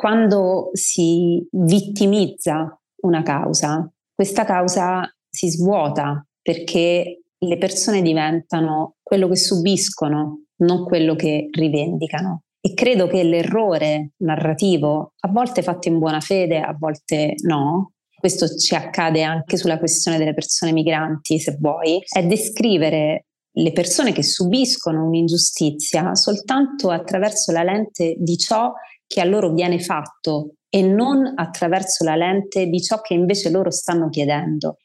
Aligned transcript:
quando 0.00 0.70
si 0.72 1.46
vittimizza 1.50 2.74
una 3.02 3.22
causa, 3.22 3.86
questa 4.14 4.46
causa 4.46 5.06
si 5.28 5.50
svuota 5.50 6.26
perché 6.40 7.20
le 7.36 7.58
persone 7.58 8.00
diventano 8.00 8.94
quello 9.02 9.28
che 9.28 9.36
subiscono, 9.36 10.44
non 10.60 10.86
quello 10.86 11.14
che 11.16 11.48
rivendicano. 11.50 12.44
E 12.62 12.72
credo 12.72 13.08
che 13.08 13.22
l'errore 13.24 14.12
narrativo, 14.22 15.12
a 15.20 15.28
volte 15.28 15.60
fatto 15.60 15.88
in 15.88 15.98
buona 15.98 16.20
fede, 16.20 16.60
a 16.60 16.74
volte 16.78 17.34
no, 17.42 17.92
questo 18.18 18.48
ci 18.56 18.74
accade 18.74 19.22
anche 19.22 19.58
sulla 19.58 19.78
questione 19.78 20.16
delle 20.16 20.32
persone 20.32 20.72
migranti, 20.72 21.38
se 21.38 21.58
vuoi, 21.60 22.02
è 22.08 22.24
descrivere 22.24 23.26
le 23.52 23.72
persone 23.72 24.12
che 24.12 24.22
subiscono 24.22 25.04
un'ingiustizia 25.04 26.14
soltanto 26.14 26.88
attraverso 26.88 27.52
la 27.52 27.64
lente 27.64 28.14
di 28.18 28.38
ciò 28.38 28.72
che 29.10 29.20
a 29.20 29.24
loro 29.24 29.52
viene 29.52 29.80
fatto 29.80 30.54
e 30.68 30.82
non 30.82 31.32
attraverso 31.34 32.04
la 32.04 32.14
lente 32.14 32.66
di 32.66 32.80
ciò 32.80 33.00
che 33.00 33.12
invece 33.12 33.50
loro 33.50 33.72
stanno 33.72 34.08
chiedendo. 34.08 34.76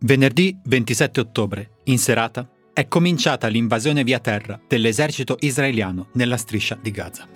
Venerdì 0.00 0.58
27 0.64 1.20
ottobre, 1.20 1.70
in 1.84 1.98
serata, 1.98 2.50
è 2.72 2.88
cominciata 2.88 3.46
l'invasione 3.46 4.02
via 4.02 4.18
terra 4.18 4.60
dell'esercito 4.66 5.36
israeliano 5.38 6.08
nella 6.14 6.36
striscia 6.36 6.76
di 6.80 6.90
Gaza. 6.90 7.28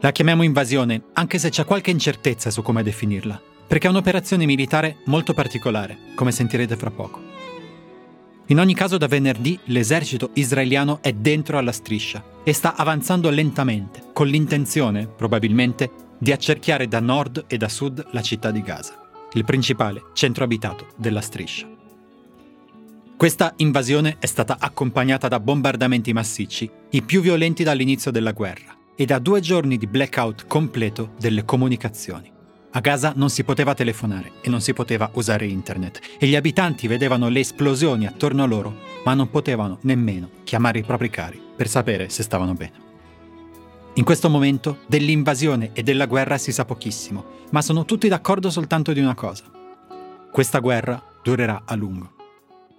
La 0.00 0.12
chiamiamo 0.12 0.42
invasione, 0.42 1.04
anche 1.14 1.38
se 1.38 1.48
c'è 1.48 1.64
qualche 1.64 1.90
incertezza 1.90 2.50
su 2.50 2.60
come 2.60 2.82
definirla, 2.82 3.40
perché 3.66 3.86
è 3.86 3.90
un'operazione 3.90 4.44
militare 4.44 4.98
molto 5.06 5.32
particolare, 5.32 5.96
come 6.14 6.30
sentirete 6.30 6.76
fra 6.76 6.90
poco. 6.90 7.33
In 8.48 8.60
ogni 8.60 8.74
caso 8.74 8.98
da 8.98 9.06
venerdì 9.06 9.58
l'esercito 9.66 10.30
israeliano 10.34 10.98
è 11.00 11.14
dentro 11.14 11.56
alla 11.56 11.72
striscia 11.72 12.22
e 12.44 12.52
sta 12.52 12.76
avanzando 12.76 13.30
lentamente, 13.30 14.10
con 14.12 14.26
l'intenzione, 14.26 15.06
probabilmente, 15.06 15.90
di 16.18 16.30
accerchiare 16.30 16.86
da 16.86 17.00
nord 17.00 17.44
e 17.46 17.56
da 17.56 17.70
sud 17.70 18.06
la 18.10 18.20
città 18.20 18.50
di 18.50 18.60
Gaza, 18.60 19.00
il 19.32 19.44
principale 19.44 20.02
centro 20.12 20.44
abitato 20.44 20.88
della 20.96 21.22
striscia. 21.22 21.66
Questa 23.16 23.54
invasione 23.56 24.16
è 24.18 24.26
stata 24.26 24.58
accompagnata 24.60 25.26
da 25.28 25.40
bombardamenti 25.40 26.12
massicci, 26.12 26.70
i 26.90 27.00
più 27.00 27.22
violenti 27.22 27.62
dall'inizio 27.62 28.10
della 28.10 28.32
guerra, 28.32 28.76
e 28.94 29.06
da 29.06 29.18
due 29.18 29.40
giorni 29.40 29.78
di 29.78 29.86
blackout 29.86 30.46
completo 30.46 31.14
delle 31.18 31.46
comunicazioni. 31.46 32.33
A 32.76 32.80
Gaza 32.80 33.12
non 33.14 33.30
si 33.30 33.44
poteva 33.44 33.72
telefonare 33.72 34.32
e 34.40 34.48
non 34.48 34.60
si 34.60 34.72
poteva 34.72 35.08
usare 35.14 35.46
internet 35.46 36.00
e 36.18 36.26
gli 36.26 36.34
abitanti 36.34 36.88
vedevano 36.88 37.28
le 37.28 37.38
esplosioni 37.38 38.04
attorno 38.04 38.42
a 38.42 38.46
loro, 38.46 38.80
ma 39.04 39.14
non 39.14 39.30
potevano 39.30 39.78
nemmeno 39.82 40.28
chiamare 40.42 40.80
i 40.80 40.82
propri 40.82 41.08
cari 41.08 41.40
per 41.54 41.68
sapere 41.68 42.08
se 42.08 42.24
stavano 42.24 42.54
bene. 42.54 42.82
In 43.94 44.02
questo 44.02 44.28
momento 44.28 44.78
dell'invasione 44.88 45.70
e 45.72 45.84
della 45.84 46.06
guerra 46.06 46.36
si 46.36 46.50
sa 46.50 46.64
pochissimo, 46.64 47.42
ma 47.50 47.62
sono 47.62 47.84
tutti 47.84 48.08
d'accordo 48.08 48.50
soltanto 48.50 48.92
di 48.92 48.98
una 48.98 49.14
cosa. 49.14 49.44
Questa 50.32 50.58
guerra 50.58 51.00
durerà 51.22 51.62
a 51.64 51.76
lungo. 51.76 52.12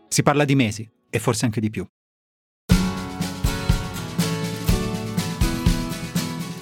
Si 0.09 0.23
parla 0.23 0.43
di 0.43 0.55
mesi 0.55 0.89
e 1.09 1.19
forse 1.19 1.45
anche 1.45 1.61
di 1.61 1.69
più. 1.69 1.87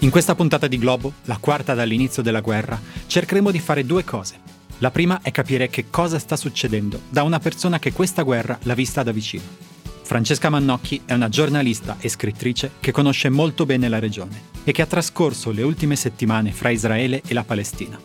In 0.03 0.09
questa 0.09 0.35
puntata 0.35 0.67
di 0.67 0.77
Globo, 0.77 1.13
la 1.23 1.37
quarta 1.37 1.73
dall'inizio 1.73 2.21
della 2.21 2.41
guerra, 2.41 2.77
cercheremo 3.07 3.51
di 3.51 3.59
fare 3.59 3.85
due 3.85 4.03
cose. 4.03 4.35
La 4.79 4.91
prima 4.91 5.21
è 5.21 5.31
capire 5.31 5.69
che 5.69 5.89
cosa 5.89 6.19
sta 6.19 6.35
succedendo 6.35 7.03
da 7.07 7.23
una 7.23 7.39
persona 7.39 7.79
che 7.79 7.93
questa 7.93 8.23
guerra 8.23 8.59
l'ha 8.63 8.73
vista 8.73 9.01
da 9.01 9.13
vicino. 9.13 9.43
Francesca 10.01 10.49
Mannocchi 10.49 11.03
è 11.05 11.13
una 11.13 11.29
giornalista 11.29 11.95
e 12.01 12.09
scrittrice 12.09 12.71
che 12.81 12.91
conosce 12.91 13.29
molto 13.29 13.65
bene 13.65 13.87
la 13.87 13.99
regione 13.99 14.41
e 14.65 14.73
che 14.73 14.81
ha 14.81 14.87
trascorso 14.87 15.51
le 15.51 15.63
ultime 15.63 15.95
settimane 15.95 16.51
fra 16.51 16.69
Israele 16.69 17.21
e 17.25 17.33
la 17.33 17.45
Palestina. 17.45 17.97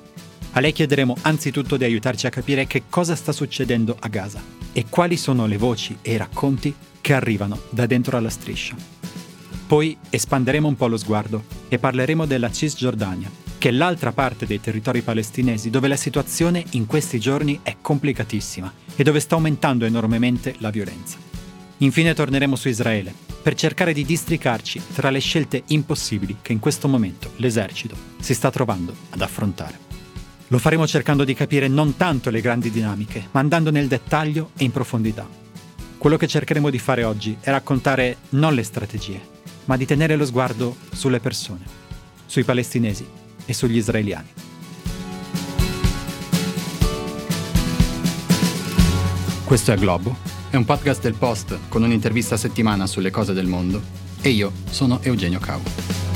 A 0.53 0.61
lei 0.61 0.71
chiederemo 0.71 1.17
anzitutto 1.23 1.77
di 1.77 1.83
aiutarci 1.83 2.29
a 2.29 2.31
capire 2.31 2.69
che 2.69 2.85
cosa 2.89 3.17
sta 3.17 3.33
succedendo 3.33 3.97
a 3.99 4.07
Gaza 4.07 4.41
e 4.73 4.87
quali 4.89 5.17
sono 5.17 5.47
le 5.47 5.57
voci 5.57 5.99
e 6.01 6.13
i 6.13 6.17
racconti 6.17 6.73
che 7.01 7.13
arrivano 7.13 7.59
da 7.71 7.87
dentro 7.87 8.17
alla 8.17 8.31
striscia. 8.31 8.98
Poi 9.69 9.99
espanderemo 10.09 10.67
un 10.67 10.77
po' 10.77 10.87
lo 10.87 10.97
sguardo 10.97 11.45
e 11.69 11.79
parleremo 11.79 12.25
della 12.25 12.51
Cisgiordania, 12.51 13.31
che 13.59 13.69
è 13.69 13.73
l'altra 13.73 14.13
parte 14.13 14.47
dei 14.47 14.63
territori 14.63 15.03
palestinesi 15.03 15.69
dove 15.69 15.89
la 15.89 15.97
situazione 15.97 16.65
in 16.71 16.87
questi 16.87 17.21
giorni 17.21 17.61
è 17.63 17.77
complicatissima 17.79 18.73
e 18.97 19.03
dove 19.03 19.21
sta 19.21 19.35
aumentando 19.35 19.85
enormemente 19.85 20.55
la 20.61 20.71
violenza. 20.71 21.19
Infine 21.79 22.15
torneremo 22.15 22.57
su 22.57 22.69
Israele 22.69 23.13
per 23.43 23.55
cercare 23.55 23.93
di 23.93 24.07
districarci 24.07 24.81
tra 24.95 25.11
le 25.11 25.19
scelte 25.19 25.63
impossibili 25.67 26.39
che 26.41 26.55
in 26.55 26.61
questo 26.61 26.89
momento 26.89 27.33
l'esercito 27.37 27.95
si 28.21 28.33
sta 28.33 28.51
trovando 28.51 28.95
ad 29.11 29.21
affrontare. 29.21 29.79
Lo 30.47 30.57
faremo 30.57 30.87
cercando 30.87 31.25
di 31.25 31.35
capire 31.35 31.69
non 31.69 31.95
tanto 31.99 32.31
le 32.31 32.41
grandi 32.41 32.71
dinamiche, 32.71 33.29
ma 33.33 33.41
andando 33.41 33.71
nel 33.71 33.87
dettaglio 33.87 34.53
e 34.57 34.65
in 34.65 34.71
profondità. 34.71 35.29
Quello 35.99 36.17
che 36.17 36.27
cercheremo 36.27 36.71
di 36.71 36.79
fare 36.79 37.05
oggi 37.05 37.37
è 37.39 37.51
raccontare 37.51 38.17
non 38.31 38.55
le 38.55 38.63
strategie, 38.63 39.37
ma 39.69 39.77
di 39.77 39.87
tenere 39.87 40.17
lo 40.17 40.25
sguardo 40.25 40.77
sulle 40.93 41.21
persone, 41.21 41.65
sui 42.27 42.43
palestinesi 42.43 43.07
e 43.45 43.53
sugli 43.53 43.77
israeliani. 43.77 44.29
Questo 49.45 49.73
è 49.73 49.77
Globo, 49.77 50.17
è 50.51 50.57
un 50.57 50.65
podcast 50.65 51.03
del 51.03 51.15
Post 51.15 51.59
con 51.69 51.83
un'intervista 51.83 52.35
a 52.35 52.39
settimana 52.39 52.87
sulle 52.87 53.11
cose 53.11 53.33
del 53.33 53.47
mondo 53.47 53.81
e 54.21 54.31
io 54.31 54.53
sono 54.71 55.01
Eugenio 55.03 55.39
Cau. 55.39 56.08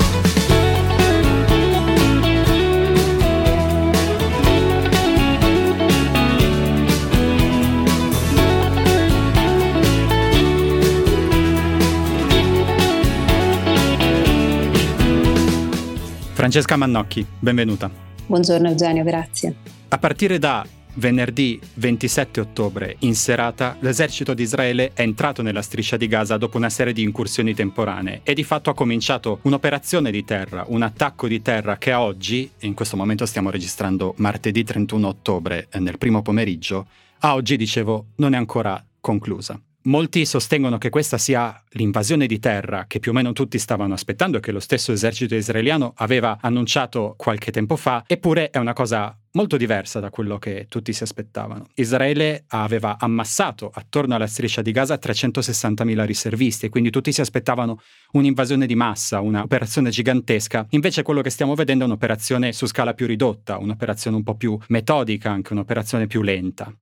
Francesca 16.43 16.75
Mannocchi, 16.75 17.25
benvenuta. 17.39 17.89
Buongiorno 18.25 18.67
Eugenio, 18.67 19.05
grazie. 19.05 19.55
A 19.87 19.97
partire 19.97 20.39
da 20.39 20.67
venerdì 20.95 21.57
27 21.75 22.41
ottobre, 22.41 22.97
in 22.99 23.15
serata, 23.15 23.77
l'esercito 23.79 24.33
di 24.33 24.43
Israele 24.43 24.91
è 24.93 25.03
entrato 25.03 25.41
nella 25.41 25.61
striscia 25.61 25.95
di 25.95 26.05
Gaza 26.05 26.35
dopo 26.35 26.57
una 26.57 26.69
serie 26.69 26.91
di 26.91 27.01
incursioni 27.01 27.53
temporanee 27.53 28.19
e 28.23 28.33
di 28.33 28.43
fatto 28.43 28.69
ha 28.69 28.73
cominciato 28.73 29.39
un'operazione 29.43 30.11
di 30.11 30.25
terra, 30.25 30.65
un 30.67 30.81
attacco 30.81 31.29
di 31.29 31.41
terra 31.41 31.77
che 31.77 31.93
a 31.93 32.01
oggi, 32.01 32.51
in 32.59 32.73
questo 32.73 32.97
momento 32.97 33.25
stiamo 33.25 33.49
registrando 33.49 34.13
martedì 34.17 34.65
31 34.65 35.07
ottobre, 35.07 35.67
eh, 35.71 35.79
nel 35.79 35.97
primo 35.97 36.21
pomeriggio, 36.21 36.87
a 37.19 37.35
oggi 37.35 37.55
dicevo 37.55 38.07
non 38.17 38.33
è 38.33 38.37
ancora 38.37 38.85
conclusa. 38.99 39.57
Molti 39.85 40.25
sostengono 40.25 40.77
che 40.77 40.89
questa 40.89 41.17
sia 41.17 41.61
l'invasione 41.71 42.25
di 42.25 42.39
terra 42.39 42.85
che 42.87 42.99
più 42.99 43.11
o 43.11 43.13
meno 43.13 43.33
tutti 43.33 43.59
stavano 43.59 43.93
aspettando 43.93 44.37
e 44.37 44.39
che 44.39 44.53
lo 44.53 44.61
stesso 44.61 44.93
esercito 44.93 45.35
israeliano 45.35 45.91
aveva 45.97 46.37
annunciato 46.39 47.15
qualche 47.17 47.51
tempo 47.51 47.75
fa, 47.75 48.01
eppure 48.07 48.49
è 48.49 48.59
una 48.59 48.71
cosa 48.71 49.17
molto 49.33 49.57
diversa 49.57 49.99
da 49.99 50.09
quello 50.09 50.37
che 50.37 50.67
tutti 50.69 50.93
si 50.93 51.03
aspettavano. 51.03 51.67
Israele 51.75 52.45
aveva 52.47 52.97
ammassato 52.97 53.69
attorno 53.73 54.15
alla 54.15 54.27
striscia 54.27 54.61
di 54.61 54.71
Gaza 54.71 54.95
360.000 54.95 56.05
riservisti 56.05 56.67
e 56.67 56.69
quindi 56.69 56.89
tutti 56.89 57.11
si 57.11 57.19
aspettavano 57.19 57.81
un'invasione 58.11 58.65
di 58.65 58.75
massa, 58.75 59.19
un'operazione 59.19 59.89
gigantesca. 59.89 60.65
Invece 60.69 61.01
quello 61.03 61.21
che 61.21 61.29
stiamo 61.29 61.55
vedendo 61.55 61.83
è 61.83 61.87
un'operazione 61.87 62.53
su 62.53 62.67
scala 62.67 62.93
più 62.93 63.05
ridotta, 63.05 63.57
un'operazione 63.57 64.15
un 64.15 64.23
po' 64.23 64.35
più 64.35 64.57
metodica, 64.67 65.29
anche 65.29 65.51
un'operazione 65.51 66.07
più 66.07 66.21
lenta. 66.21 66.73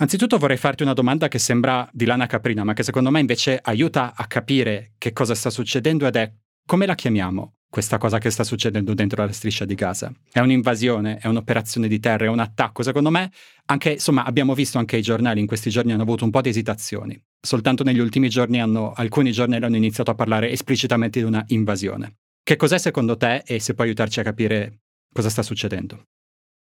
Anzitutto 0.00 0.38
vorrei 0.38 0.56
farti 0.56 0.82
una 0.82 0.94
domanda 0.94 1.28
che 1.28 1.38
sembra 1.38 1.86
di 1.92 2.06
lana 2.06 2.24
caprina, 2.24 2.64
ma 2.64 2.72
che 2.72 2.82
secondo 2.82 3.10
me 3.10 3.20
invece 3.20 3.60
aiuta 3.62 4.14
a 4.16 4.26
capire 4.26 4.92
che 4.96 5.12
cosa 5.12 5.34
sta 5.34 5.50
succedendo 5.50 6.06
ed 6.06 6.16
è 6.16 6.32
come 6.66 6.86
la 6.86 6.94
chiamiamo 6.94 7.56
questa 7.68 7.98
cosa 7.98 8.16
che 8.16 8.30
sta 8.30 8.42
succedendo 8.42 8.94
dentro 8.94 9.22
la 9.22 9.30
striscia 9.30 9.66
di 9.66 9.74
Gaza. 9.74 10.10
È 10.32 10.40
un'invasione, 10.40 11.18
è 11.18 11.26
un'operazione 11.26 11.86
di 11.86 12.00
terra, 12.00 12.24
è 12.24 12.28
un 12.28 12.38
attacco. 12.38 12.82
Secondo 12.82 13.10
me, 13.10 13.30
anche, 13.66 13.92
insomma, 13.92 14.24
abbiamo 14.24 14.54
visto 14.54 14.78
anche 14.78 14.96
i 14.96 15.02
giornali 15.02 15.38
in 15.38 15.46
questi 15.46 15.68
giorni 15.68 15.92
hanno 15.92 16.02
avuto 16.02 16.24
un 16.24 16.30
po' 16.30 16.40
di 16.40 16.48
esitazioni. 16.48 17.22
Soltanto 17.38 17.84
negli 17.84 17.98
ultimi 17.98 18.30
giorni 18.30 18.58
hanno, 18.58 18.92
alcuni 18.92 19.32
giornali 19.32 19.62
hanno 19.62 19.76
iniziato 19.76 20.10
a 20.10 20.14
parlare 20.14 20.50
esplicitamente 20.50 21.20
di 21.20 21.26
una 21.26 21.44
invasione. 21.48 22.14
Che 22.42 22.56
cos'è 22.56 22.78
secondo 22.78 23.18
te 23.18 23.42
e 23.44 23.60
se 23.60 23.74
puoi 23.74 23.88
aiutarci 23.88 24.18
a 24.20 24.22
capire 24.22 24.80
cosa 25.12 25.28
sta 25.28 25.42
succedendo? 25.42 26.04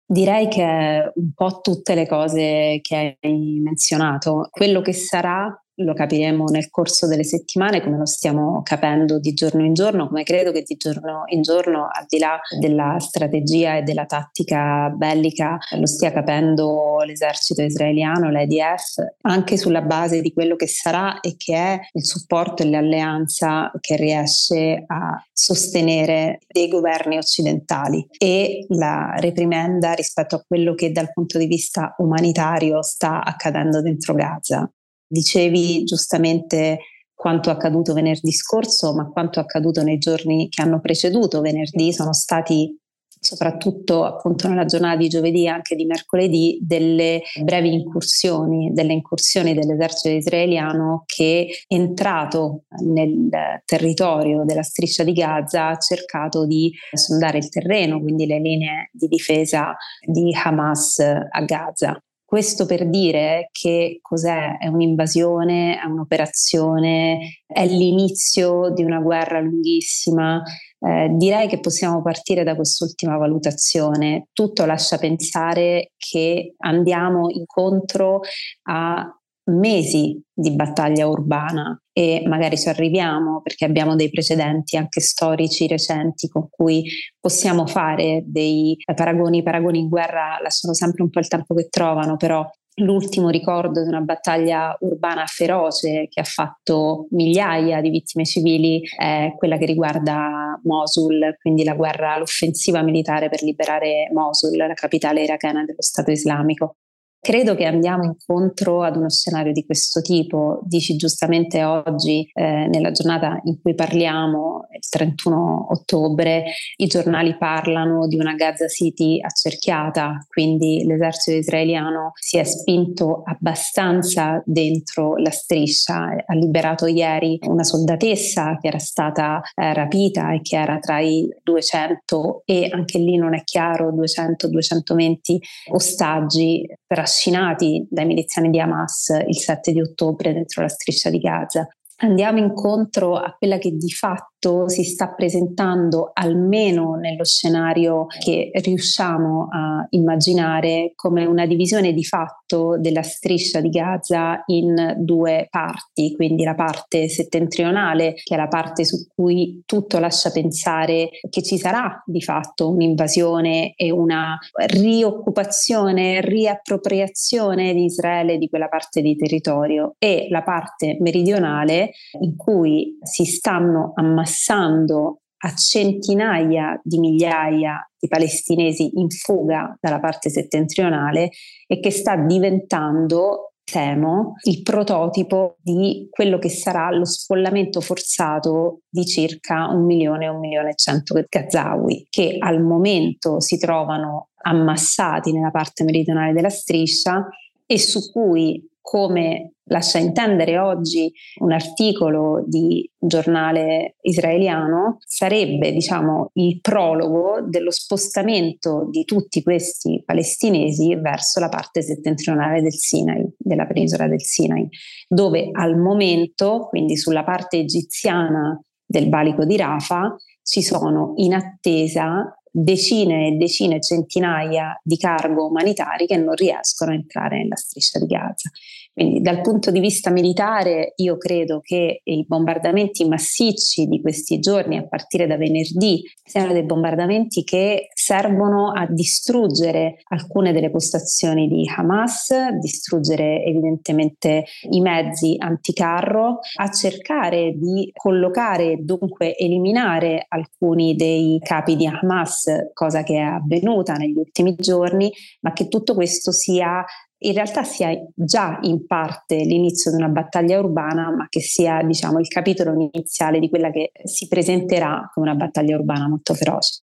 Direi 0.06 0.48
che 0.48 1.12
un 1.14 1.32
po' 1.34 1.60
tutte 1.62 1.94
le 1.94 2.06
cose 2.06 2.78
che 2.82 3.16
hai 3.20 3.58
menzionato, 3.62 4.48
quello 4.50 4.82
che 4.82 4.92
sarà 4.92 5.50
lo 5.76 5.94
capiremo 5.94 6.44
nel 6.46 6.70
corso 6.70 7.06
delle 7.06 7.24
settimane 7.24 7.82
come 7.82 7.98
lo 7.98 8.06
stiamo 8.06 8.62
capendo 8.62 9.18
di 9.18 9.32
giorno 9.32 9.64
in 9.64 9.74
giorno, 9.74 10.08
come 10.08 10.22
credo 10.22 10.52
che 10.52 10.62
di 10.62 10.76
giorno 10.76 11.24
in 11.26 11.42
giorno, 11.42 11.88
al 11.90 12.04
di 12.08 12.18
là 12.18 12.38
della 12.58 12.98
strategia 12.98 13.76
e 13.76 13.82
della 13.82 14.06
tattica 14.06 14.90
bellica, 14.90 15.58
lo 15.78 15.86
stia 15.86 16.12
capendo 16.12 16.98
l'esercito 17.04 17.62
israeliano, 17.62 18.30
l'EDF, 18.30 19.02
anche 19.22 19.56
sulla 19.56 19.82
base 19.82 20.20
di 20.20 20.32
quello 20.32 20.56
che 20.56 20.68
sarà 20.68 21.20
e 21.20 21.34
che 21.36 21.54
è 21.54 21.80
il 21.92 22.04
supporto 22.04 22.62
e 22.62 22.70
l'alleanza 22.70 23.70
che 23.80 23.96
riesce 23.96 24.84
a 24.86 25.22
sostenere 25.32 26.38
dei 26.46 26.68
governi 26.68 27.16
occidentali 27.16 28.06
e 28.18 28.66
la 28.68 29.14
reprimenda 29.16 29.92
rispetto 29.92 30.36
a 30.36 30.44
quello 30.46 30.74
che 30.74 30.92
dal 30.92 31.12
punto 31.12 31.38
di 31.38 31.46
vista 31.46 31.94
umanitario 31.98 32.82
sta 32.82 33.24
accadendo 33.24 33.80
dentro 33.80 34.14
Gaza. 34.14 34.70
Dicevi 35.06 35.84
giustamente 35.84 36.78
quanto 37.14 37.50
accaduto 37.50 37.94
venerdì 37.94 38.32
scorso, 38.32 38.94
ma 38.94 39.08
quanto 39.08 39.40
accaduto 39.40 39.82
nei 39.82 39.98
giorni 39.98 40.48
che 40.48 40.62
hanno 40.62 40.80
preceduto 40.80 41.40
venerdì 41.40 41.92
sono 41.92 42.12
stati 42.12 42.76
soprattutto 43.24 44.04
appunto 44.04 44.48
nella 44.48 44.66
giornata 44.66 44.98
di 44.98 45.08
giovedì 45.08 45.44
e 45.44 45.48
anche 45.48 45.74
di 45.74 45.86
mercoledì 45.86 46.58
delle 46.60 47.22
brevi 47.42 47.72
incursioni, 47.72 48.70
delle 48.72 48.92
incursioni 48.92 49.54
dell'esercito 49.54 50.14
israeliano 50.14 51.04
che 51.06 51.64
entrato 51.66 52.64
nel 52.82 53.62
territorio 53.64 54.44
della 54.44 54.62
striscia 54.62 55.04
di 55.04 55.12
Gaza 55.12 55.68
ha 55.68 55.78
cercato 55.78 56.46
di 56.46 56.70
sondare 56.92 57.38
il 57.38 57.48
terreno, 57.48 58.00
quindi 58.00 58.26
le 58.26 58.40
linee 58.40 58.90
di 58.92 59.08
difesa 59.08 59.74
di 60.06 60.30
Hamas 60.34 60.98
a 60.98 61.40
Gaza. 61.44 61.98
Questo 62.34 62.66
per 62.66 62.90
dire 62.90 63.48
che 63.52 64.00
cos'è? 64.02 64.58
È 64.58 64.66
un'invasione, 64.66 65.80
è 65.80 65.84
un'operazione, 65.86 67.42
è 67.46 67.64
l'inizio 67.64 68.70
di 68.70 68.82
una 68.82 68.98
guerra 68.98 69.38
lunghissima. 69.38 70.42
Eh, 70.80 71.10
direi 71.12 71.46
che 71.46 71.60
possiamo 71.60 72.02
partire 72.02 72.42
da 72.42 72.56
quest'ultima 72.56 73.18
valutazione. 73.18 74.30
Tutto 74.32 74.64
lascia 74.64 74.98
pensare 74.98 75.92
che 75.96 76.56
andiamo 76.58 77.30
incontro 77.30 78.22
a 78.62 79.16
mesi 79.46 80.20
di 80.32 80.54
battaglia 80.54 81.06
urbana 81.06 81.78
e 81.92 82.22
magari 82.26 82.56
ci 82.58 82.68
arriviamo 82.68 83.40
perché 83.42 83.64
abbiamo 83.64 83.94
dei 83.94 84.10
precedenti 84.10 84.76
anche 84.76 85.00
storici 85.00 85.66
recenti 85.66 86.28
con 86.28 86.48
cui 86.48 86.84
possiamo 87.20 87.66
fare 87.66 88.22
dei 88.26 88.76
paragoni. 88.94 89.38
I 89.38 89.42
paragoni 89.42 89.78
in 89.78 89.88
guerra 89.88 90.38
lasciano 90.42 90.74
sempre 90.74 91.02
un 91.02 91.10
po' 91.10 91.20
il 91.20 91.28
tempo 91.28 91.54
che 91.54 91.68
trovano, 91.68 92.16
però 92.16 92.48
l'ultimo 92.76 93.28
ricordo 93.28 93.82
di 93.82 93.88
una 93.88 94.00
battaglia 94.00 94.76
urbana 94.80 95.26
feroce 95.26 96.08
che 96.08 96.20
ha 96.20 96.24
fatto 96.24 97.06
migliaia 97.10 97.80
di 97.80 97.90
vittime 97.90 98.24
civili 98.24 98.82
è 98.96 99.32
quella 99.36 99.56
che 99.56 99.66
riguarda 99.66 100.58
Mosul, 100.64 101.36
quindi 101.40 101.62
la 101.62 101.74
guerra, 101.74 102.18
l'offensiva 102.18 102.82
militare 102.82 103.28
per 103.28 103.42
liberare 103.42 104.10
Mosul, 104.12 104.56
la 104.56 104.74
capitale 104.74 105.22
irachena 105.22 105.64
dello 105.64 105.82
Stato 105.82 106.10
islamico. 106.10 106.76
Credo 107.24 107.54
che 107.54 107.64
andiamo 107.64 108.04
incontro 108.04 108.82
ad 108.82 108.96
uno 108.96 109.08
scenario 109.08 109.52
di 109.52 109.64
questo 109.64 110.02
tipo. 110.02 110.60
Dici 110.64 110.94
giustamente 110.96 111.64
oggi, 111.64 112.28
eh, 112.34 112.66
nella 112.66 112.90
giornata 112.90 113.40
in 113.44 113.62
cui 113.62 113.74
parliamo, 113.74 114.66
il 114.70 114.86
31 114.86 115.68
ottobre, 115.70 116.44
i 116.76 116.86
giornali 116.86 117.34
parlano 117.38 118.06
di 118.08 118.18
una 118.18 118.34
Gaza 118.34 118.68
City 118.68 119.22
accerchiata, 119.22 120.26
quindi 120.28 120.84
l'esercito 120.84 121.38
israeliano 121.38 122.12
si 122.12 122.36
è 122.36 122.44
spinto 122.44 123.22
abbastanza 123.24 124.42
dentro 124.44 125.16
la 125.16 125.30
striscia, 125.30 126.24
ha 126.26 126.34
liberato 126.34 126.86
ieri 126.86 127.38
una 127.46 127.64
soldatessa 127.64 128.58
che 128.60 128.68
era 128.68 128.78
stata 128.78 129.40
eh, 129.54 129.72
rapita 129.72 130.34
e 130.34 130.42
che 130.42 130.56
era 130.56 130.78
tra 130.78 131.00
i 131.00 131.26
200 131.42 132.42
e 132.44 132.68
anche 132.70 132.98
lì 132.98 133.16
non 133.16 133.34
è 133.34 133.42
chiaro 133.44 133.94
200-220 133.94 135.38
ostaggi 135.72 136.66
per 136.86 136.98
trascinati 137.14 137.86
dai 137.88 138.06
miliziani 138.06 138.50
di 138.50 138.58
Hamas 138.58 139.16
il 139.26 139.36
7 139.36 139.70
di 139.70 139.80
ottobre 139.80 140.32
dentro 140.32 140.62
la 140.62 140.68
striscia 140.68 141.10
di 141.10 141.18
Gaza. 141.18 141.68
Andiamo 141.98 142.38
incontro 142.38 143.14
a 143.14 143.36
quella 143.38 143.58
che 143.58 143.70
di 143.70 143.90
fatto 143.90 144.68
si 144.68 144.82
sta 144.82 145.14
presentando 145.14 146.10
almeno 146.12 146.96
nello 146.96 147.24
scenario 147.24 148.06
che 148.06 148.50
riusciamo 148.52 149.46
a 149.48 149.86
immaginare 149.90 150.92
come 150.96 151.24
una 151.24 151.46
divisione 151.46 151.92
di 151.92 152.04
fatto 152.04 152.43
della 152.78 153.02
striscia 153.02 153.60
di 153.60 153.68
Gaza 153.68 154.42
in 154.46 154.94
due 154.98 155.46
parti, 155.50 156.14
quindi 156.14 156.44
la 156.44 156.54
parte 156.54 157.08
settentrionale 157.08 158.14
che 158.14 158.34
è 158.34 158.36
la 158.36 158.48
parte 158.48 158.84
su 158.84 159.06
cui 159.14 159.62
tutto 159.66 159.98
lascia 159.98 160.30
pensare 160.30 161.10
che 161.28 161.42
ci 161.42 161.58
sarà 161.58 162.02
di 162.06 162.20
fatto 162.20 162.70
un'invasione 162.70 163.74
e 163.76 163.90
una 163.90 164.38
rioccupazione, 164.66 166.20
riappropriazione 166.20 167.72
di 167.72 167.84
Israele 167.84 168.38
di 168.38 168.48
quella 168.48 168.68
parte 168.68 169.00
di 169.00 169.16
territorio 169.16 169.94
e 169.98 170.26
la 170.30 170.42
parte 170.42 170.96
meridionale 171.00 171.92
in 172.20 172.36
cui 172.36 172.98
si 173.02 173.24
stanno 173.24 173.92
ammassando 173.94 175.20
a 175.44 175.54
centinaia 175.54 176.80
di 176.82 176.98
migliaia 176.98 177.86
di 177.98 178.08
palestinesi 178.08 178.92
in 178.94 179.10
fuga 179.10 179.76
dalla 179.78 180.00
parte 180.00 180.30
settentrionale 180.30 181.30
e 181.66 181.80
che 181.80 181.90
sta 181.90 182.16
diventando 182.16 183.52
temo, 183.62 184.34
il 184.44 184.62
prototipo 184.62 185.56
di 185.60 186.08
quello 186.10 186.38
che 186.38 186.50
sarà 186.50 186.90
lo 186.90 187.04
spollamento 187.04 187.80
forzato 187.80 188.80
di 188.88 189.06
circa 189.06 189.68
un 189.68 189.84
milione, 189.84 190.28
un 190.28 190.38
milione 190.38 190.70
e 190.70 190.76
cento 190.76 191.14
gazawi, 191.26 192.06
che 192.10 192.36
al 192.38 192.62
momento 192.62 193.40
si 193.40 193.58
trovano 193.58 194.28
ammassati 194.42 195.32
nella 195.32 195.50
parte 195.50 195.84
meridionale 195.84 196.32
della 196.32 196.50
striscia 196.50 197.26
e 197.66 197.78
su 197.78 198.10
cui 198.12 198.62
come 198.84 199.54
lascia 199.68 199.96
intendere 199.96 200.58
oggi 200.58 201.10
un 201.40 201.52
articolo 201.52 202.44
di 202.46 202.86
giornale 202.98 203.96
israeliano, 204.02 204.98
sarebbe 205.00 205.72
diciamo, 205.72 206.32
il 206.34 206.60
prologo 206.60 207.40
dello 207.48 207.70
spostamento 207.70 208.86
di 208.90 209.04
tutti 209.04 209.42
questi 209.42 210.02
palestinesi 210.04 210.94
verso 210.96 211.40
la 211.40 211.48
parte 211.48 211.80
settentrionale 211.80 212.60
del 212.60 212.74
Sinai, 212.74 213.26
della 213.38 213.64
penisola 213.64 214.06
del 214.06 214.20
Sinai, 214.20 214.68
dove 215.08 215.48
al 215.50 215.78
momento, 215.78 216.66
quindi 216.68 216.98
sulla 216.98 217.24
parte 217.24 217.56
egiziana 217.56 218.60
del 218.84 219.08
valico 219.08 219.46
di 219.46 219.56
Rafa, 219.56 220.14
ci 220.42 220.60
sono 220.60 221.14
in 221.16 221.32
attesa 221.32 222.38
decine 222.56 223.26
e 223.26 223.30
decine, 223.32 223.80
centinaia 223.80 224.80
di 224.80 224.96
cargo 224.96 225.46
umanitari 225.46 226.06
che 226.06 226.16
non 226.16 226.36
riescono 226.36 226.92
a 226.92 226.94
entrare 226.94 227.38
nella 227.38 227.56
striscia 227.56 227.98
di 227.98 228.06
Gaza. 228.06 228.48
Quindi 228.94 229.20
dal 229.20 229.40
punto 229.40 229.72
di 229.72 229.80
vista 229.80 230.10
militare 230.10 230.92
io 230.96 231.16
credo 231.16 231.58
che 231.60 232.00
i 232.04 232.24
bombardamenti 232.24 233.04
massicci 233.08 233.86
di 233.86 234.00
questi 234.00 234.38
giorni, 234.38 234.76
a 234.76 234.86
partire 234.86 235.26
da 235.26 235.36
venerdì, 235.36 236.00
siano 236.22 236.52
dei 236.52 236.62
bombardamenti 236.62 237.42
che 237.42 237.88
servono 237.92 238.70
a 238.70 238.86
distruggere 238.86 239.96
alcune 240.10 240.52
delle 240.52 240.70
postazioni 240.70 241.48
di 241.48 241.68
Hamas, 241.74 242.32
distruggere 242.60 243.42
evidentemente 243.42 244.44
i 244.70 244.80
mezzi 244.80 245.34
anticarro, 245.38 246.38
a 246.60 246.70
cercare 246.70 247.52
di 247.56 247.90
collocare 247.92 248.72
e 248.72 248.76
dunque 248.76 249.36
eliminare 249.36 250.24
alcuni 250.28 250.94
dei 250.94 251.40
capi 251.42 251.74
di 251.74 251.88
Hamas, 251.88 252.70
cosa 252.72 253.02
che 253.02 253.14
è 253.14 253.22
avvenuta 253.22 253.94
negli 253.94 254.16
ultimi 254.16 254.54
giorni, 254.54 255.10
ma 255.40 255.52
che 255.52 255.66
tutto 255.66 255.94
questo 255.94 256.30
sia 256.30 256.84
in 257.26 257.32
realtà 257.32 257.64
sia 257.64 257.90
già 258.14 258.58
in 258.62 258.86
parte 258.86 259.36
l'inizio 259.36 259.90
di 259.90 259.96
una 259.96 260.08
battaglia 260.08 260.58
urbana, 260.58 261.14
ma 261.14 261.26
che 261.28 261.40
sia 261.40 261.82
diciamo, 261.82 262.18
il 262.18 262.28
capitolo 262.28 262.72
iniziale 262.72 263.38
di 263.38 263.48
quella 263.48 263.70
che 263.70 263.92
si 264.04 264.28
presenterà 264.28 265.10
come 265.12 265.30
una 265.30 265.36
battaglia 265.36 265.76
urbana 265.76 266.08
molto 266.08 266.34
feroce. 266.34 266.82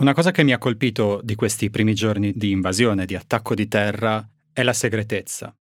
Una 0.00 0.14
cosa 0.14 0.30
che 0.30 0.44
mi 0.44 0.52
ha 0.52 0.58
colpito 0.58 1.20
di 1.22 1.34
questi 1.34 1.68
primi 1.68 1.94
giorni 1.94 2.32
di 2.32 2.50
invasione, 2.50 3.04
di 3.04 3.14
attacco 3.16 3.54
di 3.54 3.68
terra, 3.68 4.26
è 4.52 4.62
la 4.62 4.72
segretezza. 4.72 5.54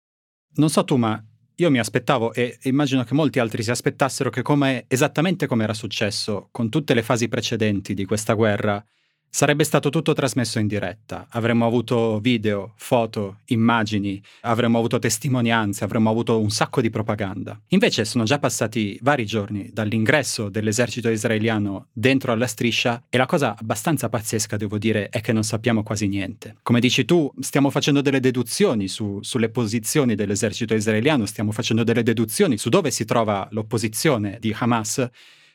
Non 0.56 0.70
so 0.70 0.84
tu, 0.84 0.96
ma 0.96 1.24
io 1.56 1.72
mi 1.72 1.80
aspettavo 1.80 2.34
e 2.34 2.58
immagino 2.64 3.04
che 3.04 3.16
molti 3.16 3.40
altri 3.40 3.64
si 3.64 3.72
aspettassero 3.72 4.30
che 4.30 4.44
come, 4.44 4.86
esattamente 4.88 5.48
come 5.48 5.64
era 5.64 5.74
successo 5.74 6.50
con 6.52 6.70
tutte 6.70 6.94
le 6.94 7.02
fasi 7.02 7.28
precedenti 7.28 7.96
di 7.96 8.06
questa 8.06 8.34
guerra, 8.34 8.84
Sarebbe 9.30 9.64
stato 9.64 9.90
tutto 9.90 10.14
trasmesso 10.14 10.58
in 10.58 10.66
diretta, 10.66 11.28
avremmo 11.30 11.68
avuto 11.68 12.20
video, 12.20 12.74
foto, 12.78 13.42
immagini, 13.48 14.22
avremmo 14.42 14.80
avuto 14.80 14.98
testimonianze, 14.98 15.84
avremmo 15.84 16.10
avuto 16.10 16.40
un 16.40 16.50
sacco 16.50 16.82
di 16.82 16.90
propaganda. 16.90 17.60
Invece 17.68 18.04
sono 18.06 18.24
già 18.24 18.40
passati 18.40 18.98
vari 19.04 19.26
giorni 19.26 19.70
dall'ingresso 19.72 20.50
dell'esercito 20.50 21.10
israeliano 21.10 21.88
dentro 21.94 22.32
alla 22.32 22.48
striscia 22.48 23.04
e 23.10 23.18
la 23.18 23.28
cosa 23.28 23.56
abbastanza 23.56 24.10
pazzesca, 24.10 24.58
devo 24.58 24.80
dire, 24.80 25.10
è 25.10 25.22
che 25.22 25.34
non 25.34 25.44
sappiamo 25.44 25.84
quasi 25.84 26.08
niente. 26.08 26.56
Come 26.64 26.80
dici 26.80 27.06
tu, 27.06 27.32
stiamo 27.40 27.70
facendo 27.70 28.02
delle 28.02 28.20
deduzioni 28.20 28.88
su, 28.88 29.20
sulle 29.22 29.50
posizioni 29.50 30.16
dell'esercito 30.16 30.74
israeliano, 30.74 31.28
stiamo 31.28 31.52
facendo 31.52 31.84
delle 31.84 32.02
deduzioni 32.02 32.58
su 32.58 32.70
dove 32.70 32.90
si 32.90 33.06
trova 33.06 33.48
l'opposizione 33.52 34.38
di 34.40 34.56
Hamas 34.58 35.08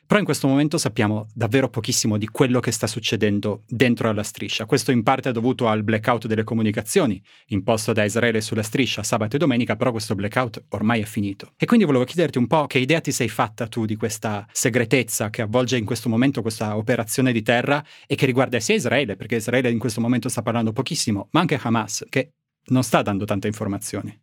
però 0.05 0.19
in 0.19 0.25
questo 0.25 0.47
momento 0.47 0.77
sappiamo 0.77 1.27
davvero 1.33 1.69
pochissimo 1.69 2.17
di 2.17 2.27
quello 2.27 2.59
che 2.59 2.71
sta 2.71 2.87
succedendo 2.87 3.63
dentro 3.67 4.09
alla 4.09 4.23
striscia. 4.23 4.65
Questo 4.65 4.91
in 4.91 5.03
parte 5.03 5.29
è 5.29 5.31
dovuto 5.31 5.67
al 5.67 5.83
blackout 5.83 6.27
delle 6.27 6.43
comunicazioni 6.43 7.21
imposto 7.47 7.93
da 7.93 8.03
Israele 8.03 8.41
sulla 8.41 8.63
striscia 8.63 9.03
sabato 9.03 9.35
e 9.35 9.39
domenica, 9.39 9.75
però 9.75 9.91
questo 9.91 10.15
blackout 10.15 10.65
ormai 10.69 11.01
è 11.01 11.05
finito. 11.05 11.53
E 11.57 11.65
quindi 11.65 11.85
volevo 11.85 12.03
chiederti 12.03 12.37
un 12.37 12.47
po' 12.47 12.67
che 12.67 12.79
idea 12.79 13.01
ti 13.01 13.11
sei 13.11 13.29
fatta 13.29 13.67
tu 13.67 13.85
di 13.85 13.95
questa 13.95 14.45
segretezza 14.51 15.29
che 15.29 15.41
avvolge 15.41 15.77
in 15.77 15.85
questo 15.85 16.09
momento 16.09 16.41
questa 16.41 16.77
operazione 16.77 17.31
di 17.31 17.41
terra 17.41 17.83
e 18.05 18.15
che 18.15 18.25
riguarda 18.25 18.59
sia 18.59 18.75
Israele, 18.75 19.15
perché 19.15 19.35
Israele 19.35 19.69
in 19.69 19.79
questo 19.79 20.01
momento 20.01 20.29
sta 20.29 20.41
parlando 20.41 20.73
pochissimo, 20.73 21.27
ma 21.31 21.39
anche 21.39 21.59
Hamas, 21.61 22.05
che 22.09 22.33
non 22.65 22.83
sta 22.83 23.01
dando 23.01 23.25
tante 23.25 23.47
informazioni. 23.47 24.22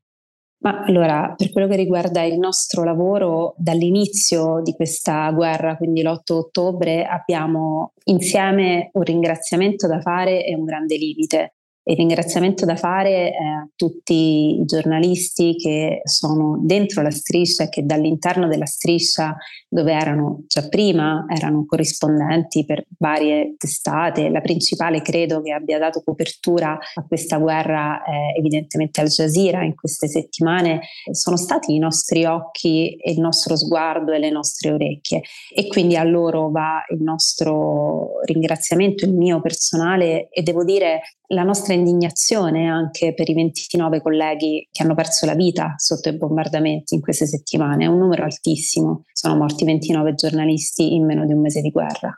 Ma 0.63 0.83
allora, 0.85 1.33
per 1.35 1.51
quello 1.51 1.67
che 1.67 1.77
riguarda 1.77 2.23
il 2.23 2.39
nostro 2.39 2.85
lavoro, 2.85 3.55
dall'inizio 3.57 4.61
di 4.63 4.75
questa 4.75 5.31
guerra, 5.31 5.77
quindi 5.77 6.03
l'8 6.03 6.33
ottobre, 6.33 7.07
abbiamo 7.07 7.93
insieme 8.05 8.91
un 8.93 9.03
ringraziamento 9.03 9.87
da 9.87 10.01
fare 10.01 10.45
e 10.45 10.55
un 10.55 10.65
grande 10.65 10.97
limite 10.97 11.55
e 11.91 11.95
ringraziamento 11.95 12.65
da 12.65 12.77
fare 12.77 13.31
a 13.31 13.69
tutti 13.75 14.61
i 14.61 14.65
giornalisti 14.65 15.57
che 15.57 16.03
sono 16.05 16.57
dentro 16.63 17.03
la 17.03 17.11
striscia 17.11 17.65
e 17.65 17.69
che 17.69 17.85
dall'interno 17.85 18.47
della 18.47 18.65
striscia, 18.65 19.37
dove 19.69 19.93
erano 19.93 20.45
già 20.47 20.69
prima, 20.69 21.25
erano 21.29 21.65
corrispondenti 21.67 22.65
per 22.65 22.85
varie 22.97 23.57
testate. 23.59 24.29
La 24.29 24.41
principale 24.41 25.03
credo 25.03 25.43
che 25.43 25.51
abbia 25.51 25.81
dato 25.81 26.03
copertura 26.05 26.79
a 26.95 27.05
questa 27.09 27.39
guerra 27.39 28.05
è 28.05 28.39
evidentemente 28.39 29.01
Al 29.01 29.09
Jazeera 29.09 29.65
in 29.65 29.75
queste 29.75 30.07
settimane. 30.07 30.83
Sono 31.11 31.37
stati 31.37 31.75
i 31.75 31.79
nostri 31.79 32.25
occhi 32.25 32.95
e 32.95 33.11
il 33.11 33.21
nostro 33.21 33.57
sguardo 33.57 34.13
e 34.13 34.21
le 34.21 34.31
nostre 34.31 34.71
orecchie 34.71 35.23
e 35.53 35.67
quindi 35.67 35.97
a 35.97 36.05
loro 36.05 36.51
va 36.51 36.85
il 36.91 37.03
nostro 37.03 38.21
ringraziamento, 38.23 39.05
il 39.05 39.13
mio 39.13 39.41
personale 39.41 40.29
e 40.29 40.43
devo 40.43 40.63
dire 40.63 41.01
la 41.33 41.43
nostra 41.43 41.75
indignazione 41.75 42.69
anche 42.69 43.15
per 43.15 43.29
i 43.29 43.35
29 43.35 44.01
colleghi 44.01 44.69
che 44.71 44.83
hanno 44.83 44.95
perso 44.95 45.27
la 45.27 45.35
vita 45.35 45.75
sotto 45.77 46.09
i 46.09 46.17
bombardamenti 46.17 46.95
in 46.95 47.01
queste 47.01 47.27
settimane, 47.27 47.85
è 47.85 47.89
un 47.89 47.99
numero 47.99 48.25
altissimo, 48.25 49.05
sono 49.13 49.37
morti 49.37 49.65
29 49.65 50.15
giornalisti 50.15 50.95
in 50.95 51.05
meno 51.05 51.25
di 51.25 51.33
un 51.33 51.41
mese 51.41 51.61
di 51.61 51.71
guerra. 51.71 52.13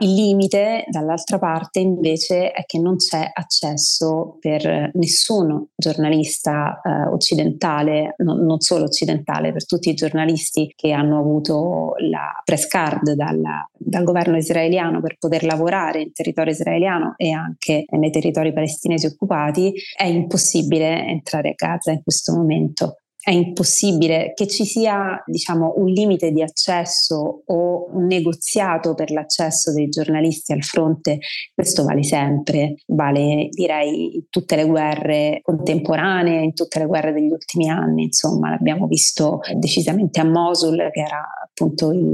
Il 0.00 0.14
limite, 0.14 0.84
dall'altra 0.88 1.40
parte, 1.40 1.80
invece, 1.80 2.52
è 2.52 2.64
che 2.66 2.78
non 2.78 2.96
c'è 2.96 3.28
accesso 3.32 4.36
per 4.38 4.92
nessun 4.94 5.66
giornalista 5.74 6.80
eh, 6.80 7.08
occidentale, 7.08 8.14
no, 8.18 8.34
non 8.34 8.60
solo 8.60 8.84
occidentale, 8.84 9.50
per 9.50 9.66
tutti 9.66 9.88
i 9.88 9.94
giornalisti 9.94 10.72
che 10.76 10.92
hanno 10.92 11.18
avuto 11.18 11.94
la 12.08 12.30
press 12.44 12.68
card 12.68 13.10
dal, 13.14 13.42
dal 13.72 14.04
governo 14.04 14.36
israeliano 14.36 15.00
per 15.00 15.16
poter 15.18 15.42
lavorare 15.42 16.02
in 16.02 16.12
territorio 16.12 16.52
israeliano 16.52 17.14
e 17.16 17.32
anche 17.32 17.84
nei 17.88 18.12
territori 18.12 18.52
palestinesi 18.52 19.06
occupati, 19.06 19.74
è 19.96 20.04
impossibile 20.04 21.06
entrare 21.08 21.48
a 21.48 21.54
Gaza 21.56 21.90
in 21.90 22.02
questo 22.04 22.36
momento 22.36 22.98
è 23.28 23.32
impossibile 23.32 24.32
che 24.34 24.46
ci 24.46 24.64
sia 24.64 25.22
diciamo, 25.26 25.74
un 25.76 25.88
limite 25.88 26.32
di 26.32 26.40
accesso 26.40 27.42
o 27.44 27.90
un 27.92 28.06
negoziato 28.06 28.94
per 28.94 29.10
l'accesso 29.10 29.70
dei 29.70 29.90
giornalisti 29.90 30.54
al 30.54 30.62
fronte, 30.62 31.18
questo 31.54 31.84
vale 31.84 32.02
sempre, 32.04 32.76
vale 32.86 33.48
direi 33.50 34.14
in 34.14 34.22
tutte 34.30 34.56
le 34.56 34.64
guerre 34.64 35.40
contemporanee, 35.42 36.42
in 36.42 36.54
tutte 36.54 36.78
le 36.78 36.86
guerre 36.86 37.12
degli 37.12 37.30
ultimi 37.30 37.68
anni, 37.68 38.04
insomma 38.04 38.48
l'abbiamo 38.48 38.86
visto 38.86 39.40
decisamente 39.56 40.20
a 40.20 40.24
Mosul 40.24 40.88
che 40.90 41.00
era 41.00 41.22
appunto 41.44 41.92
il, 41.92 42.10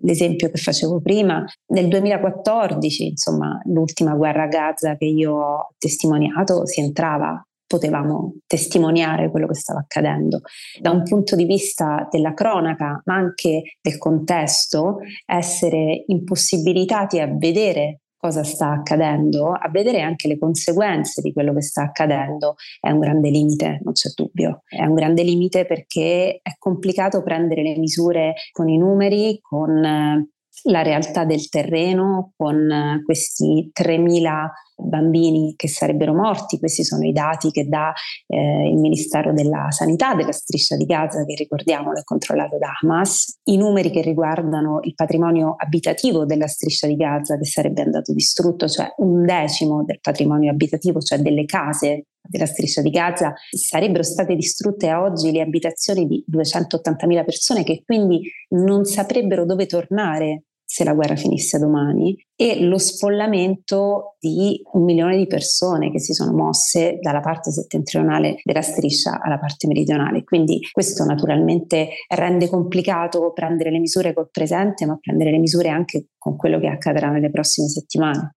l'esempio 0.00 0.50
che 0.50 0.58
facevo 0.58 1.00
prima, 1.00 1.42
nel 1.68 1.88
2014, 1.88 3.06
insomma, 3.06 3.58
l'ultima 3.64 4.14
guerra 4.16 4.42
a 4.42 4.48
Gaza 4.48 4.96
che 4.98 5.06
io 5.06 5.32
ho 5.32 5.68
testimoniato, 5.78 6.66
si 6.66 6.80
entrava 6.80 7.42
potevamo 7.72 8.34
testimoniare 8.46 9.30
quello 9.30 9.46
che 9.46 9.54
stava 9.54 9.78
accadendo. 9.78 10.42
Da 10.78 10.90
un 10.90 11.02
punto 11.04 11.34
di 11.34 11.46
vista 11.46 12.06
della 12.10 12.34
cronaca, 12.34 13.00
ma 13.06 13.14
anche 13.14 13.78
del 13.80 13.96
contesto, 13.96 14.98
essere 15.24 16.04
impossibilitati 16.06 17.18
a 17.18 17.34
vedere 17.34 18.00
cosa 18.14 18.44
sta 18.44 18.70
accadendo, 18.70 19.52
a 19.52 19.68
vedere 19.70 20.02
anche 20.02 20.28
le 20.28 20.38
conseguenze 20.38 21.22
di 21.22 21.32
quello 21.32 21.54
che 21.54 21.62
sta 21.62 21.82
accadendo, 21.82 22.54
è 22.78 22.90
un 22.90 23.00
grande 23.00 23.30
limite, 23.30 23.80
non 23.82 23.94
c'è 23.94 24.10
dubbio. 24.14 24.62
È 24.68 24.84
un 24.84 24.94
grande 24.94 25.22
limite 25.22 25.64
perché 25.64 26.40
è 26.42 26.54
complicato 26.58 27.22
prendere 27.22 27.62
le 27.62 27.78
misure 27.78 28.34
con 28.52 28.68
i 28.68 28.76
numeri, 28.76 29.40
con 29.40 29.82
eh, 29.82 30.28
la 30.64 30.82
realtà 30.82 31.24
del 31.24 31.48
terreno, 31.48 32.32
con 32.36 32.70
eh, 32.70 33.02
questi 33.02 33.72
3.000 33.72 34.48
bambini 34.84 35.54
che 35.56 35.68
sarebbero 35.68 36.14
morti, 36.14 36.58
questi 36.58 36.84
sono 36.84 37.04
i 37.04 37.12
dati 37.12 37.50
che 37.50 37.68
dà 37.68 37.92
eh, 38.26 38.68
il 38.68 38.76
Ministero 38.76 39.32
della 39.32 39.70
Sanità 39.70 40.14
della 40.14 40.32
striscia 40.32 40.76
di 40.76 40.84
Gaza 40.84 41.24
che 41.24 41.34
ricordiamo 41.34 41.94
è 41.94 42.02
controllato 42.04 42.58
da 42.58 42.72
Hamas, 42.80 43.40
i 43.44 43.56
numeri 43.56 43.90
che 43.90 44.02
riguardano 44.02 44.80
il 44.82 44.94
patrimonio 44.94 45.54
abitativo 45.56 46.24
della 46.24 46.46
striscia 46.46 46.86
di 46.86 46.96
Gaza 46.96 47.36
che 47.36 47.44
sarebbe 47.44 47.82
andato 47.82 48.12
distrutto, 48.12 48.68
cioè 48.68 48.92
un 48.98 49.24
decimo 49.24 49.84
del 49.84 50.00
patrimonio 50.00 50.50
abitativo, 50.50 51.00
cioè 51.00 51.18
delle 51.18 51.44
case 51.44 52.06
della 52.20 52.46
striscia 52.46 52.82
di 52.82 52.90
Gaza, 52.90 53.34
sarebbero 53.50 54.02
state 54.02 54.34
distrutte 54.34 54.88
a 54.88 55.02
oggi 55.02 55.32
le 55.32 55.40
abitazioni 55.40 56.06
di 56.06 56.24
280.000 56.30 57.24
persone 57.24 57.64
che 57.64 57.82
quindi 57.84 58.22
non 58.50 58.84
saprebbero 58.84 59.44
dove 59.44 59.66
tornare 59.66 60.44
se 60.64 60.84
la 60.84 60.94
guerra 60.94 61.16
finisse 61.16 61.58
domani 61.58 62.16
e 62.34 62.64
lo 62.64 62.78
sfollamento 62.78 64.16
di 64.18 64.60
un 64.72 64.84
milione 64.84 65.16
di 65.16 65.26
persone 65.26 65.90
che 65.90 66.00
si 66.00 66.12
sono 66.12 66.32
mosse 66.32 66.98
dalla 67.00 67.20
parte 67.20 67.50
settentrionale 67.50 68.40
della 68.42 68.62
striscia 68.62 69.20
alla 69.20 69.38
parte 69.38 69.66
meridionale. 69.66 70.24
Quindi 70.24 70.60
questo 70.72 71.04
naturalmente 71.04 71.90
rende 72.08 72.48
complicato 72.48 73.32
prendere 73.32 73.70
le 73.70 73.78
misure 73.80 74.14
col 74.14 74.30
presente, 74.30 74.86
ma 74.86 74.96
prendere 74.98 75.30
le 75.30 75.38
misure 75.38 75.68
anche 75.68 76.06
con 76.16 76.36
quello 76.36 76.58
che 76.58 76.68
accadrà 76.68 77.10
nelle 77.10 77.30
prossime 77.30 77.68
settimane. 77.68 78.36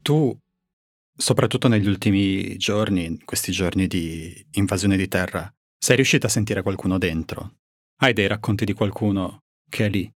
Tu, 0.00 0.32
soprattutto 1.16 1.66
negli 1.66 1.88
ultimi 1.88 2.56
giorni, 2.56 3.18
questi 3.24 3.50
giorni 3.50 3.88
di 3.88 4.32
invasione 4.52 4.96
di 4.96 5.08
terra, 5.08 5.52
sei 5.76 5.96
riuscita 5.96 6.28
a 6.28 6.30
sentire 6.30 6.62
qualcuno 6.62 6.96
dentro? 6.96 7.56
Hai 7.98 8.12
dei 8.12 8.26
racconti 8.26 8.66
di 8.66 8.74
qualcuno 8.74 9.44
che 9.70 9.86
è 9.86 9.88
lì? 9.88 10.10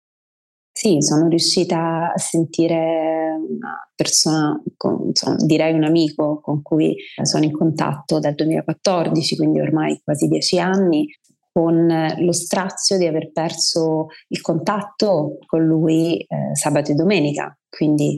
Sì, 0.72 0.96
sono 1.00 1.28
riuscita 1.28 2.12
a 2.12 2.18
sentire 2.18 3.36
una 3.36 3.88
persona, 3.94 4.60
con, 4.76 5.06
insomma, 5.06 5.36
direi 5.44 5.74
un 5.74 5.84
amico 5.84 6.40
con 6.40 6.62
cui 6.62 6.96
sono 7.22 7.44
in 7.44 7.52
contatto 7.52 8.18
dal 8.18 8.34
2014, 8.34 9.36
quindi 9.36 9.60
ormai 9.60 10.00
quasi 10.02 10.26
dieci 10.26 10.58
anni, 10.58 11.06
con 11.52 12.14
lo 12.18 12.32
strazio 12.32 12.96
di 12.96 13.06
aver 13.06 13.32
perso 13.32 14.06
il 14.28 14.40
contatto 14.40 15.38
con 15.46 15.64
lui 15.64 16.18
eh, 16.18 16.54
sabato 16.54 16.92
e 16.92 16.94
domenica, 16.94 17.56
quindi 17.68 18.16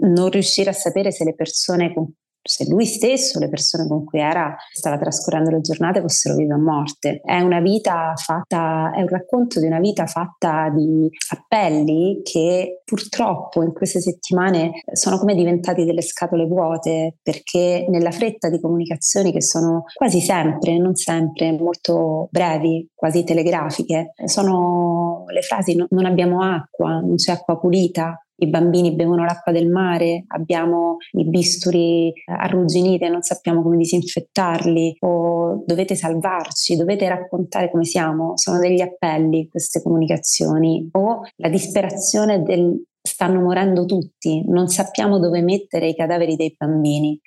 non 0.00 0.30
riuscire 0.30 0.70
a 0.70 0.74
sapere 0.74 1.12
se 1.12 1.24
le 1.24 1.34
persone 1.34 1.92
con 1.92 2.12
se 2.42 2.68
lui 2.68 2.86
stesso, 2.86 3.38
le 3.38 3.48
persone 3.48 3.86
con 3.86 4.04
cui 4.04 4.20
era, 4.20 4.54
stava 4.72 4.98
trascorrendo 4.98 5.50
le 5.50 5.60
giornate 5.60 6.00
fossero 6.00 6.36
vive 6.36 6.54
o 6.54 6.58
morte. 6.58 7.20
È 7.24 7.40
una 7.40 7.60
vita 7.60 8.12
fatta, 8.16 8.92
è 8.92 9.00
un 9.00 9.08
racconto 9.08 9.60
di 9.60 9.66
una 9.66 9.78
vita 9.78 10.06
fatta 10.06 10.70
di 10.74 11.08
appelli 11.30 12.20
che 12.22 12.82
purtroppo 12.84 13.62
in 13.62 13.72
queste 13.72 14.00
settimane 14.00 14.72
sono 14.92 15.18
come 15.18 15.34
diventati 15.34 15.84
delle 15.84 16.02
scatole 16.02 16.46
vuote 16.46 17.16
perché 17.22 17.86
nella 17.88 18.10
fretta 18.10 18.48
di 18.48 18.60
comunicazioni 18.60 19.32
che 19.32 19.42
sono 19.42 19.84
quasi 19.94 20.20
sempre, 20.20 20.78
non 20.78 20.94
sempre, 20.94 21.52
molto 21.52 22.28
brevi, 22.30 22.88
quasi 22.94 23.24
telegrafiche, 23.24 24.12
sono 24.24 25.24
le 25.28 25.42
frasi 25.42 25.76
non 25.88 26.04
abbiamo 26.04 26.42
acqua, 26.42 27.00
non 27.00 27.16
c'è 27.16 27.32
acqua 27.32 27.58
pulita, 27.58 28.21
i 28.36 28.48
bambini 28.48 28.94
bevono 28.94 29.24
l'acqua 29.24 29.52
del 29.52 29.68
mare, 29.68 30.24
abbiamo 30.28 30.96
i 31.12 31.28
bisturi 31.28 32.08
eh, 32.08 32.12
arrugginiti 32.26 33.04
e 33.04 33.08
non 33.08 33.22
sappiamo 33.22 33.62
come 33.62 33.76
disinfettarli 33.76 34.96
o 35.00 35.62
dovete 35.64 35.94
salvarci, 35.94 36.76
dovete 36.76 37.08
raccontare 37.08 37.70
come 37.70 37.84
siamo, 37.84 38.32
sono 38.36 38.58
degli 38.58 38.80
appelli 38.80 39.48
queste 39.48 39.82
comunicazioni 39.82 40.88
o 40.92 41.22
la 41.36 41.48
disperazione 41.48 42.42
del 42.42 42.82
stanno 43.02 43.40
morendo 43.40 43.84
tutti, 43.84 44.44
non 44.46 44.68
sappiamo 44.68 45.18
dove 45.18 45.42
mettere 45.42 45.88
i 45.88 45.94
cadaveri 45.96 46.36
dei 46.36 46.54
bambini. 46.56 47.18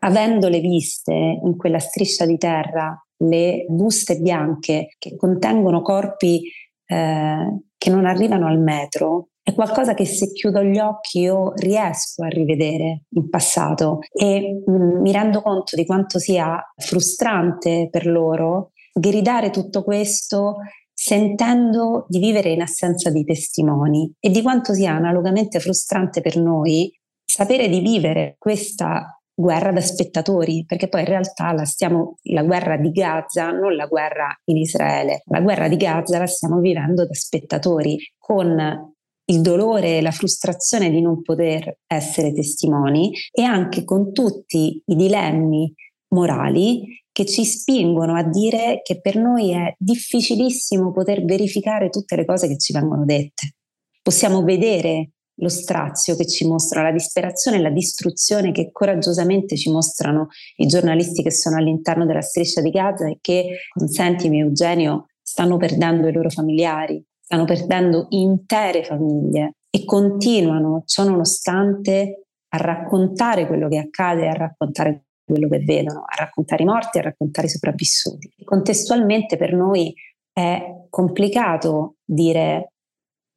Avendole 0.00 0.60
viste 0.60 1.12
in 1.12 1.56
quella 1.58 1.78
striscia 1.78 2.24
di 2.24 2.38
terra 2.38 2.98
le 3.18 3.66
buste 3.68 4.18
bianche 4.18 4.94
che 4.98 5.14
contengono 5.16 5.82
corpi 5.82 6.42
eh, 6.86 7.60
che 7.76 7.90
non 7.90 8.06
arrivano 8.06 8.46
al 8.46 8.58
metro, 8.58 9.28
è 9.42 9.54
qualcosa 9.54 9.94
che 9.94 10.04
se 10.04 10.32
chiudo 10.32 10.62
gli 10.62 10.78
occhi 10.78 11.20
io 11.20 11.52
riesco 11.54 12.24
a 12.24 12.28
rivedere 12.28 13.04
in 13.10 13.28
passato 13.28 14.00
e 14.12 14.62
mm, 14.68 15.00
mi 15.00 15.12
rendo 15.12 15.40
conto 15.42 15.76
di 15.76 15.86
quanto 15.86 16.18
sia 16.18 16.62
frustrante 16.76 17.88
per 17.90 18.06
loro 18.06 18.72
gridare 18.92 19.50
tutto 19.50 19.82
questo 19.82 20.56
sentendo 20.92 22.04
di 22.08 22.18
vivere 22.18 22.50
in 22.50 22.60
assenza 22.60 23.10
di 23.10 23.24
testimoni 23.24 24.12
e 24.20 24.28
di 24.28 24.42
quanto 24.42 24.74
sia 24.74 24.92
analogamente 24.92 25.58
frustrante 25.58 26.20
per 26.20 26.36
noi 26.36 26.92
sapere 27.24 27.68
di 27.68 27.80
vivere 27.80 28.36
questa 28.38 29.18
guerra 29.32 29.72
da 29.72 29.80
spettatori, 29.80 30.64
perché 30.66 30.88
poi 30.88 31.00
in 31.00 31.06
realtà 31.06 31.52
la, 31.52 31.64
stiamo, 31.64 32.18
la 32.24 32.42
guerra 32.42 32.76
di 32.76 32.90
Gaza, 32.90 33.50
non 33.50 33.74
la 33.74 33.86
guerra 33.86 34.38
in 34.44 34.58
Israele, 34.58 35.22
la 35.26 35.40
guerra 35.40 35.68
di 35.68 35.76
Gaza 35.76 36.18
la 36.18 36.26
stiamo 36.26 36.60
vivendo 36.60 37.06
da 37.06 37.14
spettatori, 37.14 37.96
con 38.18 38.89
il 39.30 39.40
dolore 39.40 39.98
e 39.98 40.02
la 40.02 40.10
frustrazione 40.10 40.90
di 40.90 41.00
non 41.00 41.22
poter 41.22 41.78
essere 41.86 42.32
testimoni 42.32 43.12
e 43.30 43.42
anche 43.42 43.84
con 43.84 44.12
tutti 44.12 44.82
i 44.84 44.96
dilemmi 44.96 45.72
morali 46.08 47.02
che 47.12 47.24
ci 47.24 47.44
spingono 47.44 48.16
a 48.16 48.24
dire 48.24 48.80
che 48.82 49.00
per 49.00 49.16
noi 49.16 49.52
è 49.52 49.74
difficilissimo 49.78 50.92
poter 50.92 51.24
verificare 51.24 51.88
tutte 51.88 52.16
le 52.16 52.24
cose 52.24 52.48
che 52.48 52.58
ci 52.58 52.72
vengono 52.72 53.04
dette. 53.04 53.54
Possiamo 54.02 54.42
vedere 54.42 55.10
lo 55.40 55.48
strazio 55.48 56.16
che 56.16 56.26
ci 56.26 56.46
mostra, 56.46 56.82
la 56.82 56.92
disperazione 56.92 57.58
e 57.58 57.60
la 57.60 57.70
distruzione 57.70 58.52
che 58.52 58.70
coraggiosamente 58.72 59.56
ci 59.56 59.70
mostrano 59.70 60.28
i 60.56 60.66
giornalisti 60.66 61.22
che 61.22 61.32
sono 61.32 61.56
all'interno 61.56 62.04
della 62.04 62.20
striscia 62.20 62.60
di 62.60 62.70
Gaza 62.70 63.08
e 63.08 63.18
che, 63.20 63.60
consentimi 63.72 64.40
Eugenio, 64.40 65.06
stanno 65.22 65.56
perdendo 65.56 66.08
i 66.08 66.12
loro 66.12 66.28
familiari, 66.28 67.02
stanno 67.30 67.44
perdendo 67.44 68.06
intere 68.08 68.82
famiglie 68.82 69.58
e 69.70 69.84
continuano, 69.84 70.82
ciò 70.84 71.04
nonostante, 71.04 72.24
a 72.48 72.56
raccontare 72.56 73.46
quello 73.46 73.68
che 73.68 73.78
accade, 73.78 74.28
a 74.28 74.32
raccontare 74.32 75.04
quello 75.24 75.48
che 75.48 75.60
vedono, 75.60 76.00
a 76.00 76.16
raccontare 76.16 76.64
i 76.64 76.66
morti, 76.66 76.98
a 76.98 77.02
raccontare 77.02 77.46
i 77.46 77.50
sopravvissuti. 77.50 78.32
Contestualmente 78.42 79.36
per 79.36 79.54
noi 79.54 79.94
è 80.32 80.86
complicato 80.88 81.98
dire 82.04 82.72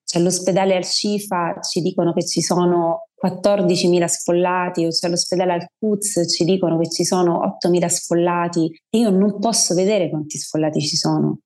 c'è 0.04 0.20
l'ospedale 0.20 0.76
al 0.76 0.86
Cifa, 0.86 1.60
ci 1.62 1.82
dicono 1.82 2.14
che 2.14 2.26
ci 2.26 2.42
sono 2.42 3.10
14.000 3.24 4.06
sfollati 4.06 4.86
o 4.86 4.90
c'è 4.90 5.08
l'ospedale 5.08 5.54
al 5.54 5.68
Quds, 5.78 6.34
ci 6.36 6.44
dicono 6.46 6.80
che 6.80 6.90
ci 6.90 7.06
sono 7.06 7.58
8.000 7.64 7.86
sfollati 7.86 8.76
e 8.90 8.98
io 8.98 9.12
non 9.12 9.38
posso 9.40 9.76
vedere 9.76 10.10
quanti 10.10 10.40
sfollati 10.40 10.82
ci 10.82 10.96
sono. 10.96 11.38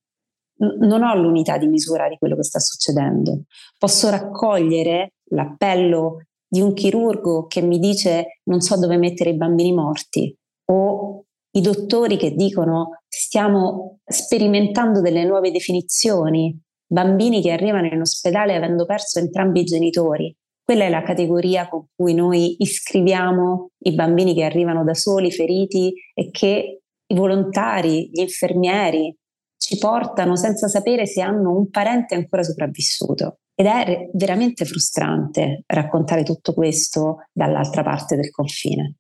Non 0.58 1.04
ho 1.04 1.16
l'unità 1.16 1.58
di 1.58 1.68
misura 1.68 2.08
di 2.08 2.18
quello 2.18 2.36
che 2.36 2.44
sta 2.44 2.60
succedendo. 2.60 3.44
Posso 3.78 4.10
raccogliere 4.10 5.14
l'appello 5.32 6.24
di 6.48 6.62
un 6.62 6.74
chirurgo 6.74 7.46
che 7.48 7.62
mi 7.62 7.80
dice 7.80 8.40
non 8.46 8.62
so 8.62 8.78
dove 8.80 8.98
mettere 8.98 9.32
i 9.32 9.36
bambini 9.36 9.74
morti 9.74 10.34
o 10.72 11.26
i 11.52 11.62
dottori 11.62 12.18
che 12.18 12.32
dicono 12.32 13.02
stiamo 13.08 14.00
sperimentando 14.06 15.02
delle 15.02 15.26
nuove 15.26 15.52
definizioni 15.52 16.58
bambini 16.88 17.42
che 17.42 17.52
arrivano 17.52 17.88
in 17.88 18.00
ospedale 18.00 18.56
avendo 18.56 18.86
perso 18.86 19.20
entrambi 19.20 19.62
i 19.62 19.66
genitori. 19.66 20.34
Quella 20.64 20.86
è 20.86 20.90
la 20.90 21.02
categoria 21.02 21.68
con 21.68 21.86
cui 21.96 22.14
noi 22.14 22.56
iscriviamo 22.60 23.72
i 23.86 23.94
bambini 23.94 24.34
che 24.34 24.44
arrivano 24.44 24.84
da 24.84 24.94
soli, 24.94 25.32
feriti 25.32 25.94
e 26.14 26.30
che 26.30 26.82
i 27.06 27.16
volontari, 27.16 28.10
gli 28.12 28.20
infermieri 28.20 29.16
ci 29.58 29.78
portano 29.78 30.36
senza 30.36 30.68
sapere 30.68 31.06
se 31.06 31.22
hanno 31.22 31.56
un 31.56 31.70
parente 31.70 32.16
ancora 32.16 32.44
sopravvissuto. 32.44 33.40
Ed 33.54 33.66
è 33.66 34.10
veramente 34.14 34.66
frustrante 34.66 35.64
raccontare 35.66 36.24
tutto 36.24 36.54
questo 36.54 37.26
dall'altra 37.32 37.82
parte 37.84 38.16
del 38.16 38.30
confine. 38.30 38.98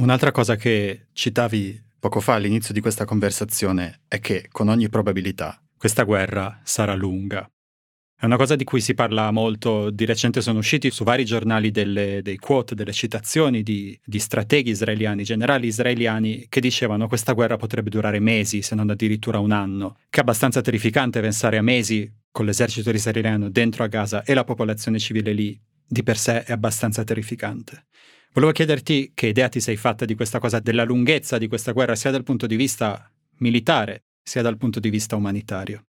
Un'altra 0.00 0.30
cosa 0.30 0.56
che 0.56 1.08
citavi 1.12 1.82
poco 1.98 2.20
fa 2.20 2.34
all'inizio 2.34 2.74
di 2.74 2.80
questa 2.80 3.04
conversazione 3.04 4.02
è 4.08 4.18
che 4.20 4.48
con 4.50 4.68
ogni 4.68 4.88
probabilità 4.88 5.62
questa 5.76 6.02
guerra 6.04 6.60
sarà 6.64 6.94
lunga. 6.94 7.48
È 8.22 8.26
una 8.26 8.36
cosa 8.36 8.54
di 8.54 8.62
cui 8.62 8.80
si 8.80 8.94
parla 8.94 9.32
molto, 9.32 9.90
di 9.90 10.04
recente 10.04 10.42
sono 10.42 10.60
usciti 10.60 10.92
su 10.92 11.02
vari 11.02 11.24
giornali 11.24 11.72
delle, 11.72 12.22
dei 12.22 12.36
quote, 12.36 12.76
delle 12.76 12.92
citazioni 12.92 13.64
di, 13.64 13.98
di 14.04 14.20
strateghi 14.20 14.70
israeliani, 14.70 15.24
generali 15.24 15.66
israeliani, 15.66 16.46
che 16.48 16.60
dicevano 16.60 17.08
questa 17.08 17.32
guerra 17.32 17.56
potrebbe 17.56 17.90
durare 17.90 18.20
mesi, 18.20 18.62
se 18.62 18.76
non 18.76 18.90
addirittura 18.90 19.40
un 19.40 19.50
anno, 19.50 19.96
che 20.08 20.20
è 20.20 20.22
abbastanza 20.22 20.60
terrificante 20.60 21.20
pensare 21.20 21.58
a 21.58 21.62
mesi 21.62 22.08
con 22.30 22.44
l'esercito 22.46 22.90
israeliano 22.90 23.50
dentro 23.50 23.82
a 23.82 23.88
Gaza 23.88 24.22
e 24.22 24.34
la 24.34 24.44
popolazione 24.44 25.00
civile 25.00 25.32
lì, 25.32 25.60
di 25.84 26.04
per 26.04 26.16
sé 26.16 26.44
è 26.44 26.52
abbastanza 26.52 27.02
terrificante. 27.02 27.86
Volevo 28.34 28.52
chiederti 28.52 29.10
che 29.16 29.26
idea 29.26 29.48
ti 29.48 29.58
sei 29.58 29.76
fatta 29.76 30.04
di 30.04 30.14
questa 30.14 30.38
cosa, 30.38 30.60
della 30.60 30.84
lunghezza 30.84 31.38
di 31.38 31.48
questa 31.48 31.72
guerra, 31.72 31.96
sia 31.96 32.12
dal 32.12 32.22
punto 32.22 32.46
di 32.46 32.54
vista 32.54 33.12
militare, 33.38 34.04
sia 34.22 34.42
dal 34.42 34.58
punto 34.58 34.78
di 34.78 34.90
vista 34.90 35.16
umanitario? 35.16 35.86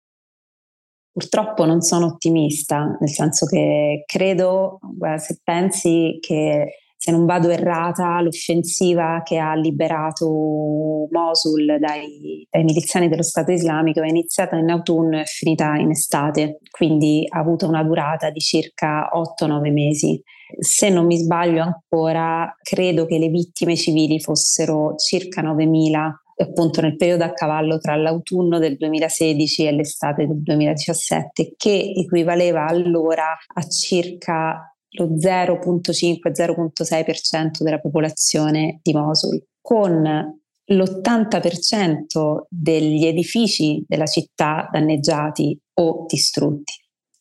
Purtroppo 1.13 1.65
non 1.65 1.81
sono 1.81 2.07
ottimista, 2.07 2.97
nel 3.01 3.11
senso 3.11 3.47
che 3.47 4.05
credo, 4.07 4.79
se 5.17 5.41
pensi 5.43 6.19
che 6.21 6.67
se 7.01 7.13
non 7.13 7.27
vado 7.27 7.49
errata, 7.49 8.21
l'offensiva 8.21 9.23
che 9.25 9.39
ha 9.39 9.55
liberato 9.55 11.07
Mosul 11.11 11.79
dai, 11.79 12.45
dai, 12.51 12.65
miliziani 12.65 13.09
dello 13.09 13.23
Stato 13.23 13.53
islamico 13.53 14.03
è 14.03 14.09
iniziata 14.09 14.57
in 14.57 14.69
autunno 14.69 15.19
e 15.19 15.23
è 15.23 15.25
finita 15.25 15.77
in 15.77 15.91
estate, 15.91 16.59
quindi 16.71 17.25
ha 17.29 17.39
avuto 17.39 17.69
una 17.69 17.85
durata 17.85 18.31
di 18.31 18.41
circa 18.41 19.09
8-9 19.15 19.73
mesi. 19.73 20.21
Se 20.59 20.89
non 20.89 21.07
mi 21.07 21.17
sbaglio 21.17 21.63
ancora, 21.63 22.53
credo 22.61 23.07
che 23.07 23.19
le 23.19 23.29
vittime 23.29 23.77
civili 23.77 24.19
fossero 24.19 24.97
circa 24.97 25.41
9.000 25.41 26.11
appunto 26.43 26.81
nel 26.81 26.97
periodo 26.97 27.25
a 27.25 27.33
cavallo 27.33 27.79
tra 27.79 27.95
l'autunno 27.97 28.59
del 28.59 28.77
2016 28.77 29.67
e 29.67 29.73
l'estate 29.73 30.27
del 30.27 30.43
2017, 30.43 31.55
che 31.57 31.93
equivaleva 31.97 32.67
allora 32.67 33.37
a 33.55 33.69
circa 33.69 34.73
lo 34.91 35.17
0.5-0.6% 35.17 37.63
della 37.63 37.81
popolazione 37.81 38.81
di 38.83 38.95
Mosul, 38.95 39.43
con 39.61 40.37
l'80% 40.71 42.47
degli 42.49 43.07
edifici 43.07 43.85
della 43.87 44.07
città 44.07 44.69
danneggiati 44.71 45.59
o 45.75 46.05
distrutti. 46.07 46.73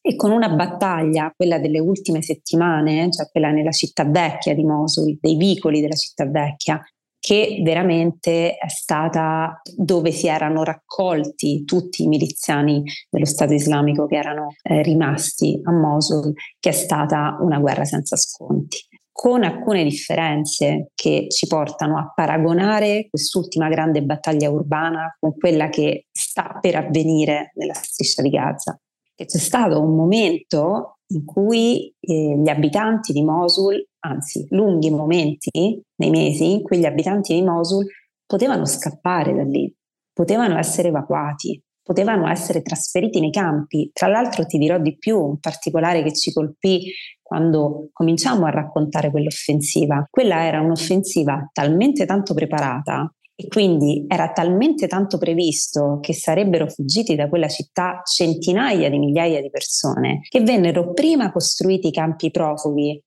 E 0.02 0.16
con 0.16 0.32
una 0.32 0.50
battaglia, 0.50 1.34
quella 1.36 1.60
delle 1.60 1.80
ultime 1.80 2.22
settimane, 2.22 3.12
cioè 3.12 3.30
quella 3.30 3.52
nella 3.52 3.72
città 3.72 4.06
vecchia 4.06 4.56
di 4.56 4.64
Mosul, 4.64 5.18
dei 5.20 5.36
vicoli 5.36 5.82
della 5.82 5.96
città 5.96 6.26
vecchia, 6.26 6.82
che 7.28 7.60
veramente 7.62 8.56
è 8.56 8.70
stata 8.70 9.62
dove 9.76 10.14
si 10.14 10.28
erano 10.28 10.64
raccolti 10.64 11.66
tutti 11.66 12.04
i 12.04 12.08
miliziani 12.08 12.84
dello 13.10 13.26
Stato 13.26 13.52
islamico 13.52 14.06
che 14.06 14.16
erano 14.16 14.54
eh, 14.64 14.82
rimasti 14.82 15.60
a 15.62 15.74
Mosul, 15.74 16.32
che 16.58 16.70
è 16.70 16.72
stata 16.72 17.36
una 17.42 17.60
guerra 17.60 17.84
senza 17.84 18.16
sconti 18.16 18.78
con 19.12 19.44
alcune 19.44 19.84
differenze 19.84 20.92
che 20.96 21.26
ci 21.28 21.48
portano 21.48 21.98
a 21.98 22.14
paragonare 22.16 23.08
quest'ultima 23.10 23.68
grande 23.68 24.04
battaglia 24.04 24.50
urbana 24.50 25.14
con 25.20 25.36
quella 25.36 25.68
che 25.68 26.06
sta 26.12 26.60
per 26.62 26.76
avvenire 26.76 27.52
nella 27.56 27.74
striscia 27.74 28.22
di 28.22 28.30
Gaza. 28.30 28.80
Che 29.18 29.26
c'è 29.26 29.40
stato 29.40 29.82
un 29.82 29.96
momento 29.96 31.00
in 31.08 31.26
cui 31.26 31.92
eh, 32.00 32.38
gli 32.38 32.50
abitanti 32.50 33.14
di 33.14 33.24
Mosul 33.24 33.84
anzi 34.02 34.46
lunghi 34.52 34.92
momenti 34.92 35.82
nei 35.96 36.10
mesi 36.12 36.52
in 36.52 36.62
cui 36.62 36.78
gli 36.78 36.86
abitanti 36.86 37.34
di 37.34 37.42
Mosul 37.42 37.84
potevano 38.28 38.66
scappare 38.66 39.34
da 39.34 39.42
lì, 39.42 39.74
potevano 40.14 40.60
essere 40.60 40.90
evacuati, 40.90 41.60
potevano 41.82 42.28
essere 42.28 42.62
trasferiti 42.62 43.20
nei 43.20 43.32
campi. 43.32 43.90
Tra 43.92 44.08
l'altro 44.08 44.46
ti 44.46 44.60
dirò 44.60 44.78
di 44.78 44.96
più, 44.98 45.18
un 45.18 45.40
particolare 45.40 46.04
che 46.04 46.14
ci 46.14 46.32
colpì 46.32 46.92
quando 47.24 47.90
cominciamo 47.92 48.46
a 48.46 48.52
raccontare 48.52 49.10
quell'offensiva. 49.10 50.06
Quella 50.10 50.44
era 50.44 50.62
un'offensiva 50.62 51.50
talmente 51.52 52.06
tanto 52.06 52.36
preparata 52.36 53.12
e 53.40 53.48
quindi 53.48 54.06
era 54.08 54.32
talmente 54.32 54.88
tanto 54.88 55.20
previsto 55.20 56.00
che 56.02 56.14
sarebbero 56.14 56.68
fuggiti 56.68 57.14
da 57.16 57.30
quella 57.30 57.48
città 57.48 58.02
centinaia 58.04 58.90
di 58.90 58.98
migliaia 58.98 59.42
di 59.42 59.52
persone 59.52 60.22
che 60.28 60.42
vennero 60.42 60.92
prima 60.92 61.32
costruiti 61.32 61.92
campi 61.92 62.32
profughi 62.32 63.00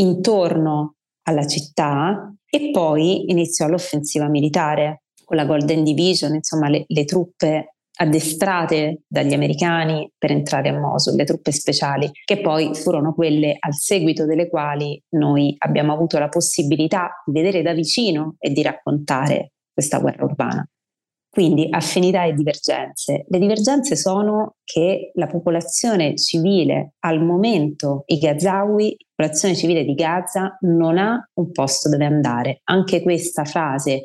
intorno 0.00 0.96
alla 1.28 1.46
città 1.46 2.34
e 2.44 2.70
poi 2.72 3.30
iniziò 3.30 3.68
l'offensiva 3.68 4.28
militare 4.28 5.02
con 5.24 5.36
la 5.36 5.44
Golden 5.44 5.84
Division, 5.84 6.34
insomma 6.34 6.68
le, 6.68 6.84
le 6.86 7.04
truppe 7.04 7.74
addestrate 7.98 9.02
dagli 9.06 9.32
americani 9.32 10.10
per 10.18 10.30
entrare 10.30 10.68
a 10.68 10.78
Mosul, 10.78 11.14
le 11.14 11.24
truppe 11.24 11.50
speciali, 11.50 12.10
che 12.24 12.40
poi 12.40 12.74
furono 12.74 13.14
quelle 13.14 13.56
al 13.58 13.74
seguito 13.74 14.26
delle 14.26 14.48
quali 14.48 15.00
noi 15.10 15.54
abbiamo 15.58 15.92
avuto 15.92 16.18
la 16.18 16.28
possibilità 16.28 17.22
di 17.24 17.32
vedere 17.32 17.62
da 17.62 17.72
vicino 17.72 18.36
e 18.38 18.50
di 18.50 18.62
raccontare 18.62 19.52
questa 19.76 19.98
guerra 19.98 20.24
urbana. 20.24 20.66
Quindi 21.28 21.66
affinità 21.68 22.24
e 22.24 22.32
divergenze. 22.32 23.26
Le 23.28 23.38
divergenze 23.38 23.94
sono 23.94 24.54
che 24.64 25.10
la 25.16 25.26
popolazione 25.26 26.16
civile 26.16 26.94
al 27.00 27.22
momento, 27.22 28.04
i 28.06 28.16
Gazawi, 28.16 28.96
la 28.98 29.04
popolazione 29.14 29.54
civile 29.54 29.84
di 29.84 29.92
Gaza 29.92 30.56
non 30.60 30.96
ha 30.96 31.22
un 31.34 31.50
posto 31.52 31.90
dove 31.90 32.06
andare. 32.06 32.62
Anche 32.64 33.02
questa 33.02 33.44
frase 33.44 34.04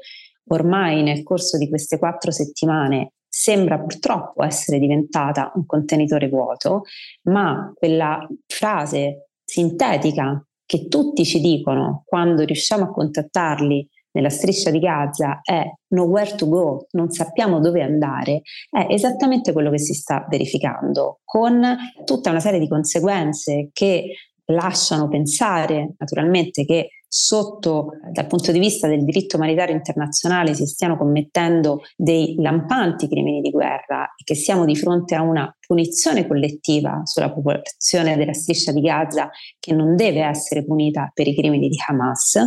ormai 0.49 1.03
nel 1.03 1.23
corso 1.23 1.57
di 1.57 1.69
queste 1.69 1.97
quattro 1.97 2.31
settimane 2.31 3.13
sembra 3.29 3.79
purtroppo 3.79 4.43
essere 4.43 4.77
diventata 4.77 5.53
un 5.55 5.65
contenitore 5.65 6.27
vuoto, 6.27 6.81
ma 7.29 7.71
quella 7.73 8.27
frase 8.45 9.29
sintetica 9.45 10.45
che 10.65 10.89
tutti 10.89 11.23
ci 11.23 11.39
dicono 11.39 12.03
quando 12.05 12.43
riusciamo 12.43 12.83
a 12.83 12.91
contattarli 12.91 13.87
nella 14.11 14.29
striscia 14.29 14.71
di 14.71 14.79
Gaza 14.79 15.39
è 15.41 15.63
nowhere 15.89 16.35
to 16.35 16.47
go, 16.47 16.87
non 16.91 17.09
sappiamo 17.11 17.59
dove 17.59 17.81
andare, 17.81 18.41
è 18.69 18.87
esattamente 18.89 19.53
quello 19.53 19.71
che 19.71 19.79
si 19.79 19.93
sta 19.93 20.25
verificando, 20.29 21.19
con 21.23 21.77
tutta 22.05 22.29
una 22.29 22.39
serie 22.39 22.59
di 22.59 22.67
conseguenze 22.67 23.69
che 23.73 24.13
lasciano 24.45 25.07
pensare 25.07 25.93
naturalmente 25.97 26.65
che 26.65 26.89
sotto 27.13 27.89
dal 28.09 28.25
punto 28.25 28.53
di 28.53 28.59
vista 28.59 28.87
del 28.87 29.03
diritto 29.03 29.35
umanitario 29.35 29.75
internazionale 29.75 30.53
si 30.53 30.65
stiano 30.65 30.97
commettendo 30.97 31.81
dei 31.97 32.35
lampanti 32.37 33.09
crimini 33.09 33.41
di 33.41 33.49
guerra 33.49 34.05
e 34.15 34.23
che 34.23 34.33
siamo 34.33 34.63
di 34.63 34.77
fronte 34.77 35.15
a 35.15 35.21
una 35.21 35.53
punizione 35.59 36.25
collettiva 36.25 37.01
sulla 37.03 37.33
popolazione 37.33 38.15
della 38.15 38.33
striscia 38.33 38.71
di 38.71 38.79
Gaza 38.79 39.29
che 39.59 39.73
non 39.73 39.97
deve 39.97 40.21
essere 40.21 40.63
punita 40.63 41.11
per 41.13 41.27
i 41.27 41.35
crimini 41.35 41.67
di 41.67 41.77
Hamas 41.85 42.37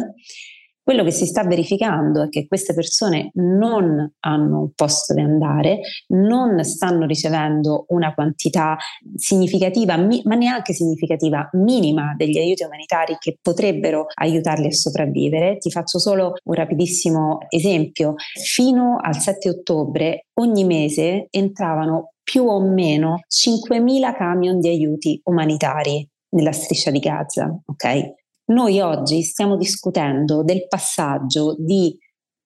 quello 0.85 1.03
che 1.03 1.11
si 1.11 1.25
sta 1.25 1.43
verificando 1.45 2.23
è 2.25 2.29
che 2.29 2.47
queste 2.47 2.75
persone 2.75 3.31
non 3.35 4.13
hanno 4.21 4.61
un 4.61 4.71
posto 4.75 5.15
dove 5.15 5.27
andare, 5.27 5.81
non 6.09 6.63
stanno 6.63 7.07
ricevendo 7.07 7.87
una 7.89 8.13
quantità 8.13 8.77
significativa, 9.17 9.97
ma 9.97 10.35
neanche 10.35 10.75
significativa, 10.75 11.49
minima 11.53 12.15
degli 12.17 12.37
aiuti 12.37 12.65
umanitari 12.65 13.17
che 13.19 13.39
potrebbero 13.41 14.07
aiutarli 14.15 14.67
a 14.67 14.73
sopravvivere. 14.73 15.57
Ti 15.57 15.71
faccio 15.71 15.99
solo 15.99 16.35
un 16.45 16.55
rapidissimo 16.55 17.39
esempio. 17.49 18.15
Fino 18.35 18.99
al 19.01 19.17
7 19.17 19.49
ottobre 19.49 20.27
ogni 20.35 20.65
mese 20.65 21.29
entravano 21.31 22.13
più 22.23 22.45
o 22.45 22.61
meno 22.61 23.21
5.000 23.27 24.15
camion 24.15 24.59
di 24.59 24.69
aiuti 24.69 25.19
umanitari 25.25 26.07
nella 26.31 26.53
striscia 26.53 26.91
di 26.91 26.99
Gaza, 26.99 27.59
ok? 27.65 28.23
Noi 28.47 28.79
oggi 28.81 29.23
stiamo 29.23 29.57
discutendo 29.57 30.43
del 30.43 30.67
passaggio 30.69 31.57
di 31.59 31.97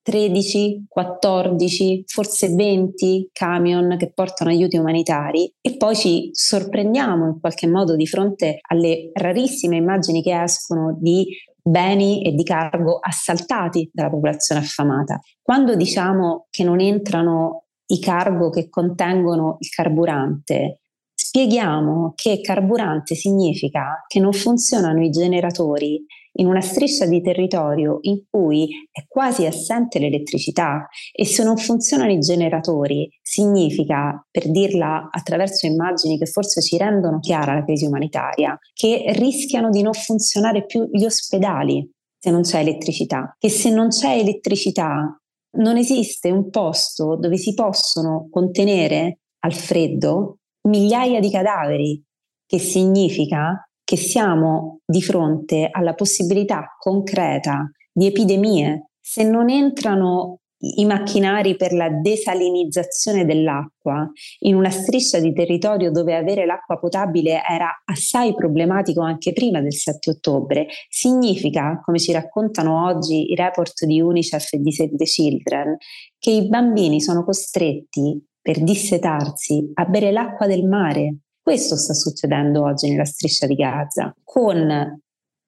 13, 0.01 0.87
14, 0.89 2.05
forse 2.07 2.55
20 2.55 3.31
camion 3.33 3.97
che 3.99 4.13
portano 4.13 4.51
aiuti 4.51 4.77
umanitari 4.77 5.53
e 5.61 5.77
poi 5.77 5.97
ci 5.97 6.31
sorprendiamo 6.33 7.27
in 7.27 7.41
qualche 7.41 7.67
modo 7.67 7.97
di 7.97 8.07
fronte 8.07 8.61
alle 8.69 9.11
rarissime 9.13 9.77
immagini 9.77 10.23
che 10.23 10.41
escono 10.41 10.97
di 11.01 11.27
beni 11.61 12.23
e 12.23 12.33
di 12.33 12.45
cargo 12.45 12.99
assaltati 13.01 13.91
dalla 13.93 14.11
popolazione 14.11 14.61
affamata. 14.61 15.19
Quando 15.43 15.75
diciamo 15.75 16.47
che 16.49 16.63
non 16.63 16.81
entrano 16.81 17.65
i 17.87 17.99
cargo 17.99 18.51
che 18.51 18.69
contengono 18.69 19.57
il 19.59 19.69
carburante, 19.69 20.79
spieghiamo 21.21 22.13
che 22.15 22.41
carburante 22.41 23.17
significa 23.17 24.05
che 24.07 24.21
non 24.21 24.33
funzionano 24.33 25.03
i 25.03 25.11
generatori 25.11 26.05
in 26.35 26.47
una 26.47 26.61
striscia 26.61 27.07
di 27.07 27.21
territorio 27.21 27.99
in 28.03 28.23
cui 28.31 28.69
è 28.93 29.05
quasi 29.09 29.45
assente 29.45 29.99
l'elettricità 29.99 30.87
e 31.13 31.27
se 31.27 31.43
non 31.43 31.57
funzionano 31.57 32.13
i 32.13 32.21
generatori 32.21 33.11
significa, 33.21 34.25
per 34.31 34.49
dirla 34.49 35.09
attraverso 35.11 35.67
immagini 35.67 36.17
che 36.17 36.27
forse 36.27 36.63
ci 36.63 36.79
rendono 36.79 37.19
chiara 37.19 37.55
la 37.55 37.65
crisi 37.65 37.85
umanitaria, 37.85 38.57
che 38.73 39.07
rischiano 39.17 39.71
di 39.71 39.83
non 39.83 39.95
funzionare 39.95 40.65
più 40.67 40.89
gli 40.89 41.05
ospedali 41.05 41.91
se 42.17 42.31
non 42.31 42.43
c'è 42.43 42.61
elettricità, 42.61 43.35
che 43.37 43.49
se 43.49 43.71
non 43.71 43.89
c'è 43.89 44.19
elettricità 44.19 45.21
non 45.57 45.77
esiste 45.77 46.31
un 46.31 46.49
posto 46.51 47.17
dove 47.17 47.37
si 47.37 47.55
possono 47.55 48.29
contenere 48.31 49.19
al 49.41 49.55
freddo 49.55 50.38
migliaia 50.69 51.21
di 51.21 51.31
cadaveri, 51.31 52.03
che 52.47 52.59
significa 52.59 53.69
che 53.83 53.97
siamo 53.97 54.81
di 54.85 55.03
fronte 55.03 55.69
alla 55.71 55.95
possibilità 55.95 56.77
concreta 56.79 57.71
di 57.93 58.07
epidemie. 58.07 58.91
Se 59.01 59.25
non 59.25 59.49
entrano 59.49 60.41
i 60.61 60.85
macchinari 60.85 61.57
per 61.57 61.73
la 61.73 61.89
desalinizzazione 61.89 63.25
dell'acqua 63.25 64.11
in 64.41 64.57
una 64.57 64.71
striscia 64.71 65.21
di 65.21 65.33
territorio 65.33 65.91
dove 65.91 66.17
avere 66.17 66.47
l'acqua 66.47 66.79
potabile 66.79 67.41
era 67.49 67.71
assai 67.85 68.35
problematico 68.35 69.01
anche 69.01 69.33
prima 69.33 69.61
del 69.61 69.73
7 69.73 70.11
ottobre, 70.11 70.67
significa, 70.89 71.81
come 71.85 71.99
ci 71.99 72.13
raccontano 72.13 72.87
oggi 72.87 73.31
i 73.31 73.35
report 73.37 73.85
di 73.85 74.01
UNICEF 74.01 74.55
e 74.55 74.59
di 74.59 74.73
Save 74.73 74.97
the 74.97 75.05
Children, 75.05 75.77
che 76.19 76.31
i 76.33 76.49
bambini 76.49 77.01
sono 77.01 77.25
costretti 77.25 78.21
per 78.49 78.63
dissetarsi 78.63 79.73
a 79.75 79.85
bere 79.85 80.11
l'acqua 80.11 80.47
del 80.47 80.65
mare. 80.65 81.17
Questo 81.43 81.77
sta 81.77 81.93
succedendo 81.93 82.63
oggi 82.63 82.89
nella 82.89 83.05
striscia 83.05 83.47
di 83.47 83.55
Gaza, 83.55 84.15
con 84.25 84.57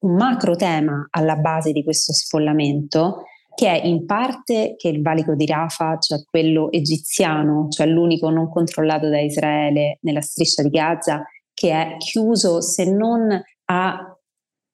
un 0.01 0.15
macro 0.17 0.55
tema 0.55 1.07
alla 1.09 1.37
base 1.37 1.73
di 1.73 1.83
questo 1.83 2.13
sfollamento 2.13 3.23
che 3.55 3.69
è 3.69 3.87
in 3.87 4.05
parte 4.05 4.75
che 4.77 4.89
il 4.89 5.01
valico 5.01 5.35
di 5.35 5.47
Rafah, 5.47 5.97
cioè 5.97 6.23
quello 6.25 6.71
egiziano, 6.71 7.69
cioè 7.71 7.87
l'unico 7.87 8.29
non 8.29 8.51
controllato 8.51 9.09
da 9.09 9.19
Israele 9.19 9.97
nella 10.03 10.21
striscia 10.21 10.63
di 10.63 10.69
Gaza, 10.69 11.25
che 11.55 11.73
è 11.73 11.97
chiuso 11.97 12.61
se 12.61 12.85
non 12.85 13.31
a 13.71 14.10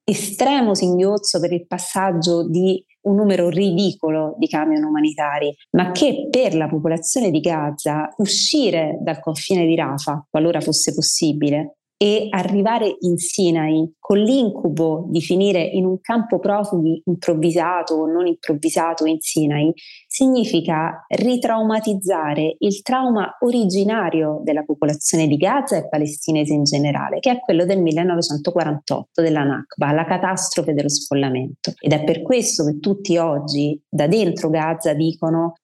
estremo 0.09 0.75
singhiozzo 0.75 1.41
per 1.41 1.53
il 1.53 1.67
passaggio 1.67 2.49
di 2.49 2.81
un 3.07 3.17
numero 3.17 3.49
ridicolo 3.49 4.35
di 4.39 4.47
camion 4.47 4.85
umanitari, 4.85 5.53
ma 5.73 5.91
che 5.91 6.29
per 6.31 6.55
la 6.55 6.69
popolazione 6.69 7.31
di 7.31 7.41
Gaza 7.41 8.09
uscire 8.19 8.99
dal 9.01 9.21
confine 9.21 9.67
di 9.67 9.75
Rafah, 9.75 10.27
qualora 10.31 10.61
fosse 10.61 10.95
possibile, 10.95 11.76
e 11.99 12.27
arrivare 12.31 12.97
in 13.01 13.17
Sinai 13.17 13.95
con 13.99 14.19
l'incubo 14.19 15.07
di 15.09 15.21
finire 15.21 15.63
in 15.63 15.87
un 15.87 16.01
campo 16.01 16.39
profughi 16.39 17.01
improvvisato 17.07 17.95
o 17.95 18.07
non 18.07 18.27
improvvisato 18.27 19.07
in 19.07 19.17
Sinai 19.19 19.73
significa 20.07 21.05
ritraumatizzare 21.09 22.57
il 22.59 22.83
trauma 22.83 23.37
originario 23.41 24.41
della 24.45 24.63
popolazione 24.63 25.27
di 25.27 25.37
Gaza 25.37 25.77
e 25.77 25.89
palestinese 25.89 26.53
in 26.53 26.65
generale, 26.65 27.19
che 27.19 27.31
è 27.31 27.41
quello 27.41 27.65
del 27.65 27.81
1948 27.81 29.23
della 29.23 29.43
Nakba, 29.43 29.93
la 29.93 30.05
catastrofe 30.05 30.75
dello 30.75 30.91
sfollamento. 30.91 31.73
Ed 31.81 31.93
è 31.93 32.05
per 32.05 32.23
questo 32.23 32.65
che 32.65 32.79
tutti 32.79 33.17
oggi 33.17 33.81
da 33.89 34.07
dentro 34.07 34.51
Gaza 34.51 34.93
dicono 34.93 35.55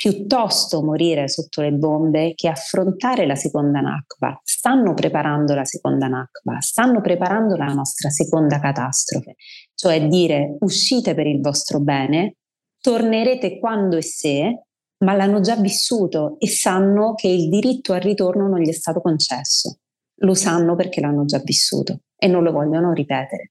piuttosto 0.00 0.82
morire 0.82 1.28
sotto 1.28 1.60
le 1.60 1.72
bombe 1.72 2.32
che 2.34 2.48
affrontare 2.48 3.26
la 3.26 3.34
seconda 3.34 3.80
Nakba. 3.80 4.40
Stanno 4.42 4.94
preparando 4.94 5.54
la 5.54 5.66
seconda 5.66 6.06
Nakba, 6.06 6.58
stanno 6.60 7.02
preparando 7.02 7.54
la 7.54 7.66
nostra 7.66 8.08
seconda 8.08 8.58
catastrofe, 8.60 9.34
cioè 9.74 10.08
dire 10.08 10.56
uscite 10.60 11.14
per 11.14 11.26
il 11.26 11.42
vostro 11.42 11.80
bene, 11.80 12.36
tornerete 12.80 13.58
quando 13.58 13.98
e 13.98 14.02
se, 14.02 14.62
ma 15.04 15.14
l'hanno 15.14 15.40
già 15.40 15.56
vissuto 15.56 16.36
e 16.38 16.48
sanno 16.48 17.12
che 17.12 17.28
il 17.28 17.50
diritto 17.50 17.92
al 17.92 18.00
ritorno 18.00 18.48
non 18.48 18.60
gli 18.60 18.70
è 18.70 18.72
stato 18.72 19.02
concesso. 19.02 19.80
Lo 20.22 20.32
sanno 20.32 20.76
perché 20.76 21.02
l'hanno 21.02 21.26
già 21.26 21.42
vissuto 21.44 22.04
e 22.16 22.26
non 22.26 22.42
lo 22.42 22.52
vogliono 22.52 22.94
ripetere. 22.94 23.50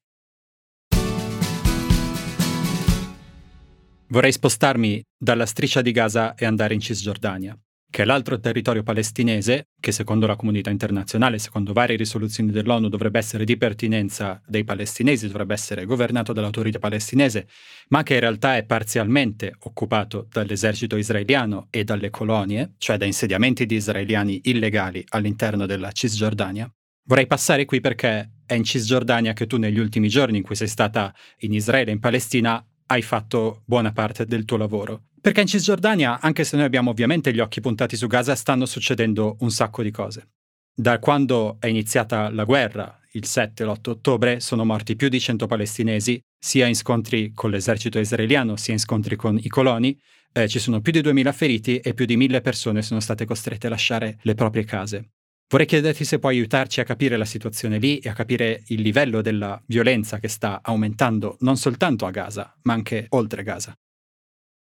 Vorrei 4.12 4.32
spostarmi 4.32 5.04
dalla 5.15 5.45
striscia 5.45 5.84
di 5.84 5.91
Gaza 5.91 6.34
e 6.34 6.45
andare 6.45 6.74
in 6.74 6.80
Cisgiordania. 6.80 7.56
che 7.91 8.04
è 8.04 8.06
l'altro 8.06 8.39
territorio 8.39 8.84
palestinese, 8.84 9.69
che 9.80 9.91
secondo 9.91 10.28
la 10.28 10.36
comunità 10.36 10.69
internazionale, 10.69 11.39
secondo 11.39 11.74
varie 11.74 11.98
risoluzioni 11.98 12.52
dell'ONU, 12.52 12.88
dovrebbe 12.88 13.17
essere 13.17 13.45
di 13.45 13.58
pertinenza 13.58 14.39
dei 14.45 14.63
palestinesi, 14.63 15.26
dovrebbe 15.26 15.56
essere 15.56 15.86
governato 15.86 16.32
dall'autorità 16.32 16.78
palestinese, 16.78 17.48
ma 17.88 18.04
che 18.04 18.13
in 18.13 18.19
realtà 18.19 18.58
è 18.58 18.63
parzialmente 18.63 19.56
occupato 19.62 20.28
dall'esercito 20.32 20.98
israeliano 20.98 21.67
e 21.72 21.84
dalle 21.84 22.12
colonie, 22.12 22.74
cioè 22.78 22.98
da 22.98 23.06
insediamenti 23.06 23.65
di 23.65 23.76
israeliani 23.76 24.41
illegali 24.43 25.04
all'interno 25.10 25.65
della 25.65 25.91
Cisgiordania. 25.91 26.72
Vorrei 27.06 27.26
passare 27.26 27.65
qui 27.65 27.82
perché 27.82 28.34
è 28.45 28.54
in 28.54 28.63
Cisgiordania 28.63 29.34
che 29.34 29.48
tu 29.48 29.58
negli 29.58 29.80
ultimi 29.80 30.10
giorni 30.10 30.38
in 30.38 30.43
cui 30.43 30.56
sei 30.56 30.67
stata 30.67 31.12
in 31.39 31.54
Israele 31.54 31.89
e 31.89 31.93
in 31.93 32.00
Palestina 32.00 32.63
hai 32.91 33.02
fatto 33.02 33.62
buona 33.65 33.91
parte 33.91 34.25
del 34.25 34.45
tuo 34.45 34.58
lavoro. 34.58 35.04
Perché 35.21 35.41
in 35.41 35.47
Cisgiordania, 35.47 36.19
anche 36.21 36.43
se 36.43 36.56
noi 36.56 36.65
abbiamo 36.65 36.91
ovviamente 36.91 37.34
gli 37.34 37.39
occhi 37.39 37.62
puntati 37.62 37.95
su 37.95 38.08
Gaza, 38.08 38.36
stanno 38.36 38.65
succedendo 38.65 39.38
un 39.39 39.52
sacco 39.52 39.84
di 39.84 39.91
cose. 39.91 40.30
Da 40.73 40.97
quando 40.99 41.58
è 41.60 41.67
iniziata 41.67 42.30
la 42.30 42.45
guerra, 42.45 42.99
il 43.12 43.25
7 43.25 43.63
e 43.63 43.65
l'8 43.65 43.89
ottobre, 43.89 44.39
sono 44.39 44.63
morti 44.63 44.95
più 44.95 45.10
di 45.10 45.19
100 45.19 45.45
palestinesi, 45.45 46.19
sia 46.39 46.67
in 46.67 46.75
scontri 46.75 47.32
con 47.34 47.52
l'esercito 47.52 47.99
israeliano, 47.99 48.56
sia 48.56 48.73
in 48.73 48.80
scontri 48.80 49.15
con 49.15 49.38
i 49.38 49.49
coloni. 49.49 49.99
Eh, 50.32 50.47
ci 50.47 50.60
sono 50.60 50.80
più 50.80 50.91
di 50.91 51.02
2000 51.02 51.32
feriti 51.34 51.80
e 51.80 51.93
più 51.93 52.06
di 52.06 52.15
1000 52.15 52.41
persone 52.41 52.82
sono 52.82 52.99
state 52.99 53.25
costrette 53.25 53.67
a 53.67 53.71
lasciare 53.71 54.19
le 54.21 54.36
proprie 54.36 54.63
case. 54.63 55.10
Vorrei 55.51 55.65
chiederti 55.65 56.05
se 56.05 56.19
puoi 56.19 56.35
aiutarci 56.35 56.79
a 56.79 56.83
capire 56.83 57.17
la 57.17 57.25
situazione 57.25 57.79
lì 57.79 57.97
e 57.97 58.09
a 58.09 58.13
capire 58.13 58.62
il 58.67 58.81
livello 58.81 59.21
della 59.21 59.59
violenza 59.65 60.19
che 60.19 60.27
sta 60.27 60.59
aumentando 60.62 61.38
non 61.39 61.57
soltanto 61.57 62.05
a 62.05 62.12
Gaza, 62.12 62.55
ma 62.63 62.73
anche 62.73 63.07
oltre 63.09 63.41
Gaza. 63.41 63.73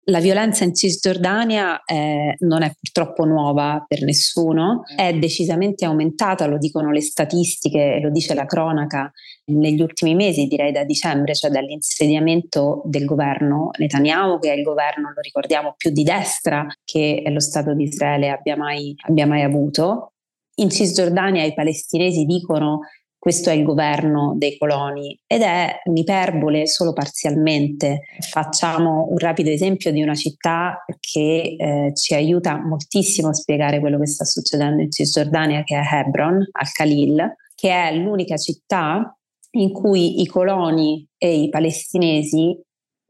La 0.05 0.20
violenza 0.20 0.64
in 0.64 0.74
Cisgiordania 0.74 1.83
eh, 1.85 2.37
non 2.38 2.62
è 2.62 2.72
purtroppo 2.81 3.27
nuova 3.27 3.85
per 3.87 4.03
nessuno, 4.03 4.85
è 4.96 5.12
decisamente 5.12 5.85
aumentata, 5.85 6.46
lo 6.46 6.57
dicono 6.57 6.90
le 6.90 7.03
statistiche, 7.03 8.01
lo 8.01 8.09
dice 8.09 8.33
la 8.33 8.46
cronaca, 8.46 9.12
negli 9.51 9.83
ultimi 9.83 10.14
mesi, 10.14 10.46
direi 10.46 10.72
da 10.72 10.85
dicembre, 10.85 11.35
cioè 11.35 11.51
dall'insediamento 11.51 12.81
del 12.87 13.05
governo 13.05 13.68
Netanyahu, 13.77 14.38
che 14.38 14.55
è 14.55 14.57
il 14.57 14.62
governo, 14.62 15.12
lo 15.14 15.20
ricordiamo, 15.20 15.74
più 15.77 15.90
di 15.90 16.03
destra 16.03 16.66
che 16.83 17.22
lo 17.27 17.40
Stato 17.40 17.74
di 17.74 17.83
Israele 17.83 18.31
abbia 18.31 18.57
mai, 18.57 18.94
abbia 19.07 19.27
mai 19.27 19.42
avuto. 19.42 20.14
In 20.61 20.71
Cisgiordania 20.71 21.44
i 21.44 21.55
palestinesi 21.55 22.25
dicono 22.25 22.81
questo 23.18 23.51
è 23.51 23.53
il 23.53 23.64
governo 23.64 24.35
dei 24.37 24.57
coloni 24.57 25.18
ed 25.27 25.42
è 25.42 25.81
un'iperbole 25.85 26.66
solo 26.68 26.92
parzialmente. 26.92 28.03
Facciamo 28.21 29.09
un 29.11 29.18
rapido 29.18 29.51
esempio 29.51 29.90
di 29.90 30.03
una 30.03 30.14
città 30.14 30.85
che 31.01 31.57
eh, 31.59 31.92
ci 31.94 32.14
aiuta 32.14 32.61
moltissimo 32.64 33.29
a 33.29 33.35
spiegare 33.35 33.81
quello 33.81 33.99
che 33.99 34.07
sta 34.07 34.25
succedendo 34.25 34.83
in 34.83 34.90
Cisgiordania, 34.90 35.64
che 35.64 35.77
è 35.77 35.83
Hebron, 35.83 36.47
al-Khalil, 36.53 37.35
che 37.55 37.71
è 37.71 37.94
l'unica 37.97 38.37
città 38.37 39.16
in 39.53 39.73
cui 39.73 40.21
i 40.21 40.27
coloni 40.27 41.05
e 41.18 41.42
i 41.42 41.49
palestinesi 41.49 42.57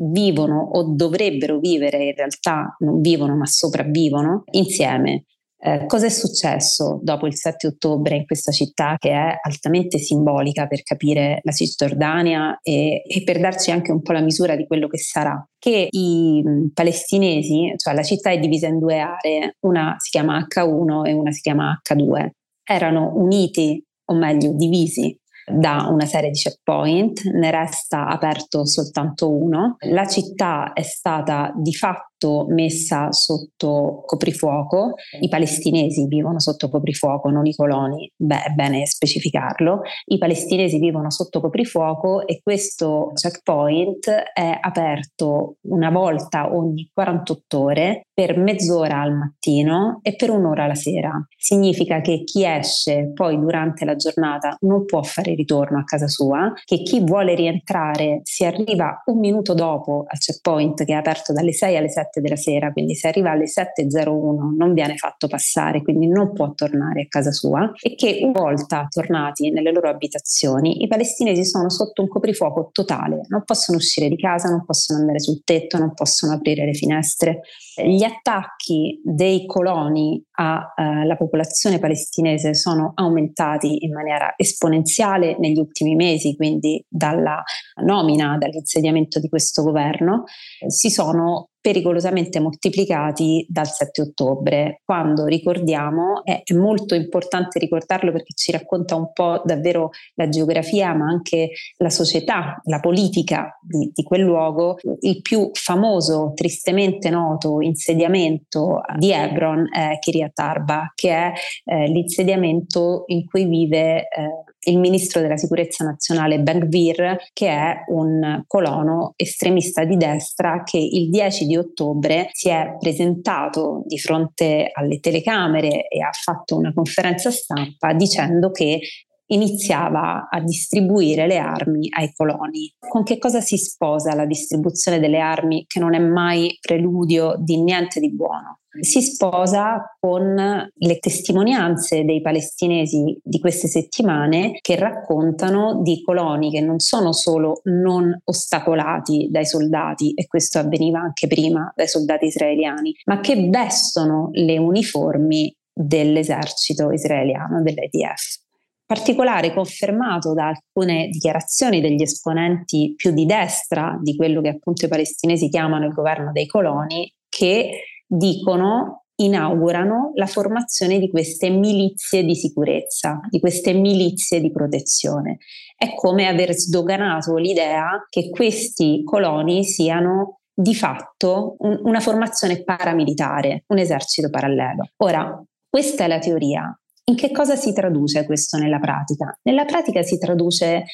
vivono 0.01 0.71
o 0.73 0.95
dovrebbero 0.95 1.59
vivere, 1.59 2.05
in 2.05 2.15
realtà 2.15 2.77
non 2.79 3.01
vivono 3.01 3.37
ma 3.37 3.47
sopravvivono 3.47 4.45
insieme. 4.53 5.25
Eh, 5.61 5.87
cosa 5.87 6.07
è 6.07 6.09
successo 6.09 7.01
dopo 7.03 7.27
il 7.27 7.35
7 7.35 7.67
ottobre 7.67 8.15
in 8.15 8.27
questa 8.27 8.53
città 8.53 8.95
che 8.97 9.11
è 9.11 9.39
altamente 9.43 9.99
simbolica 9.99 10.69
per 10.69 10.85
capire 10.85 11.41
la 11.43 11.51
Cisgiordania 11.51 12.61
e, 12.63 13.03
e 13.05 13.23
per 13.25 13.41
darci 13.41 13.73
anche 13.73 13.91
un 13.91 14.01
po' 14.01 14.13
la 14.13 14.21
misura 14.21 14.55
di 14.55 14.67
quello 14.69 14.87
che 14.87 14.99
sarà? 14.99 15.45
Che 15.59 15.89
i 15.91 16.43
palestinesi, 16.73 17.73
cioè 17.77 17.93
la 17.93 18.05
città 18.05 18.31
è 18.31 18.39
divisa 18.39 18.69
in 18.69 18.79
due 18.79 19.01
aree, 19.01 19.57
una 19.61 19.97
si 19.99 20.11
chiama 20.11 20.47
H1 20.49 21.07
e 21.07 21.13
una 21.13 21.33
si 21.33 21.41
chiama 21.41 21.81
H2, 21.83 22.29
erano 22.63 23.13
uniti 23.17 23.83
o 24.11 24.15
meglio 24.15 24.53
divisi 24.53 25.19
da 25.51 25.89
una 25.91 26.05
serie 26.05 26.31
di 26.31 26.39
checkpoint, 26.39 27.25
ne 27.33 27.51
resta 27.51 28.07
aperto 28.07 28.67
soltanto 28.67 29.31
uno. 29.31 29.77
La 29.81 30.07
città 30.07 30.73
è 30.73 30.83
stata 30.83 31.53
di 31.57 31.75
fatto 31.75 32.08
messa 32.49 33.13
sotto 33.13 34.03
coprifuoco, 34.05 34.95
i 35.21 35.29
palestinesi 35.29 36.07
vivono 36.07 36.41
sotto 36.41 36.69
coprifuoco, 36.69 37.31
non 37.31 37.47
i 37.47 37.55
coloni, 37.55 38.11
beh 38.17 38.43
è 38.45 38.51
bene 38.51 38.87
specificarlo, 38.87 39.83
i 40.07 40.19
palestinesi 40.19 40.79
vivono 40.79 41.11
sotto 41.11 41.41
coprifuoco 41.41 42.27
e 42.27 42.41
questo 42.43 43.13
checkpoint 43.15 44.09
è 44.33 44.59
aperto 44.61 45.57
una 45.69 45.91
volta 45.91 46.55
ogni 46.55 46.91
48 46.93 47.59
ore 47.61 48.03
per 48.13 48.37
mezz'ora 48.37 49.01
al 49.01 49.15
mattino 49.15 50.01
e 50.03 50.17
per 50.17 50.31
un'ora 50.31 50.67
la 50.67 50.75
sera. 50.75 51.13
Significa 51.37 52.01
che 52.01 52.25
chi 52.25 52.45
esce 52.45 53.13
poi 53.15 53.39
durante 53.39 53.85
la 53.85 53.95
giornata 53.95 54.57
non 54.61 54.85
può 54.85 55.03
fare 55.03 55.35
ritorno 55.35 55.79
a 55.79 55.85
casa 55.85 56.09
sua, 56.09 56.53
che 56.65 56.83
chi 56.83 57.01
vuole 57.01 57.35
rientrare 57.35 58.21
si 58.25 58.45
arriva 58.45 59.03
un 59.07 59.19
minuto 59.19 59.55
dopo 59.55 60.05
al 60.07 60.19
checkpoint 60.19 60.85
che 60.85 60.93
è 60.93 60.97
aperto 60.97 61.33
dalle 61.33 61.53
6 61.53 61.77
alle 61.77 61.89
7 61.89 62.08
della 62.15 62.37
sera, 62.37 62.73
quindi 62.73 62.95
se 62.95 63.09
arriva 63.09 63.31
alle 63.31 63.45
7.01 63.45 64.57
non 64.57 64.73
viene 64.73 64.97
fatto 64.97 65.29
passare, 65.29 65.83
quindi 65.83 66.07
non 66.09 66.33
può 66.33 66.53
tornare 66.55 67.03
a 67.03 67.07
casa 67.09 67.33
sua 67.33 67.73
e 67.81 67.95
che 67.95 68.21
una 68.23 68.41
volta 68.41 68.87
tornati 68.89 69.51
nelle 69.51 69.73
loro 69.73 69.89
abitazioni 69.89 70.83
i 70.83 70.89
palestinesi 70.89 71.45
sono 71.45 71.71
sotto 71.71 72.03
un 72.03 72.09
coprifuoco 72.09 72.71
totale, 72.73 73.21
non 73.29 73.45
possono 73.45 73.79
uscire 73.79 74.09
di 74.09 74.17
casa, 74.17 74.49
non 74.49 74.65
possono 74.65 75.01
andare 75.01 75.21
sul 75.21 75.43
tetto, 75.45 75.79
non 75.79 75.95
possono 75.95 76.33
aprire 76.33 76.65
le 76.65 76.75
finestre. 76.75 77.41
Gli 77.77 78.03
attacchi 78.03 78.58
dei 79.03 79.47
coloni 79.47 80.23
alla 80.33 81.15
eh, 81.15 81.17
popolazione 81.17 81.79
palestinese 81.79 82.55
sono 82.55 82.93
aumentati 82.95 83.85
in 83.85 83.93
maniera 83.93 84.35
esponenziale 84.37 85.37
negli 85.39 85.59
ultimi 85.59 85.95
mesi, 85.95 86.37
quindi 86.37 86.85
dalla 86.89 87.43
nomina, 87.83 88.37
dall'insediamento 88.39 89.19
di 89.21 89.29
questo 89.29 89.63
governo, 89.63 90.25
si 90.67 90.91
sono 90.91 91.49
pericolosamente 91.61 92.41
moltiplicati 92.41 93.45
dal 93.49 93.67
7 93.67 94.01
ottobre, 94.01 94.81
quando 94.85 95.27
ricordiamo, 95.27 96.25
è 96.25 96.43
molto 96.55 96.95
importante 96.95 97.59
ricordarlo 97.59 98.13
perché 98.13 98.33
ci 98.35 98.53
racconta 98.53 98.95
un 98.95 99.13
po' 99.13 99.43
davvero 99.45 99.91
la 100.15 100.29
geografia, 100.29 100.95
ma 100.95 101.07
anche 101.07 101.51
la 101.79 101.91
società, 101.91 102.61
la 102.65 102.81
politica 102.81 103.59
di, 103.61 103.91
di 103.93 104.03
quel 104.03 104.23
luogo, 104.23 104.77
il 105.01 105.21
più 105.21 105.51
famoso, 105.53 106.33
tristemente 106.35 107.11
noto 107.11 107.61
insediamento 107.61 108.58
di 108.99 109.13
Hebron 109.13 109.69
è 109.73 109.99
Kiryat 109.99 110.39
Arba, 110.39 110.93
che 110.95 111.11
è 111.11 111.33
eh, 111.65 111.87
l'insediamento 111.89 113.05
in 113.07 113.27
cui 113.27 113.45
vive 113.47 114.09
eh, 114.09 114.71
il 114.71 114.79
ministro 114.79 115.21
della 115.21 115.37
sicurezza 115.37 115.85
nazionale 115.85 116.41
Ben 116.41 116.59
Gvir, 116.59 117.17
che 117.33 117.49
è 117.49 117.85
un 117.89 118.43
colono 118.47 119.13
estremista 119.17 119.85
di 119.85 119.97
destra 119.97 120.63
che 120.63 120.79
il 120.79 121.11
10 121.11 121.47
di 121.47 121.57
ottobre 121.57 122.29
si 122.33 122.49
è 122.49 122.77
presentato 122.79 123.83
di 123.87 123.99
fronte 123.99 124.71
alle 124.73 125.01
telecamere 125.01 125.89
e 125.89 126.03
ha 126.03 126.11
fatto 126.13 126.57
una 126.57 126.73
conferenza 126.73 127.31
stampa 127.31 127.93
dicendo 127.95 128.51
che 128.51 128.81
iniziava 129.29 130.29
a 130.31 130.41
distribuire 130.41 131.27
le 131.27 131.39
armi 131.39 131.89
ai 131.91 132.13
coloni. 132.15 132.73
Con 132.79 133.03
che 133.03 133.19
cosa 133.19 133.41
si 133.41 133.57
sposa 133.57 134.15
la 134.15 134.27
distribuzione 134.27 135.01
delle 135.01 135.21
armi 135.21 135.65
che 135.67 135.81
non 135.81 135.95
è 135.95 135.99
mai 135.99 136.57
preludio 136.61 137.35
di 137.39 137.61
niente 137.63 138.01
di 138.01 138.13
buono? 138.13 138.61
Si 138.81 139.01
sposa 139.03 139.97
con 139.99 140.35
le 140.73 140.99
testimonianze 140.99 142.05
dei 142.05 142.21
palestinesi 142.21 143.19
di 143.23 143.41
queste 143.41 143.67
settimane 143.67 144.59
che 144.61 144.77
raccontano 144.77 145.81
di 145.83 146.03
coloni 146.03 146.51
che 146.51 146.61
non 146.61 146.79
sono 146.79 147.13
solo 147.13 147.61
non 147.65 148.17
ostacolati 148.25 149.29
dai 149.31 149.47
soldati, 149.47 150.13
e 150.15 150.27
questo 150.27 150.59
avveniva 150.59 151.01
anche 151.01 151.27
prima 151.27 151.73
dai 151.75 151.89
soldati 151.89 152.27
israeliani, 152.27 152.95
ma 153.07 153.21
che 153.21 153.49
vestono 153.49 154.29
le 154.33 154.59
uniformi 154.59 155.53
dell'esercito 155.73 156.93
israeliano, 156.93 157.63
dell'EDF 157.63 158.47
particolare 158.89 159.53
confermato 159.53 160.33
da 160.33 160.49
alcune 160.49 161.09
dichiarazioni 161.09 161.83
degli 161.83 162.01
esponenti 162.01 162.95
più 162.97 163.13
di 163.13 163.27
destra 163.27 163.99
di 164.01 164.17
quello 164.17 164.41
che 164.41 164.49
appunto 164.49 164.87
i 164.87 164.89
palestinesi 164.89 165.51
chiamano 165.51 165.85
il 165.85 165.93
governo 165.93 166.33
dei 166.33 166.47
coloni, 166.47 167.13
che 167.29 167.83
dicono 168.07 169.05
inaugurano 169.17 170.13
la 170.15 170.25
formazione 170.25 170.99
di 170.99 171.11
queste 171.11 171.51
milizie 171.51 172.25
di 172.25 172.35
sicurezza, 172.35 173.21
di 173.29 173.41
queste 173.41 173.75
milizie 173.75 174.41
di 174.41 174.51
protezione. 174.51 175.37
È 175.77 175.93
come 175.95 176.27
aver 176.27 176.55
sdoganato 176.55 177.37
l'idea 177.37 178.07
che 178.09 178.31
questi 178.31 179.03
coloni 179.05 179.65
siano 179.65 180.39
di 180.51 180.75
fatto 180.75 181.57
un, 181.59 181.79
una 181.83 182.01
formazione 182.01 182.65
paramilitare, 182.65 183.65
un 183.67 183.77
esercito 183.77 184.31
parallelo. 184.31 184.89
Ora, 185.03 185.45
questa 185.69 186.05
è 186.05 186.07
la 186.07 186.19
teoria, 186.19 186.75
in 187.09 187.15
che 187.15 187.31
cosa 187.31 187.57
si 187.57 187.73
traduce 187.73 188.25
questo 188.25 188.59
nella 188.59 188.79
pratica? 188.79 189.37
Nella 189.43 189.65
pratica 189.65 190.03
si 190.03 190.19
traduce 190.19 190.85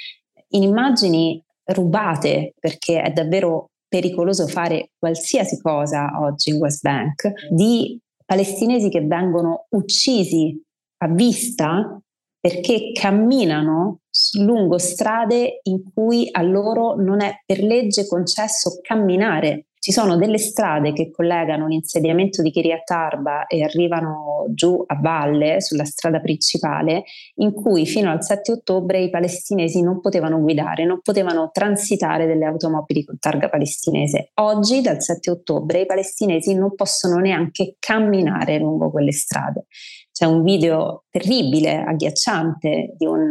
in 0.51 0.63
immagini 0.63 1.43
rubate, 1.65 2.55
perché 2.59 3.03
è 3.03 3.11
davvero 3.11 3.71
pericoloso 3.89 4.47
fare 4.47 4.91
qualsiasi 4.99 5.61
cosa 5.61 6.21
oggi 6.21 6.51
in 6.51 6.57
West 6.57 6.83
Bank, 6.83 7.33
di 7.51 7.99
palestinesi 8.25 8.89
che 8.89 9.01
vengono 9.01 9.67
uccisi 9.71 10.61
a 10.99 11.09
vista 11.09 11.99
perché 12.41 12.93
camminano 12.93 14.01
lungo 14.39 14.79
strade 14.79 15.61
in 15.63 15.83
cui 15.93 16.29
a 16.31 16.43
loro 16.43 16.95
non 16.95 17.23
è 17.23 17.43
per 17.45 17.61
legge 17.61 18.07
concesso 18.07 18.81
camminare. 18.83 19.67
Ci 19.85 19.93
sono 19.93 20.17
delle 20.17 20.39
strade 20.39 20.95
che 20.95 21.11
collegano 21.11 21.67
l'insediamento 21.67 22.41
di 22.41 22.51
Kiryat 22.51 22.91
Arba 22.91 23.47
e 23.47 23.63
arrivano 23.63 24.47
giù 24.49 24.83
a 24.87 24.99
valle 24.99 25.61
sulla 25.61 25.85
strada 25.85 26.21
principale, 26.21 27.05
in 27.35 27.53
cui 27.53 27.85
fino 27.85 28.11
al 28.11 28.25
7 28.25 28.51
ottobre 28.51 29.03
i 29.03 29.11
palestinesi 29.11 29.83
non 29.83 30.01
potevano 30.01 30.41
guidare, 30.41 30.87
non 30.87 31.03
potevano 31.03 31.51
transitare 31.53 32.25
delle 32.25 32.47
automobili 32.47 33.05
con 33.05 33.19
targa 33.19 33.51
palestinese. 33.51 34.31
Oggi, 34.41 34.81
dal 34.81 35.03
7 35.03 35.31
ottobre, 35.31 35.83
i 35.83 35.87
palestinesi 35.87 36.55
non 36.55 36.75
possono 36.75 37.19
neanche 37.19 37.77
camminare 37.79 38.57
lungo 38.57 38.91
quelle 38.91 39.13
strade. 39.13 39.67
C'è 40.11 40.25
un 40.25 40.43
video 40.43 41.05
terribile, 41.11 41.85
agghiacciante, 41.87 42.95
di 42.97 43.05
un 43.05 43.29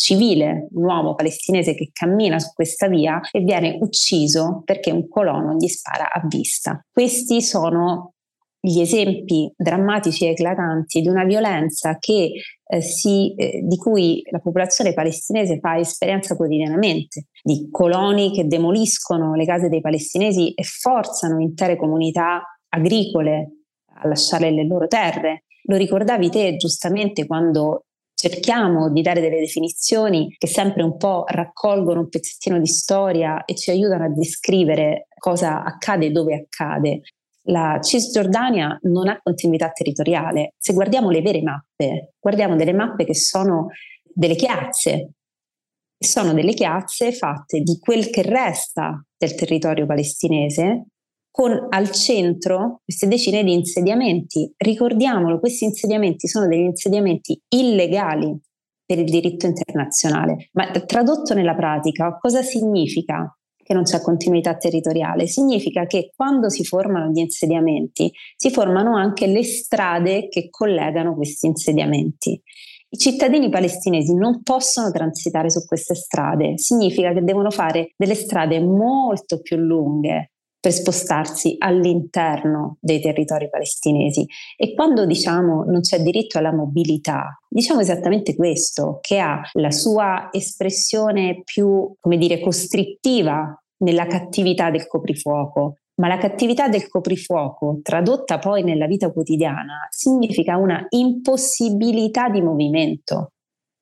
civile, 0.00 0.68
un 0.72 0.84
uomo 0.84 1.14
palestinese 1.14 1.74
che 1.74 1.90
cammina 1.92 2.38
su 2.38 2.52
questa 2.54 2.88
via 2.88 3.20
e 3.30 3.40
viene 3.40 3.76
ucciso 3.82 4.62
perché 4.64 4.90
un 4.90 5.06
colono 5.08 5.56
gli 5.56 5.68
spara 5.68 6.10
a 6.10 6.26
vista. 6.26 6.82
Questi 6.90 7.42
sono 7.42 8.14
gli 8.58 8.80
esempi 8.80 9.52
drammatici 9.54 10.24
e 10.24 10.30
eclatanti 10.30 11.02
di 11.02 11.08
una 11.08 11.24
violenza 11.24 11.98
che, 11.98 12.32
eh, 12.66 12.80
si, 12.80 13.34
eh, 13.34 13.60
di 13.62 13.76
cui 13.76 14.22
la 14.30 14.38
popolazione 14.38 14.94
palestinese 14.94 15.58
fa 15.60 15.78
esperienza 15.78 16.34
quotidianamente, 16.34 17.26
di 17.42 17.68
coloni 17.70 18.32
che 18.32 18.46
demoliscono 18.46 19.34
le 19.34 19.44
case 19.44 19.68
dei 19.68 19.82
palestinesi 19.82 20.52
e 20.54 20.62
forzano 20.62 21.40
intere 21.40 21.76
comunità 21.76 22.42
agricole 22.70 23.64
a 24.02 24.08
lasciare 24.08 24.50
le 24.50 24.66
loro 24.66 24.86
terre. 24.86 25.44
Lo 25.64 25.76
ricordavi 25.76 26.30
te 26.30 26.56
giustamente 26.56 27.26
quando 27.26 27.84
cerchiamo 28.20 28.90
di 28.90 29.00
dare 29.00 29.22
delle 29.22 29.40
definizioni 29.40 30.34
che 30.36 30.46
sempre 30.46 30.82
un 30.82 30.98
po' 30.98 31.24
raccolgono 31.26 32.00
un 32.00 32.08
pezzettino 32.10 32.58
di 32.58 32.66
storia 32.66 33.46
e 33.46 33.54
ci 33.54 33.70
aiutano 33.70 34.04
a 34.04 34.10
descrivere 34.10 35.06
cosa 35.16 35.64
accade 35.64 36.06
e 36.06 36.10
dove 36.10 36.34
accade. 36.34 37.00
La 37.44 37.78
Cisgiordania 37.80 38.78
non 38.82 39.08
ha 39.08 39.18
continuità 39.22 39.70
territoriale. 39.70 40.52
Se 40.58 40.74
guardiamo 40.74 41.08
le 41.08 41.22
vere 41.22 41.40
mappe, 41.40 42.12
guardiamo 42.20 42.56
delle 42.56 42.74
mappe 42.74 43.06
che 43.06 43.14
sono 43.14 43.68
delle 44.12 44.34
chiazze, 44.34 45.12
sono 45.98 46.34
delle 46.34 46.52
chiazze 46.52 47.12
fatte 47.12 47.60
di 47.60 47.78
quel 47.78 48.10
che 48.10 48.20
resta 48.20 49.02
del 49.16 49.34
territorio 49.34 49.86
palestinese 49.86 50.88
con 51.30 51.66
al 51.68 51.90
centro 51.90 52.80
queste 52.84 53.06
decine 53.06 53.44
di 53.44 53.52
insediamenti. 53.52 54.52
Ricordiamolo, 54.56 55.38
questi 55.38 55.64
insediamenti 55.64 56.26
sono 56.28 56.46
degli 56.46 56.64
insediamenti 56.64 57.40
illegali 57.48 58.38
per 58.84 58.98
il 58.98 59.08
diritto 59.08 59.46
internazionale, 59.46 60.48
ma 60.52 60.70
tradotto 60.70 61.32
nella 61.34 61.54
pratica 61.54 62.18
cosa 62.18 62.42
significa 62.42 63.32
che 63.70 63.76
non 63.76 63.84
c'è 63.84 64.00
continuità 64.00 64.56
territoriale? 64.56 65.28
Significa 65.28 65.86
che 65.86 66.10
quando 66.16 66.48
si 66.48 66.64
formano 66.64 67.12
gli 67.12 67.20
insediamenti 67.20 68.10
si 68.34 68.50
formano 68.50 68.96
anche 68.96 69.28
le 69.28 69.44
strade 69.44 70.28
che 70.28 70.50
collegano 70.50 71.14
questi 71.14 71.46
insediamenti. 71.46 72.42
I 72.92 72.98
cittadini 72.98 73.48
palestinesi 73.48 74.12
non 74.16 74.42
possono 74.42 74.90
transitare 74.90 75.48
su 75.50 75.64
queste 75.64 75.94
strade, 75.94 76.58
significa 76.58 77.12
che 77.12 77.22
devono 77.22 77.50
fare 77.50 77.92
delle 77.96 78.16
strade 78.16 78.58
molto 78.58 79.40
più 79.40 79.56
lunghe, 79.56 80.29
per 80.60 80.72
spostarsi 80.72 81.56
all'interno 81.58 82.76
dei 82.80 83.00
territori 83.00 83.48
palestinesi. 83.48 84.26
E 84.56 84.74
quando 84.74 85.06
diciamo 85.06 85.64
non 85.64 85.80
c'è 85.80 86.00
diritto 86.00 86.38
alla 86.38 86.52
mobilità, 86.52 87.40
diciamo 87.48 87.80
esattamente 87.80 88.36
questo, 88.36 88.98
che 89.00 89.18
ha 89.18 89.40
la 89.54 89.70
sua 89.70 90.28
espressione 90.30 91.42
più, 91.44 91.94
come 91.98 92.18
dire, 92.18 92.40
costrittiva 92.40 93.58
nella 93.78 94.06
cattività 94.06 94.70
del 94.70 94.86
coprifuoco. 94.86 95.76
Ma 96.00 96.08
la 96.08 96.18
cattività 96.18 96.68
del 96.68 96.88
coprifuoco, 96.88 97.80
tradotta 97.82 98.38
poi 98.38 98.62
nella 98.62 98.86
vita 98.86 99.12
quotidiana, 99.12 99.86
significa 99.90 100.56
una 100.56 100.86
impossibilità 100.88 102.30
di 102.30 102.40
movimento 102.40 103.32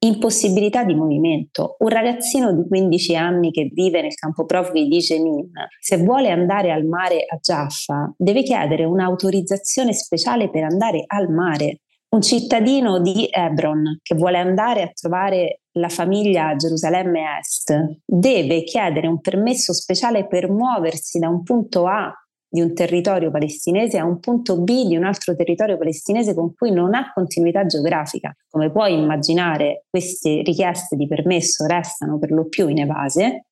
impossibilità 0.00 0.84
di 0.84 0.94
movimento. 0.94 1.76
Un 1.78 1.88
ragazzino 1.88 2.52
di 2.52 2.66
15 2.66 3.16
anni 3.16 3.50
che 3.50 3.70
vive 3.72 4.02
nel 4.02 4.14
campo 4.14 4.44
profughi 4.44 4.86
di 4.86 4.98
Jenin, 4.98 5.50
se 5.80 5.96
vuole 5.98 6.30
andare 6.30 6.70
al 6.70 6.84
mare 6.84 7.24
a 7.26 7.36
Jaffa, 7.40 8.12
deve 8.16 8.42
chiedere 8.42 8.84
un'autorizzazione 8.84 9.92
speciale 9.92 10.50
per 10.50 10.64
andare 10.64 11.04
al 11.06 11.30
mare. 11.30 11.80
Un 12.10 12.22
cittadino 12.22 13.00
di 13.00 13.28
Hebron 13.30 13.98
che 14.02 14.14
vuole 14.14 14.38
andare 14.38 14.82
a 14.82 14.90
trovare 14.94 15.60
la 15.72 15.90
famiglia 15.90 16.48
a 16.48 16.56
Gerusalemme 16.56 17.38
Est 17.38 18.00
deve 18.04 18.64
chiedere 18.64 19.06
un 19.08 19.20
permesso 19.20 19.74
speciale 19.74 20.26
per 20.26 20.50
muoversi 20.50 21.18
da 21.18 21.28
un 21.28 21.42
punto 21.42 21.86
A 21.86 22.10
di 22.48 22.60
un 22.60 22.72
territorio 22.74 23.30
palestinese 23.30 23.98
a 23.98 24.04
un 24.04 24.18
punto 24.20 24.60
B 24.60 24.86
di 24.86 24.96
un 24.96 25.04
altro 25.04 25.36
territorio 25.36 25.76
palestinese 25.76 26.34
con 26.34 26.54
cui 26.54 26.70
non 26.70 26.94
ha 26.94 27.12
continuità 27.12 27.66
geografica. 27.66 28.34
Come 28.48 28.70
puoi 28.70 28.94
immaginare, 28.94 29.84
queste 29.90 30.42
richieste 30.42 30.96
di 30.96 31.06
permesso 31.06 31.66
restano 31.66 32.18
per 32.18 32.30
lo 32.30 32.46
più 32.46 32.68
in 32.68 32.80
evase, 32.80 33.44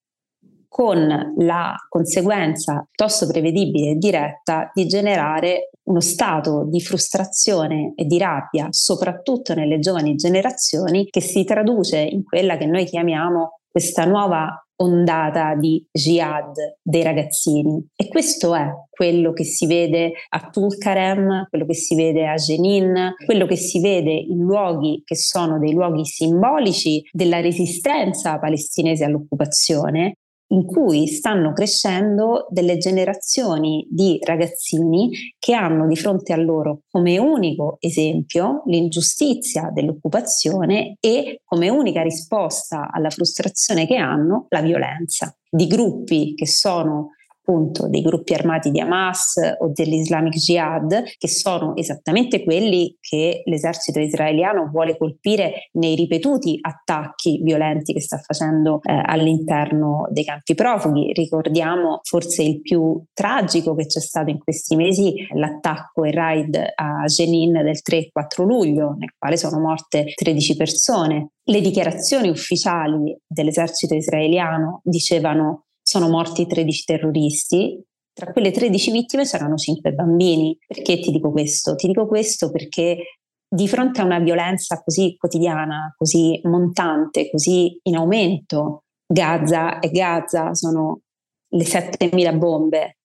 con 0.68 1.34
la 1.38 1.74
conseguenza 1.88 2.86
piuttosto 2.90 3.26
prevedibile 3.26 3.92
e 3.92 3.94
diretta 3.94 4.70
di 4.74 4.86
generare 4.86 5.70
uno 5.84 6.00
stato 6.00 6.66
di 6.68 6.80
frustrazione 6.80 7.92
e 7.96 8.04
di 8.04 8.18
rabbia, 8.18 8.68
soprattutto 8.70 9.54
nelle 9.54 9.78
giovani 9.78 10.16
generazioni, 10.16 11.06
che 11.06 11.22
si 11.22 11.44
traduce 11.44 11.98
in 11.98 12.24
quella 12.24 12.58
che 12.58 12.66
noi 12.66 12.84
chiamiamo 12.84 13.60
questa 13.76 14.06
nuova 14.06 14.66
ondata 14.76 15.54
di 15.54 15.86
jihad 15.92 16.54
dei 16.82 17.02
ragazzini. 17.02 17.88
E 17.94 18.08
questo 18.08 18.54
è 18.54 18.66
quello 18.88 19.34
che 19.34 19.44
si 19.44 19.66
vede 19.66 20.12
a 20.30 20.48
Tulkarem, 20.48 21.44
quello 21.50 21.66
che 21.66 21.74
si 21.74 21.94
vede 21.94 22.26
a 22.26 22.36
Jenin, 22.36 23.16
quello 23.26 23.44
che 23.44 23.56
si 23.56 23.78
vede 23.82 24.12
in 24.12 24.38
luoghi 24.38 25.02
che 25.04 25.14
sono 25.14 25.58
dei 25.58 25.74
luoghi 25.74 26.06
simbolici 26.06 27.02
della 27.12 27.40
resistenza 27.40 28.38
palestinese 28.38 29.04
all'occupazione 29.04 30.20
in 30.48 30.64
cui 30.64 31.06
stanno 31.08 31.52
crescendo 31.52 32.46
delle 32.50 32.76
generazioni 32.76 33.86
di 33.90 34.18
ragazzini 34.22 35.10
che 35.38 35.54
hanno 35.54 35.86
di 35.86 35.96
fronte 35.96 36.32
a 36.32 36.36
loro 36.36 36.82
come 36.90 37.18
unico 37.18 37.76
esempio 37.80 38.62
l'ingiustizia 38.66 39.70
dell'occupazione 39.72 40.96
e 41.00 41.40
come 41.44 41.68
unica 41.68 42.02
risposta 42.02 42.90
alla 42.92 43.10
frustrazione 43.10 43.86
che 43.86 43.96
hanno 43.96 44.46
la 44.50 44.60
violenza. 44.60 45.36
Di 45.48 45.66
gruppi 45.66 46.34
che 46.34 46.46
sono 46.46 47.15
appunto 47.46 47.88
dei 47.88 48.02
gruppi 48.02 48.34
armati 48.34 48.72
di 48.72 48.80
Hamas 48.80 49.34
o 49.60 49.70
dell'Islamic 49.72 50.34
Jihad, 50.34 51.04
che 51.16 51.28
sono 51.28 51.76
esattamente 51.76 52.42
quelli 52.42 52.96
che 53.00 53.42
l'esercito 53.44 54.00
israeliano 54.00 54.68
vuole 54.70 54.96
colpire 54.96 55.68
nei 55.72 55.94
ripetuti 55.94 56.58
attacchi 56.60 57.40
violenti 57.42 57.92
che 57.92 58.00
sta 58.00 58.18
facendo 58.18 58.80
eh, 58.82 59.00
all'interno 59.04 60.08
dei 60.10 60.24
campi 60.24 60.54
profughi. 60.54 61.12
Ricordiamo 61.12 62.00
forse 62.02 62.42
il 62.42 62.60
più 62.60 63.00
tragico 63.12 63.74
che 63.76 63.86
c'è 63.86 64.00
stato 64.00 64.30
in 64.30 64.40
questi 64.40 64.74
mesi, 64.74 65.14
l'attacco 65.34 66.02
e 66.04 66.10
raid 66.10 66.56
a 66.74 67.04
Jenin 67.04 67.52
del 67.62 67.80
3 67.80 67.96
e 67.96 68.08
4 68.10 68.44
luglio, 68.44 68.96
nel 68.98 69.14
quale 69.16 69.36
sono 69.36 69.60
morte 69.60 70.12
13 70.14 70.56
persone. 70.56 71.30
Le 71.48 71.60
dichiarazioni 71.60 72.28
ufficiali 72.28 73.16
dell'esercito 73.24 73.94
israeliano 73.94 74.80
dicevano 74.82 75.65
sono 75.86 76.08
morti 76.08 76.46
13 76.46 76.84
terroristi, 76.84 77.80
tra 78.12 78.32
quelle 78.32 78.50
13 78.50 78.90
vittime 78.90 79.22
c'erano 79.24 79.54
5 79.54 79.92
bambini. 79.92 80.58
Perché 80.66 80.98
ti 80.98 81.12
dico 81.12 81.30
questo? 81.30 81.76
Ti 81.76 81.86
dico 81.86 82.08
questo 82.08 82.50
perché 82.50 83.20
di 83.48 83.68
fronte 83.68 84.00
a 84.00 84.04
una 84.04 84.18
violenza 84.18 84.82
così 84.82 85.14
quotidiana, 85.16 85.94
così 85.96 86.40
montante, 86.42 87.30
così 87.30 87.78
in 87.84 87.94
aumento, 87.94 88.82
Gaza 89.06 89.78
e 89.78 89.90
Gaza 89.90 90.54
sono 90.54 91.02
le 91.50 91.64
7.000 91.64 92.36
bombe, 92.36 92.98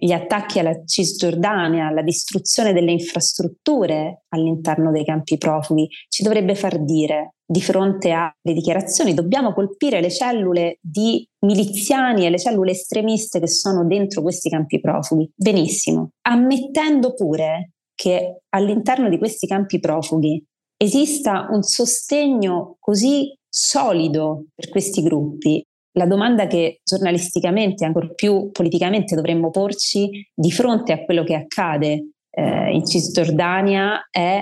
gli 0.00 0.12
attacchi 0.12 0.60
alla 0.60 0.84
Cisgiordania, 0.84 1.90
la 1.90 2.02
distruzione 2.02 2.72
delle 2.72 2.92
infrastrutture 2.92 4.22
all'interno 4.28 4.92
dei 4.92 5.04
campi 5.04 5.36
profughi, 5.38 5.88
ci 6.08 6.22
dovrebbe 6.22 6.54
far 6.54 6.82
dire 6.84 7.34
di 7.50 7.60
fronte 7.62 8.10
alle 8.12 8.54
dichiarazioni 8.54 9.14
dobbiamo 9.14 9.54
colpire 9.54 10.02
le 10.02 10.10
cellule 10.10 10.78
di 10.82 11.26
miliziani 11.46 12.26
e 12.26 12.30
le 12.30 12.38
cellule 12.38 12.72
estremiste 12.72 13.40
che 13.40 13.48
sono 13.48 13.86
dentro 13.86 14.20
questi 14.20 14.50
campi 14.50 14.78
profughi. 14.80 15.30
Benissimo, 15.34 16.10
ammettendo 16.28 17.14
pure 17.14 17.72
che 17.94 18.42
all'interno 18.50 19.08
di 19.08 19.18
questi 19.18 19.46
campi 19.46 19.80
profughi 19.80 20.44
esista 20.76 21.48
un 21.50 21.62
sostegno 21.62 22.76
così 22.78 23.34
solido 23.48 24.44
per 24.54 24.68
questi 24.68 25.02
gruppi 25.02 25.64
la 25.98 26.06
domanda 26.06 26.46
che 26.46 26.80
giornalisticamente, 26.84 27.84
ancor 27.84 28.14
più 28.14 28.50
politicamente, 28.52 29.14
dovremmo 29.14 29.50
porci 29.50 30.26
di 30.32 30.50
fronte 30.50 30.92
a 30.92 31.04
quello 31.04 31.24
che 31.24 31.34
accade 31.34 32.12
eh, 32.30 32.72
in 32.72 32.86
Cisgiordania 32.86 34.08
è 34.10 34.40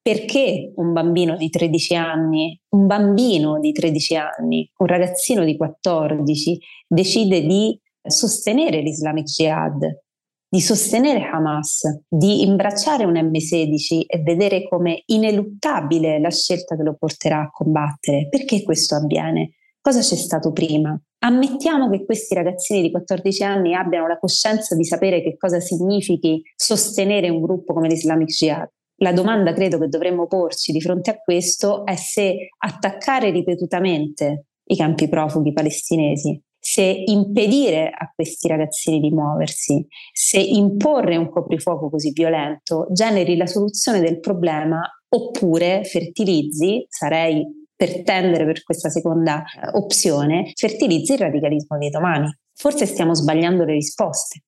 perché 0.00 0.72
un 0.76 0.92
bambino 0.92 1.36
di 1.36 1.50
13 1.50 1.94
anni, 1.94 2.58
un 2.70 2.86
bambino 2.86 3.58
di 3.60 3.72
13 3.72 4.16
anni, 4.16 4.70
un 4.78 4.86
ragazzino 4.86 5.44
di 5.44 5.56
14 5.56 6.58
decide 6.86 7.42
di 7.42 7.78
sostenere 8.02 8.80
l'Islamic 8.80 9.26
Jihad, 9.26 10.00
di 10.48 10.60
sostenere 10.60 11.24
Hamas, 11.24 12.04
di 12.08 12.42
imbracciare 12.42 13.04
un 13.04 13.14
M16 13.14 14.02
e 14.06 14.18
vedere 14.22 14.68
come 14.68 15.02
ineluttabile 15.06 16.20
la 16.20 16.30
scelta 16.30 16.76
che 16.76 16.82
lo 16.82 16.94
porterà 16.98 17.40
a 17.40 17.50
combattere. 17.50 18.28
Perché 18.28 18.62
questo 18.62 18.96
avviene? 18.96 19.54
Cosa 19.84 19.98
c'è 19.98 20.14
stato 20.14 20.52
prima? 20.52 20.96
Ammettiamo 21.24 21.90
che 21.90 22.04
questi 22.04 22.36
ragazzini 22.36 22.82
di 22.82 22.92
14 22.92 23.42
anni 23.42 23.74
abbiano 23.74 24.06
la 24.06 24.16
coscienza 24.16 24.76
di 24.76 24.84
sapere 24.84 25.20
che 25.22 25.36
cosa 25.36 25.58
significhi 25.58 26.40
sostenere 26.54 27.28
un 27.28 27.40
gruppo 27.40 27.72
come 27.72 27.88
l'Islamic 27.88 28.28
Jihad. 28.28 28.68
La 28.98 29.12
domanda 29.12 29.52
credo 29.52 29.80
che 29.80 29.88
dovremmo 29.88 30.28
porci 30.28 30.70
di 30.70 30.80
fronte 30.80 31.10
a 31.10 31.18
questo 31.18 31.84
è 31.84 31.96
se 31.96 32.50
attaccare 32.56 33.32
ripetutamente 33.32 34.46
i 34.66 34.76
campi 34.76 35.08
profughi 35.08 35.52
palestinesi 35.52 36.40
se 36.64 36.84
impedire 37.06 37.90
a 37.90 38.12
questi 38.14 38.46
ragazzini 38.46 39.00
di 39.00 39.10
muoversi, 39.10 39.84
se 40.12 40.38
imporre 40.38 41.16
un 41.16 41.28
coprifuoco 41.28 41.90
così 41.90 42.12
violento 42.12 42.86
generi 42.92 43.36
la 43.36 43.48
soluzione 43.48 43.98
del 43.98 44.20
problema 44.20 44.80
oppure 45.08 45.82
fertilizzi, 45.82 46.86
sarei 46.88 47.61
per 47.82 48.04
tendere 48.04 48.44
per 48.44 48.62
questa 48.62 48.88
seconda 48.90 49.42
eh, 49.42 49.70
opzione, 49.72 50.52
fertilizzi 50.54 51.14
il 51.14 51.18
radicalismo 51.18 51.76
di 51.78 51.90
domani. 51.90 52.32
Forse 52.54 52.86
stiamo 52.86 53.12
sbagliando 53.12 53.64
le 53.64 53.72
risposte. 53.72 54.42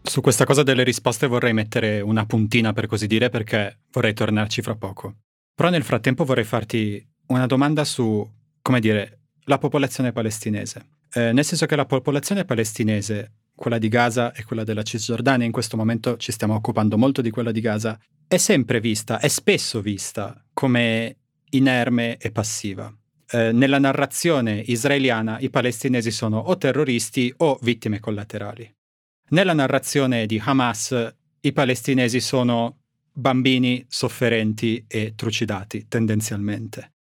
Su 0.00 0.20
questa 0.20 0.44
cosa 0.44 0.62
delle 0.62 0.84
risposte 0.84 1.26
vorrei 1.26 1.52
mettere 1.54 2.00
una 2.00 2.24
puntina 2.24 2.72
per 2.72 2.86
così 2.86 3.08
dire 3.08 3.30
perché 3.30 3.80
vorrei 3.90 4.14
tornarci 4.14 4.62
fra 4.62 4.76
poco. 4.76 5.16
Però 5.56 5.70
nel 5.70 5.82
frattempo 5.82 6.24
vorrei 6.24 6.44
farti 6.44 7.04
una 7.26 7.46
domanda 7.46 7.82
su, 7.84 8.24
come 8.62 8.78
dire, 8.78 9.22
la 9.46 9.58
popolazione 9.58 10.12
palestinese. 10.12 10.86
Eh, 11.12 11.32
nel 11.32 11.44
senso 11.44 11.66
che 11.66 11.74
la 11.74 11.84
popolazione 11.84 12.44
palestinese, 12.44 13.32
quella 13.56 13.78
di 13.78 13.88
Gaza 13.88 14.32
e 14.32 14.44
quella 14.44 14.62
della 14.62 14.84
Cisgiordania, 14.84 15.44
in 15.44 15.52
questo 15.52 15.76
momento 15.76 16.16
ci 16.16 16.30
stiamo 16.30 16.54
occupando 16.54 16.96
molto 16.96 17.22
di 17.22 17.30
quella 17.30 17.50
di 17.50 17.60
Gaza, 17.60 17.98
è 18.28 18.36
sempre 18.36 18.78
vista, 18.78 19.18
è 19.18 19.28
spesso 19.28 19.80
vista 19.80 20.44
come 20.52 21.16
inerme 21.50 22.18
e 22.18 22.30
passiva. 22.30 22.94
Eh, 23.30 23.52
nella 23.52 23.78
narrazione 23.78 24.62
israeliana 24.66 25.38
i 25.40 25.48
palestinesi 25.48 26.10
sono 26.10 26.38
o 26.38 26.58
terroristi 26.58 27.32
o 27.38 27.58
vittime 27.62 28.00
collaterali. 28.00 28.70
Nella 29.30 29.54
narrazione 29.54 30.26
di 30.26 30.40
Hamas 30.44 31.14
i 31.40 31.52
palestinesi 31.52 32.20
sono 32.20 32.80
bambini 33.12 33.84
sofferenti 33.88 34.84
e 34.86 35.14
trucidati 35.16 35.86
tendenzialmente. 35.88 36.92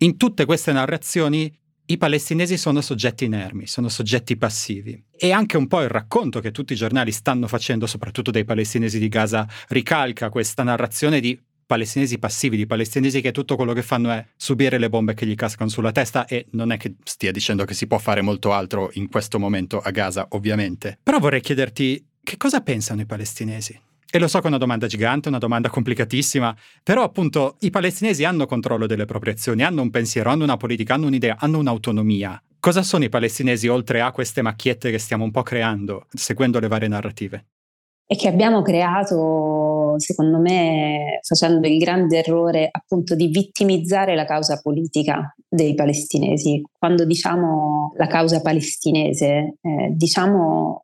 In 0.00 0.18
tutte 0.18 0.44
queste 0.44 0.72
narrazioni 0.72 1.50
i 1.86 1.98
palestinesi 1.98 2.56
sono 2.56 2.80
soggetti 2.80 3.24
inermi, 3.24 3.66
sono 3.66 3.88
soggetti 3.88 4.36
passivi. 4.36 5.02
E 5.14 5.32
anche 5.32 5.56
un 5.56 5.66
po' 5.66 5.82
il 5.82 5.88
racconto 5.88 6.40
che 6.40 6.50
tutti 6.50 6.72
i 6.72 6.76
giornali 6.76 7.12
stanno 7.12 7.46
facendo, 7.46 7.86
soprattutto 7.86 8.30
dei 8.30 8.44
palestinesi 8.44 8.98
di 8.98 9.08
Gaza, 9.08 9.46
ricalca 9.68 10.30
questa 10.30 10.62
narrazione 10.62 11.20
di 11.20 11.38
palestinesi 11.66 12.18
passivi, 12.18 12.56
di 12.56 12.66
palestinesi 12.66 13.20
che 13.20 13.32
tutto 13.32 13.56
quello 13.56 13.72
che 13.72 13.82
fanno 13.82 14.10
è 14.10 14.24
subire 14.36 14.78
le 14.78 14.88
bombe 14.88 15.14
che 15.14 15.26
gli 15.26 15.34
cascano 15.34 15.70
sulla 15.70 15.92
testa 15.92 16.26
e 16.26 16.46
non 16.52 16.72
è 16.72 16.76
che 16.76 16.94
stia 17.04 17.32
dicendo 17.32 17.64
che 17.64 17.74
si 17.74 17.86
può 17.86 17.98
fare 17.98 18.22
molto 18.22 18.52
altro 18.52 18.90
in 18.94 19.08
questo 19.08 19.38
momento 19.38 19.80
a 19.80 19.90
Gaza, 19.90 20.26
ovviamente. 20.30 20.98
Però 21.02 21.18
vorrei 21.18 21.40
chiederti 21.40 22.06
che 22.22 22.36
cosa 22.38 22.60
pensano 22.62 23.02
i 23.02 23.06
palestinesi? 23.06 23.78
E 24.14 24.20
lo 24.20 24.28
so 24.28 24.38
che 24.38 24.44
è 24.44 24.48
una 24.48 24.58
domanda 24.58 24.86
gigante, 24.86 25.28
una 25.28 25.38
domanda 25.38 25.68
complicatissima, 25.68 26.56
però 26.84 27.02
appunto 27.02 27.56
i 27.62 27.70
palestinesi 27.70 28.22
hanno 28.22 28.46
controllo 28.46 28.86
delle 28.86 29.06
proprie 29.06 29.32
azioni, 29.32 29.64
hanno 29.64 29.82
un 29.82 29.90
pensiero, 29.90 30.30
hanno 30.30 30.44
una 30.44 30.56
politica, 30.56 30.94
hanno 30.94 31.08
un'idea, 31.08 31.34
hanno 31.36 31.58
un'autonomia. 31.58 32.40
Cosa 32.60 32.84
sono 32.84 33.02
i 33.02 33.08
palestinesi 33.08 33.66
oltre 33.66 34.00
a 34.00 34.12
queste 34.12 34.40
macchiette 34.40 34.92
che 34.92 34.98
stiamo 34.98 35.24
un 35.24 35.32
po' 35.32 35.42
creando, 35.42 36.06
seguendo 36.12 36.60
le 36.60 36.68
varie 36.68 36.86
narrative? 36.86 37.46
E 38.06 38.14
che 38.14 38.28
abbiamo 38.28 38.62
creato, 38.62 39.94
secondo 39.96 40.38
me, 40.38 41.18
facendo 41.22 41.66
il 41.66 41.78
grande 41.78 42.18
errore 42.18 42.68
appunto 42.70 43.16
di 43.16 43.26
vittimizzare 43.26 44.14
la 44.14 44.26
causa 44.26 44.60
politica 44.62 45.34
dei 45.48 45.74
palestinesi. 45.74 46.62
Quando 46.78 47.04
diciamo 47.04 47.94
la 47.96 48.06
causa 48.06 48.40
palestinese, 48.42 49.56
eh, 49.60 49.88
diciamo 49.90 50.83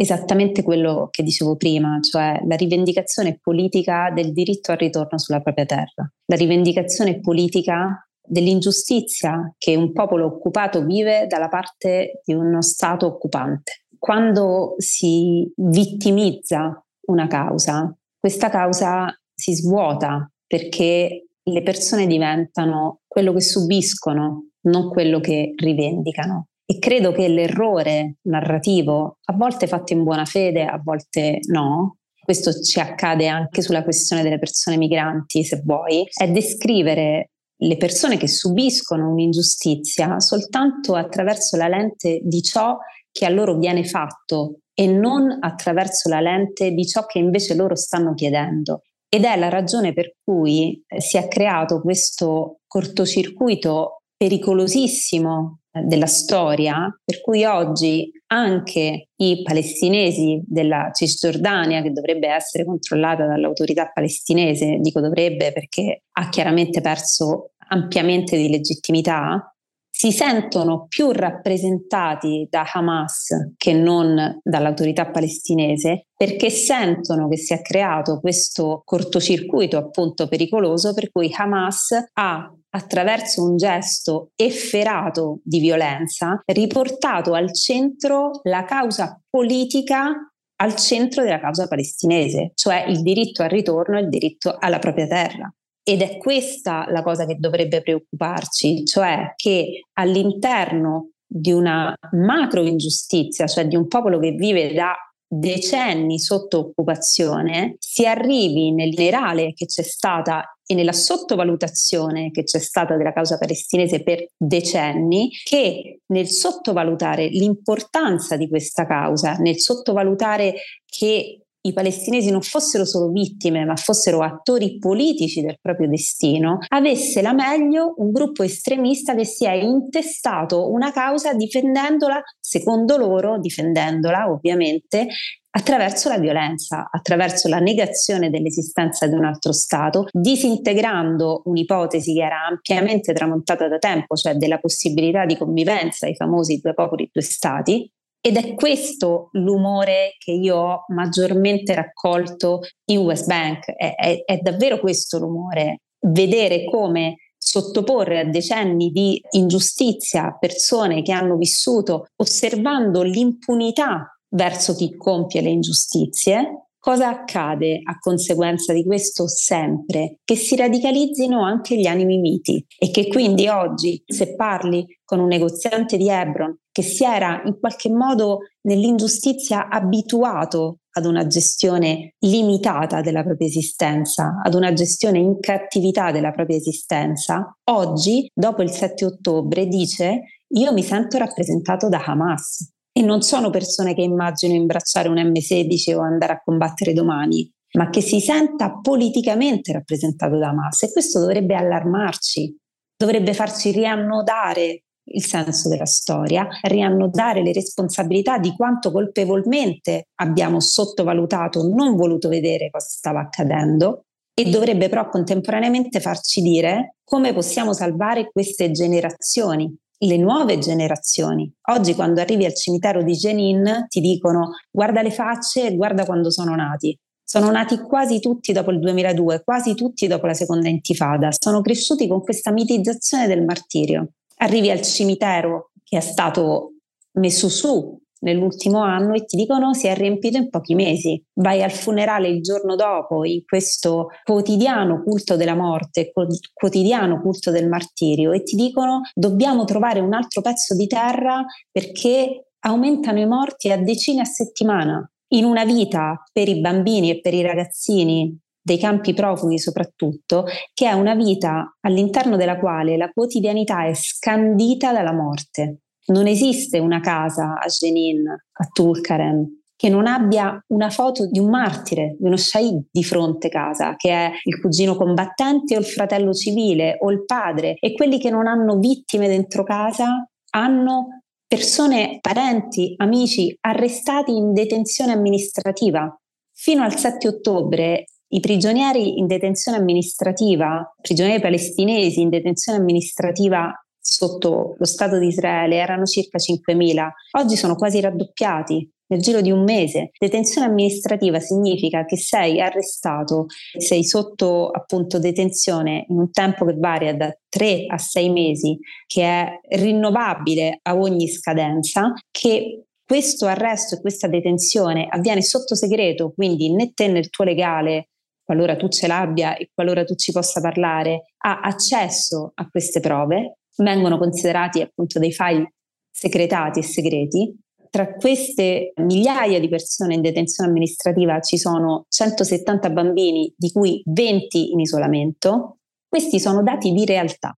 esattamente 0.00 0.62
quello 0.62 1.08
che 1.10 1.22
dicevo 1.22 1.56
prima, 1.56 1.98
cioè 2.00 2.40
la 2.46 2.56
rivendicazione 2.56 3.38
politica 3.38 4.10
del 4.10 4.32
diritto 4.32 4.72
al 4.72 4.78
ritorno 4.78 5.18
sulla 5.18 5.40
propria 5.40 5.66
terra, 5.66 6.10
la 6.24 6.36
rivendicazione 6.36 7.20
politica 7.20 8.08
dell'ingiustizia 8.18 9.54
che 9.58 9.76
un 9.76 9.92
popolo 9.92 10.24
occupato 10.24 10.86
vive 10.86 11.26
dalla 11.26 11.48
parte 11.48 12.22
di 12.24 12.32
uno 12.32 12.62
Stato 12.62 13.04
occupante. 13.04 13.84
Quando 13.98 14.74
si 14.78 15.52
vittimizza 15.56 16.82
una 17.08 17.26
causa, 17.26 17.94
questa 18.18 18.48
causa 18.48 19.14
si 19.34 19.54
svuota 19.54 20.30
perché 20.46 21.26
le 21.42 21.62
persone 21.62 22.06
diventano 22.06 23.00
quello 23.06 23.34
che 23.34 23.42
subiscono, 23.42 24.46
non 24.62 24.88
quello 24.88 25.20
che 25.20 25.52
rivendicano. 25.56 26.46
E 26.70 26.78
credo 26.78 27.10
che 27.10 27.26
l'errore 27.26 28.18
narrativo, 28.28 29.18
a 29.24 29.32
volte 29.32 29.66
fatto 29.66 29.92
in 29.92 30.04
buona 30.04 30.24
fede, 30.24 30.62
a 30.62 30.80
volte 30.80 31.40
no, 31.48 31.96
questo 32.22 32.52
ci 32.62 32.78
accade 32.78 33.26
anche 33.26 33.60
sulla 33.60 33.82
questione 33.82 34.22
delle 34.22 34.38
persone 34.38 34.76
migranti, 34.76 35.42
se 35.42 35.60
vuoi, 35.64 36.06
è 36.14 36.30
descrivere 36.30 37.30
le 37.62 37.76
persone 37.76 38.16
che 38.18 38.28
subiscono 38.28 39.10
un'ingiustizia 39.10 40.20
soltanto 40.20 40.94
attraverso 40.94 41.56
la 41.56 41.66
lente 41.66 42.20
di 42.22 42.40
ciò 42.40 42.78
che 43.10 43.26
a 43.26 43.30
loro 43.30 43.58
viene 43.58 43.82
fatto 43.82 44.60
e 44.72 44.86
non 44.86 45.38
attraverso 45.40 46.08
la 46.08 46.20
lente 46.20 46.70
di 46.70 46.86
ciò 46.86 47.04
che 47.04 47.18
invece 47.18 47.56
loro 47.56 47.74
stanno 47.74 48.14
chiedendo. 48.14 48.82
Ed 49.08 49.24
è 49.24 49.36
la 49.36 49.48
ragione 49.48 49.92
per 49.92 50.12
cui 50.22 50.80
si 50.98 51.16
è 51.16 51.26
creato 51.26 51.80
questo 51.80 52.60
cortocircuito 52.68 54.02
pericolosissimo 54.16 55.59
della 55.72 56.06
storia, 56.06 56.92
per 57.04 57.20
cui 57.20 57.44
oggi 57.44 58.10
anche 58.28 59.08
i 59.16 59.42
palestinesi 59.42 60.42
della 60.44 60.90
Cisgiordania, 60.92 61.82
che 61.82 61.92
dovrebbe 61.92 62.28
essere 62.28 62.64
controllata 62.64 63.26
dall'autorità 63.26 63.90
palestinese, 63.92 64.78
dico 64.80 65.00
dovrebbe 65.00 65.52
perché 65.52 66.02
ha 66.12 66.28
chiaramente 66.28 66.80
perso 66.80 67.52
ampiamente 67.68 68.36
di 68.36 68.48
legittimità, 68.48 69.54
si 70.00 70.12
sentono 70.12 70.86
più 70.88 71.10
rappresentati 71.10 72.46
da 72.48 72.64
Hamas 72.72 73.52
che 73.56 73.74
non 73.74 74.40
dall'autorità 74.42 75.10
palestinese 75.10 76.06
perché 76.16 76.48
sentono 76.48 77.28
che 77.28 77.36
si 77.36 77.52
è 77.52 77.60
creato 77.60 78.18
questo 78.20 78.80
cortocircuito 78.84 79.76
appunto 79.76 80.26
pericoloso 80.26 80.94
per 80.94 81.10
cui 81.10 81.30
Hamas 81.36 81.90
ha 82.14 82.50
attraverso 82.70 83.42
un 83.42 83.56
gesto 83.56 84.30
efferato 84.36 85.40
di 85.42 85.60
violenza, 85.60 86.40
riportato 86.46 87.34
al 87.34 87.52
centro 87.52 88.40
la 88.44 88.64
causa 88.64 89.20
politica 89.28 90.30
al 90.60 90.76
centro 90.76 91.22
della 91.22 91.40
causa 91.40 91.66
palestinese, 91.66 92.52
cioè 92.54 92.84
il 92.86 93.02
diritto 93.02 93.42
al 93.42 93.48
ritorno 93.48 93.96
e 93.98 94.02
il 94.02 94.08
diritto 94.08 94.56
alla 94.58 94.78
propria 94.78 95.06
terra. 95.06 95.52
Ed 95.82 96.02
è 96.02 96.18
questa 96.18 96.84
la 96.90 97.02
cosa 97.02 97.24
che 97.24 97.36
dovrebbe 97.38 97.80
preoccuparci, 97.80 98.84
cioè 98.84 99.32
che 99.36 99.86
all'interno 99.94 101.12
di 101.26 101.52
una 101.52 101.94
macro 102.12 102.62
ingiustizia, 102.62 103.46
cioè 103.46 103.66
di 103.66 103.76
un 103.76 103.88
popolo 103.88 104.18
che 104.18 104.32
vive 104.32 104.72
da 104.74 104.94
decenni 105.32 106.18
sotto 106.18 106.58
occupazione, 106.58 107.76
si 107.78 108.04
arrivi 108.04 108.72
nel 108.72 108.90
generale 108.90 109.52
che 109.54 109.66
c'è 109.66 109.82
stata 109.82 110.56
e 110.66 110.74
nella 110.74 110.92
sottovalutazione 110.92 112.30
che 112.32 112.42
c'è 112.42 112.58
stata 112.58 112.96
della 112.96 113.12
causa 113.12 113.38
palestinese 113.38 114.02
per 114.02 114.26
decenni, 114.36 115.30
che 115.44 116.00
nel 116.06 116.28
sottovalutare 116.28 117.28
l'importanza 117.28 118.36
di 118.36 118.48
questa 118.48 118.86
causa, 118.86 119.34
nel 119.34 119.58
sottovalutare 119.58 120.54
che 120.84 121.39
i 121.62 121.72
palestinesi 121.72 122.30
non 122.30 122.40
fossero 122.40 122.84
solo 122.84 123.10
vittime, 123.10 123.64
ma 123.64 123.76
fossero 123.76 124.22
attori 124.22 124.78
politici 124.78 125.42
del 125.42 125.58
proprio 125.60 125.88
destino, 125.88 126.58
avesse 126.68 127.20
la 127.20 127.32
meglio 127.32 127.94
un 127.96 128.10
gruppo 128.12 128.42
estremista 128.42 129.14
che 129.14 129.24
si 129.24 129.44
è 129.44 129.52
intestato 129.52 130.70
una 130.70 130.90
causa 130.90 131.34
difendendola, 131.34 132.22
secondo 132.40 132.96
loro, 132.96 133.38
difendendola 133.38 134.30
ovviamente, 134.30 135.08
attraverso 135.52 136.08
la 136.08 136.18
violenza, 136.18 136.88
attraverso 136.90 137.48
la 137.48 137.58
negazione 137.58 138.30
dell'esistenza 138.30 139.06
di 139.06 139.14
un 139.14 139.24
altro 139.24 139.52
Stato, 139.52 140.06
disintegrando 140.12 141.42
un'ipotesi 141.44 142.14
che 142.14 142.22
era 142.22 142.46
ampiamente 142.46 143.12
tramontata 143.12 143.68
da 143.68 143.78
tempo, 143.78 144.14
cioè 144.14 144.34
della 144.34 144.58
possibilità 144.58 145.26
di 145.26 145.36
convivenza, 145.36 146.06
i 146.06 146.14
famosi 146.14 146.60
due 146.62 146.72
popoli, 146.72 147.08
due 147.12 147.22
Stati, 147.22 147.90
Ed 148.22 148.36
è 148.36 148.54
questo 148.54 149.30
l'umore 149.32 150.14
che 150.18 150.32
io 150.32 150.56
ho 150.56 150.84
maggiormente 150.88 151.74
raccolto 151.74 152.60
in 152.90 152.98
West 152.98 153.26
Bank, 153.26 153.70
è, 153.72 153.94
è, 153.94 154.22
è 154.24 154.38
davvero 154.38 154.78
questo 154.78 155.18
l'umore, 155.18 155.80
vedere 156.00 156.64
come 156.64 157.16
sottoporre 157.38 158.20
a 158.20 158.24
decenni 158.24 158.90
di 158.90 159.20
ingiustizia 159.30 160.36
persone 160.38 161.00
che 161.00 161.12
hanno 161.12 161.36
vissuto 161.36 162.08
osservando 162.16 163.02
l'impunità 163.02 164.14
verso 164.28 164.74
chi 164.74 164.94
compie 164.96 165.40
le 165.40 165.48
ingiustizie, 165.48 166.66
cosa 166.80 167.08
accade 167.08 167.80
a 167.84 167.98
conseguenza 167.98 168.72
di 168.72 168.84
questo 168.84 169.28
sempre? 169.28 170.16
Che 170.24 170.34
si 170.34 170.56
radicalizzino 170.56 171.44
anche 171.44 171.76
gli 171.76 171.86
animi 171.86 172.18
miti 172.18 172.64
e 172.76 172.90
che 172.90 173.06
quindi 173.06 173.46
oggi 173.46 174.02
se 174.04 174.34
parli 174.34 174.98
con 175.04 175.20
un 175.20 175.28
negoziante 175.28 175.96
di 175.96 176.08
Hebron 176.08 176.56
che 176.72 176.82
si 176.82 177.04
era 177.04 177.42
in 177.44 177.58
qualche 177.58 177.90
modo 177.90 178.38
nell'ingiustizia 178.62 179.68
abituato 179.68 180.78
ad 180.92 181.04
una 181.04 181.26
gestione 181.26 182.14
limitata 182.20 183.00
della 183.00 183.22
propria 183.22 183.46
esistenza, 183.46 184.40
ad 184.42 184.54
una 184.54 184.72
gestione 184.72 185.18
in 185.18 185.38
cattività 185.38 186.10
della 186.10 186.32
propria 186.32 186.56
esistenza, 186.56 187.56
oggi, 187.70 188.28
dopo 188.32 188.62
il 188.62 188.70
7 188.70 189.04
ottobre, 189.04 189.66
dice 189.66 190.22
io 190.52 190.72
mi 190.72 190.82
sento 190.82 191.18
rappresentato 191.18 191.88
da 191.88 192.02
Hamas 192.04 192.72
e 192.92 193.02
non 193.02 193.22
sono 193.22 193.50
persone 193.50 193.94
che 193.94 194.02
immagino 194.02 194.54
imbracciare 194.54 195.08
un 195.08 195.16
M16 195.16 195.94
o 195.94 196.00
andare 196.00 196.32
a 196.34 196.42
combattere 196.44 196.92
domani, 196.92 197.50
ma 197.72 197.88
che 197.90 198.00
si 198.00 198.20
senta 198.20 198.78
politicamente 198.80 199.72
rappresentato 199.72 200.38
da 200.38 200.48
Hamas. 200.48 200.82
E 200.82 200.92
questo 200.92 201.20
dovrebbe 201.20 201.54
allarmarci, 201.54 202.56
dovrebbe 202.96 203.32
farci 203.34 203.70
riannodare 203.70 204.84
il 205.12 205.24
senso 205.24 205.68
della 205.68 205.86
storia, 205.86 206.46
riannodare 206.62 207.42
le 207.42 207.52
responsabilità 207.52 208.38
di 208.38 208.54
quanto 208.54 208.92
colpevolmente 208.92 210.08
abbiamo 210.16 210.60
sottovalutato, 210.60 211.66
non 211.68 211.96
voluto 211.96 212.28
vedere 212.28 212.70
cosa 212.70 212.88
stava 212.88 213.20
accadendo 213.20 214.04
e 214.34 214.48
dovrebbe 214.48 214.88
però 214.88 215.08
contemporaneamente 215.08 216.00
farci 216.00 216.40
dire 216.40 216.96
come 217.04 217.34
possiamo 217.34 217.72
salvare 217.72 218.30
queste 218.30 218.70
generazioni, 218.70 219.74
le 220.02 220.16
nuove 220.16 220.58
generazioni. 220.58 221.52
Oggi 221.70 221.94
quando 221.94 222.20
arrivi 222.20 222.44
al 222.44 222.54
cimitero 222.54 223.02
di 223.02 223.12
Jenin 223.12 223.86
ti 223.88 224.00
dicono 224.00 224.50
guarda 224.70 225.02
le 225.02 225.10
facce 225.10 225.66
e 225.66 225.76
guarda 225.76 226.04
quando 226.04 226.30
sono 226.30 226.54
nati. 226.54 226.96
Sono 227.22 227.50
nati 227.50 227.78
quasi 227.78 228.18
tutti 228.18 228.52
dopo 228.52 228.70
il 228.70 228.80
2002, 228.80 229.42
quasi 229.44 229.74
tutti 229.74 230.06
dopo 230.06 230.26
la 230.26 230.34
seconda 230.34 230.68
intifada, 230.68 231.28
sono 231.30 231.60
cresciuti 231.60 232.08
con 232.08 232.22
questa 232.22 232.50
mitizzazione 232.50 233.26
del 233.28 233.44
martirio 233.44 234.08
arrivi 234.40 234.70
al 234.70 234.82
cimitero 234.82 235.70
che 235.82 235.98
è 235.98 236.00
stato 236.00 236.74
messo 237.12 237.48
su 237.48 237.98
nell'ultimo 238.20 238.82
anno 238.82 239.14
e 239.14 239.24
ti 239.24 239.36
dicono 239.36 239.74
si 239.74 239.86
è 239.86 239.94
riempito 239.94 240.36
in 240.36 240.48
pochi 240.50 240.74
mesi. 240.74 241.22
Vai 241.34 241.62
al 241.62 241.70
funerale 241.70 242.28
il 242.28 242.42
giorno 242.42 242.76
dopo 242.76 243.24
in 243.24 243.44
questo 243.44 244.08
quotidiano 244.24 245.02
culto 245.02 245.36
della 245.36 245.54
morte, 245.54 246.12
quotidiano 246.52 247.20
culto 247.20 247.50
del 247.50 247.68
martirio 247.68 248.32
e 248.32 248.42
ti 248.42 248.56
dicono 248.56 249.02
dobbiamo 249.14 249.64
trovare 249.64 250.00
un 250.00 250.12
altro 250.12 250.40
pezzo 250.42 250.74
di 250.74 250.86
terra 250.86 251.44
perché 251.70 252.46
aumentano 252.60 253.20
i 253.20 253.26
morti 253.26 253.70
a 253.70 253.78
decine 253.78 254.20
a 254.22 254.24
settimana. 254.24 255.10
In 255.32 255.44
una 255.44 255.64
vita 255.64 256.24
per 256.32 256.48
i 256.48 256.60
bambini 256.60 257.10
e 257.10 257.20
per 257.20 257.34
i 257.34 257.42
ragazzini 257.42 258.36
dei 258.62 258.78
campi 258.78 259.14
profughi 259.14 259.58
soprattutto, 259.58 260.44
che 260.74 260.88
è 260.88 260.92
una 260.92 261.14
vita 261.14 261.76
all'interno 261.80 262.36
della 262.36 262.58
quale 262.58 262.96
la 262.96 263.08
quotidianità 263.08 263.86
è 263.86 263.94
scandita 263.94 264.92
dalla 264.92 265.12
morte. 265.12 265.78
Non 266.06 266.26
esiste 266.26 266.78
una 266.78 267.00
casa 267.00 267.58
a 267.58 267.66
Jenin, 267.66 268.26
a 268.28 268.66
Tulkaren, 268.72 269.62
che 269.76 269.88
non 269.88 270.06
abbia 270.06 270.62
una 270.68 270.90
foto 270.90 271.26
di 271.26 271.38
un 271.38 271.48
martire, 271.48 272.16
di 272.18 272.26
uno 272.26 272.36
shahid 272.36 272.88
di 272.90 273.02
fronte 273.02 273.48
casa, 273.48 273.96
che 273.96 274.10
è 274.10 274.30
il 274.44 274.60
cugino 274.60 274.94
combattente 274.94 275.76
o 275.76 275.78
il 275.78 275.86
fratello 275.86 276.34
civile 276.34 276.96
o 277.00 277.10
il 277.10 277.24
padre, 277.24 277.76
e 277.80 277.94
quelli 277.94 278.18
che 278.18 278.28
non 278.28 278.46
hanno 278.46 278.78
vittime 278.78 279.26
dentro 279.26 279.64
casa 279.64 280.28
hanno 280.50 281.22
persone, 281.46 282.18
parenti, 282.20 282.94
amici 282.98 283.56
arrestati 283.60 284.36
in 284.36 284.52
detenzione 284.52 285.12
amministrativa. 285.12 286.14
Fino 286.52 286.82
al 286.82 286.94
7 286.94 287.26
ottobre 287.28 288.04
i 288.32 288.40
prigionieri 288.40 289.18
in 289.18 289.26
detenzione 289.26 289.78
amministrativa, 289.78 290.94
prigionieri 291.00 291.40
palestinesi 291.40 292.20
in 292.20 292.28
detenzione 292.28 292.78
amministrativa 292.78 293.72
sotto 294.00 294.74
lo 294.78 294.84
Stato 294.84 295.18
di 295.18 295.26
Israele 295.26 295.76
erano 295.76 296.04
circa 296.04 296.38
5.000, 296.38 297.08
oggi 297.38 297.56
sono 297.56 297.74
quasi 297.76 298.00
raddoppiati 298.00 298.90
nel 299.10 299.20
giro 299.20 299.40
di 299.40 299.50
un 299.50 299.62
mese. 299.64 300.10
Detenzione 300.18 300.66
amministrativa 300.68 301.40
significa 301.40 302.04
che 302.04 302.16
sei 302.16 302.60
arrestato, 302.60 303.46
sei 303.76 304.04
sotto 304.04 304.68
appunto 304.68 305.18
detenzione 305.18 306.06
in 306.08 306.18
un 306.18 306.30
tempo 306.30 306.64
che 306.64 306.74
varia 306.76 307.14
da 307.14 307.36
3 307.48 307.86
a 307.88 307.98
6 307.98 308.30
mesi, 308.30 308.78
che 309.06 309.22
è 309.22 309.48
rinnovabile 309.76 310.78
a 310.82 310.96
ogni 310.96 311.28
scadenza, 311.28 312.12
che 312.30 312.84
questo 313.04 313.46
arresto 313.46 313.96
e 313.96 314.00
questa 314.00 314.28
detenzione 314.28 315.08
avviene 315.10 315.42
sotto 315.42 315.74
segreto, 315.74 316.32
quindi 316.32 316.72
né 316.72 316.92
te 316.94 317.08
né 317.08 317.18
il 317.18 317.28
tuo 317.28 317.44
legale 317.44 318.10
qualora 318.50 318.74
tu 318.74 318.88
ce 318.88 319.06
l'abbia 319.06 319.56
e 319.56 319.70
qualora 319.72 320.02
tu 320.02 320.16
ci 320.16 320.32
possa 320.32 320.60
parlare, 320.60 321.34
ha 321.44 321.60
accesso 321.60 322.50
a 322.54 322.68
queste 322.68 322.98
prove, 322.98 323.58
vengono 323.76 324.18
considerati 324.18 324.80
appunto 324.80 325.18
dei 325.18 325.32
file 325.32 325.72
segretati 326.10 326.80
e 326.80 326.82
segreti. 326.82 327.58
Tra 327.90 328.14
queste 328.14 328.92
migliaia 328.96 329.58
di 329.58 329.68
persone 329.68 330.14
in 330.14 330.20
detenzione 330.20 330.70
amministrativa 330.70 331.40
ci 331.40 331.58
sono 331.58 332.04
170 332.08 332.90
bambini, 332.90 333.52
di 333.56 333.72
cui 333.72 334.00
20 334.04 334.70
in 334.72 334.80
isolamento. 334.80 335.78
Questi 336.08 336.38
sono 336.38 336.62
dati 336.62 336.92
di 336.92 337.04
realtà. 337.04 337.56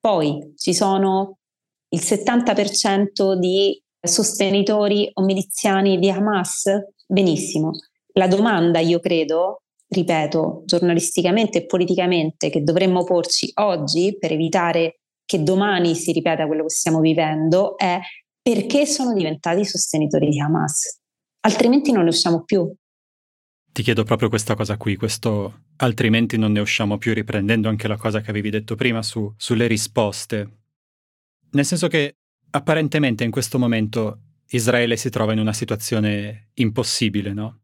Poi 0.00 0.54
ci 0.56 0.74
sono 0.74 1.36
il 1.90 2.00
70% 2.00 3.34
di 3.34 3.80
sostenitori 4.00 5.10
o 5.12 5.22
miliziani 5.22 5.98
di 5.98 6.10
Hamas. 6.10 6.64
Benissimo. 7.06 7.72
La 8.14 8.26
domanda, 8.26 8.80
io 8.80 8.98
credo, 8.98 9.62
ripeto, 9.88 10.62
giornalisticamente 10.64 11.58
e 11.58 11.66
politicamente 11.66 12.50
che 12.50 12.62
dovremmo 12.62 13.04
porci 13.04 13.50
oggi 13.54 14.16
per 14.18 14.32
evitare 14.32 14.99
che 15.30 15.44
domani 15.44 15.94
si 15.94 16.10
ripeta 16.10 16.48
quello 16.48 16.64
che 16.64 16.70
stiamo 16.70 16.98
vivendo 16.98 17.78
è 17.78 18.00
perché 18.42 18.84
sono 18.84 19.12
diventati 19.12 19.64
sostenitori 19.64 20.28
di 20.28 20.40
Hamas. 20.40 20.98
Altrimenti 21.42 21.92
non 21.92 22.02
ne 22.02 22.08
usciamo 22.08 22.42
più. 22.42 22.68
Ti 23.72 23.82
chiedo 23.84 24.02
proprio 24.02 24.28
questa 24.28 24.56
cosa 24.56 24.76
qui, 24.76 24.96
questo 24.96 25.66
altrimenti 25.76 26.36
non 26.36 26.50
ne 26.50 26.58
usciamo 26.58 26.98
più, 26.98 27.14
riprendendo 27.14 27.68
anche 27.68 27.86
la 27.86 27.96
cosa 27.96 28.20
che 28.20 28.30
avevi 28.30 28.50
detto 28.50 28.74
prima 28.74 29.04
su, 29.04 29.32
sulle 29.36 29.68
risposte. 29.68 30.62
Nel 31.52 31.64
senso 31.64 31.86
che 31.86 32.16
apparentemente 32.50 33.22
in 33.22 33.30
questo 33.30 33.56
momento 33.56 34.22
Israele 34.48 34.96
si 34.96 35.10
trova 35.10 35.32
in 35.32 35.38
una 35.38 35.52
situazione 35.52 36.48
impossibile, 36.54 37.32
no? 37.32 37.59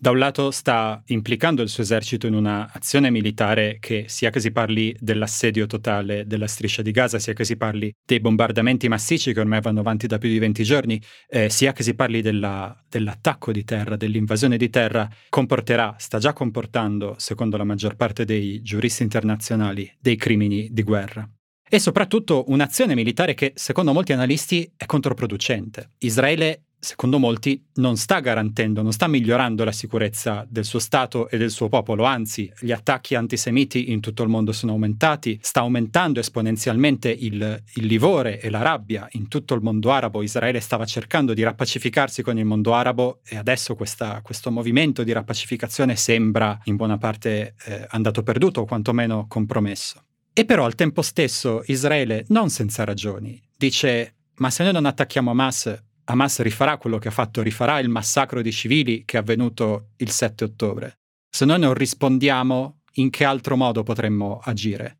Da 0.00 0.10
un 0.10 0.18
lato 0.18 0.50
sta 0.50 1.02
implicando 1.08 1.60
il 1.60 1.68
suo 1.68 1.82
esercito 1.82 2.26
in 2.26 2.32
un'azione 2.32 3.10
militare 3.10 3.76
che 3.78 4.06
sia 4.08 4.30
che 4.30 4.40
si 4.40 4.50
parli 4.50 4.96
dell'assedio 4.98 5.66
totale 5.66 6.26
della 6.26 6.46
striscia 6.46 6.80
di 6.80 6.90
Gaza, 6.90 7.18
sia 7.18 7.34
che 7.34 7.44
si 7.44 7.58
parli 7.58 7.92
dei 8.02 8.18
bombardamenti 8.18 8.88
massicci 8.88 9.34
che 9.34 9.40
ormai 9.40 9.60
vanno 9.60 9.80
avanti 9.80 10.06
da 10.06 10.16
più 10.16 10.30
di 10.30 10.38
20 10.38 10.62
giorni, 10.64 11.02
eh, 11.28 11.50
sia 11.50 11.72
che 11.72 11.82
si 11.82 11.94
parli 11.94 12.22
della, 12.22 12.74
dell'attacco 12.88 13.52
di 13.52 13.62
terra, 13.62 13.96
dell'invasione 13.96 14.56
di 14.56 14.70
terra, 14.70 15.06
comporterà, 15.28 15.94
sta 15.98 16.16
già 16.16 16.32
comportando, 16.32 17.16
secondo 17.18 17.58
la 17.58 17.64
maggior 17.64 17.94
parte 17.96 18.24
dei 18.24 18.62
giuristi 18.62 19.02
internazionali, 19.02 19.94
dei 20.00 20.16
crimini 20.16 20.70
di 20.72 20.82
guerra 20.82 21.28
e 21.72 21.78
soprattutto 21.78 22.46
un'azione 22.48 22.96
militare 22.96 23.34
che, 23.34 23.52
secondo 23.54 23.92
molti 23.92 24.12
analisti, 24.12 24.72
è 24.76 24.86
controproducente. 24.86 25.90
Israele 25.98 26.64
secondo 26.80 27.18
molti, 27.18 27.62
non 27.74 27.96
sta 27.96 28.20
garantendo, 28.20 28.80
non 28.80 28.92
sta 28.92 29.06
migliorando 29.06 29.64
la 29.64 29.72
sicurezza 29.72 30.46
del 30.48 30.64
suo 30.64 30.78
Stato 30.78 31.28
e 31.28 31.36
del 31.36 31.50
suo 31.50 31.68
popolo, 31.68 32.04
anzi 32.04 32.50
gli 32.58 32.72
attacchi 32.72 33.14
antisemiti 33.14 33.92
in 33.92 34.00
tutto 34.00 34.22
il 34.22 34.30
mondo 34.30 34.52
sono 34.52 34.72
aumentati, 34.72 35.38
sta 35.42 35.60
aumentando 35.60 36.20
esponenzialmente 36.20 37.10
il, 37.10 37.62
il 37.74 37.86
livore 37.86 38.40
e 38.40 38.48
la 38.48 38.62
rabbia 38.62 39.06
in 39.12 39.28
tutto 39.28 39.54
il 39.54 39.60
mondo 39.60 39.92
arabo, 39.92 40.22
Israele 40.22 40.60
stava 40.60 40.86
cercando 40.86 41.34
di 41.34 41.42
rappacificarsi 41.42 42.22
con 42.22 42.38
il 42.38 42.46
mondo 42.46 42.74
arabo 42.74 43.20
e 43.26 43.36
adesso 43.36 43.74
questa, 43.74 44.20
questo 44.22 44.50
movimento 44.50 45.04
di 45.04 45.12
rappacificazione 45.12 45.96
sembra 45.96 46.58
in 46.64 46.76
buona 46.76 46.96
parte 46.96 47.54
eh, 47.66 47.86
andato 47.90 48.22
perduto 48.22 48.62
o 48.62 48.64
quantomeno 48.64 49.26
compromesso. 49.28 50.02
E 50.32 50.44
però 50.46 50.64
al 50.64 50.74
tempo 50.74 51.02
stesso 51.02 51.62
Israele, 51.66 52.24
non 52.28 52.48
senza 52.48 52.84
ragioni, 52.84 53.40
dice 53.56 54.14
ma 54.40 54.48
se 54.48 54.62
noi 54.62 54.72
non 54.72 54.86
attacchiamo 54.86 55.30
Hamas 55.30 55.82
Hamas 56.10 56.40
rifarà 56.40 56.76
quello 56.76 56.98
che 56.98 57.08
ha 57.08 57.12
fatto, 57.12 57.40
rifarà 57.40 57.78
il 57.78 57.88
massacro 57.88 58.42
di 58.42 58.50
civili 58.50 59.04
che 59.04 59.16
è 59.16 59.20
avvenuto 59.20 59.90
il 59.98 60.10
7 60.10 60.44
ottobre. 60.44 60.98
Se 61.30 61.44
noi 61.44 61.60
non 61.60 61.72
rispondiamo, 61.74 62.80
in 62.94 63.10
che 63.10 63.24
altro 63.24 63.56
modo 63.56 63.84
potremmo 63.84 64.40
agire? 64.42 64.98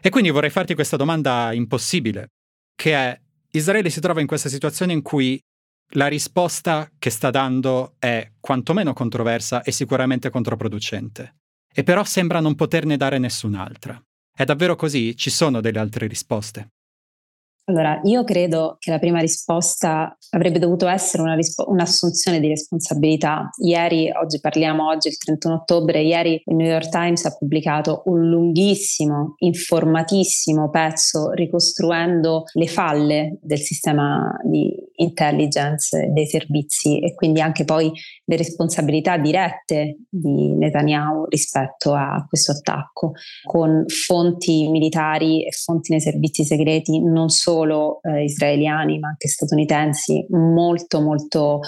E 0.00 0.10
quindi 0.10 0.28
vorrei 0.28 0.50
farti 0.50 0.74
questa 0.74 0.96
domanda 0.96 1.52
impossibile, 1.52 2.28
che 2.74 2.94
è 2.94 3.20
Israele 3.52 3.88
si 3.88 4.00
trova 4.00 4.20
in 4.20 4.26
questa 4.26 4.50
situazione 4.50 4.92
in 4.92 5.00
cui 5.00 5.40
la 5.92 6.06
risposta 6.06 6.90
che 6.98 7.08
sta 7.08 7.30
dando 7.30 7.94
è 7.98 8.32
quantomeno 8.38 8.92
controversa 8.92 9.62
e 9.62 9.72
sicuramente 9.72 10.28
controproducente. 10.28 11.36
E 11.72 11.82
però 11.82 12.04
sembra 12.04 12.40
non 12.40 12.54
poterne 12.54 12.98
dare 12.98 13.18
nessun'altra. 13.18 14.00
È 14.30 14.44
davvero 14.44 14.76
così? 14.76 15.16
Ci 15.16 15.30
sono 15.30 15.62
delle 15.62 15.78
altre 15.78 16.06
risposte? 16.06 16.68
Allora, 17.68 18.00
io 18.04 18.24
credo 18.24 18.76
che 18.78 18.90
la 18.90 18.98
prima 18.98 19.20
risposta 19.20 20.16
avrebbe 20.30 20.58
dovuto 20.58 20.88
essere 20.88 21.22
una 21.22 21.34
rispo- 21.34 21.68
un'assunzione 21.68 22.40
di 22.40 22.48
responsabilità. 22.48 23.50
Ieri, 23.62 24.10
oggi 24.10 24.40
parliamo, 24.40 24.86
oggi 24.88 25.08
il 25.08 25.18
31 25.18 25.54
ottobre, 25.54 26.00
ieri 26.00 26.40
il 26.46 26.56
New 26.56 26.66
York 26.66 26.88
Times 26.88 27.26
ha 27.26 27.36
pubblicato 27.36 28.04
un 28.06 28.26
lunghissimo, 28.26 29.34
informatissimo 29.36 30.70
pezzo 30.70 31.30
ricostruendo 31.32 32.44
le 32.54 32.66
falle 32.68 33.38
del 33.42 33.58
sistema 33.58 34.34
di 34.44 34.74
intelligence 34.96 36.10
dei 36.10 36.26
servizi 36.26 37.00
e 37.00 37.14
quindi 37.14 37.42
anche 37.42 37.64
poi 37.64 37.92
le 38.24 38.36
responsabilità 38.36 39.18
dirette 39.18 39.98
di 40.08 40.54
Netanyahu 40.54 41.26
rispetto 41.28 41.92
a 41.92 42.24
questo 42.26 42.52
attacco, 42.52 43.12
con 43.44 43.84
fonti 43.88 44.70
militari 44.70 45.46
e 45.46 45.50
fonti 45.50 45.90
nei 45.90 46.00
servizi 46.00 46.44
segreti 46.44 47.02
non 47.02 47.28
solo 47.28 47.57
eh, 47.66 48.24
israeliani 48.24 48.98
ma 48.98 49.08
anche 49.08 49.28
statunitensi 49.28 50.26
molto 50.30 51.00
molto 51.00 51.60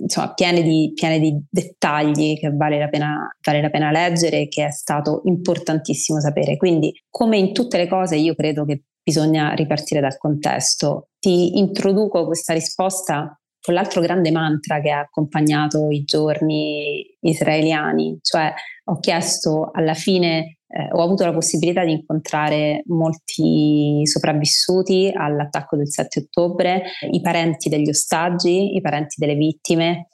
insomma, 0.00 0.34
piene 0.34 0.62
di, 0.62 0.92
piene 0.94 1.18
di 1.18 1.36
dettagli 1.48 2.38
che 2.38 2.50
vale 2.50 2.78
la, 2.78 2.88
pena, 2.88 3.28
vale 3.44 3.60
la 3.60 3.70
pena 3.70 3.90
leggere 3.90 4.42
e 4.42 4.48
che 4.48 4.66
è 4.66 4.70
stato 4.70 5.22
importantissimo 5.24 6.20
sapere. 6.20 6.56
Quindi 6.56 6.92
come 7.08 7.38
in 7.38 7.52
tutte 7.52 7.76
le 7.76 7.88
cose 7.88 8.16
io 8.16 8.34
credo 8.34 8.64
che 8.64 8.82
bisogna 9.02 9.52
ripartire 9.52 10.00
dal 10.00 10.18
contesto. 10.18 11.10
Ti 11.18 11.58
introduco 11.58 12.26
questa 12.26 12.52
risposta 12.52 13.38
con 13.60 13.74
l'altro 13.74 14.00
grande 14.00 14.30
mantra 14.30 14.80
che 14.80 14.90
ha 14.90 15.00
accompagnato 15.00 15.90
i 15.90 16.04
giorni 16.04 17.04
israeliani, 17.20 18.18
cioè 18.22 18.52
ho 18.84 18.98
chiesto 19.00 19.70
alla 19.72 19.94
fine, 19.94 20.55
eh, 20.68 20.88
ho 20.90 21.02
avuto 21.02 21.24
la 21.24 21.32
possibilità 21.32 21.84
di 21.84 21.92
incontrare 21.92 22.82
molti 22.86 24.02
sopravvissuti 24.04 25.10
all'attacco 25.14 25.76
del 25.76 25.90
7 25.90 26.20
ottobre, 26.20 26.82
i 27.10 27.20
parenti 27.20 27.68
degli 27.68 27.88
ostaggi, 27.88 28.74
i 28.74 28.80
parenti 28.80 29.16
delle 29.18 29.34
vittime, 29.34 30.08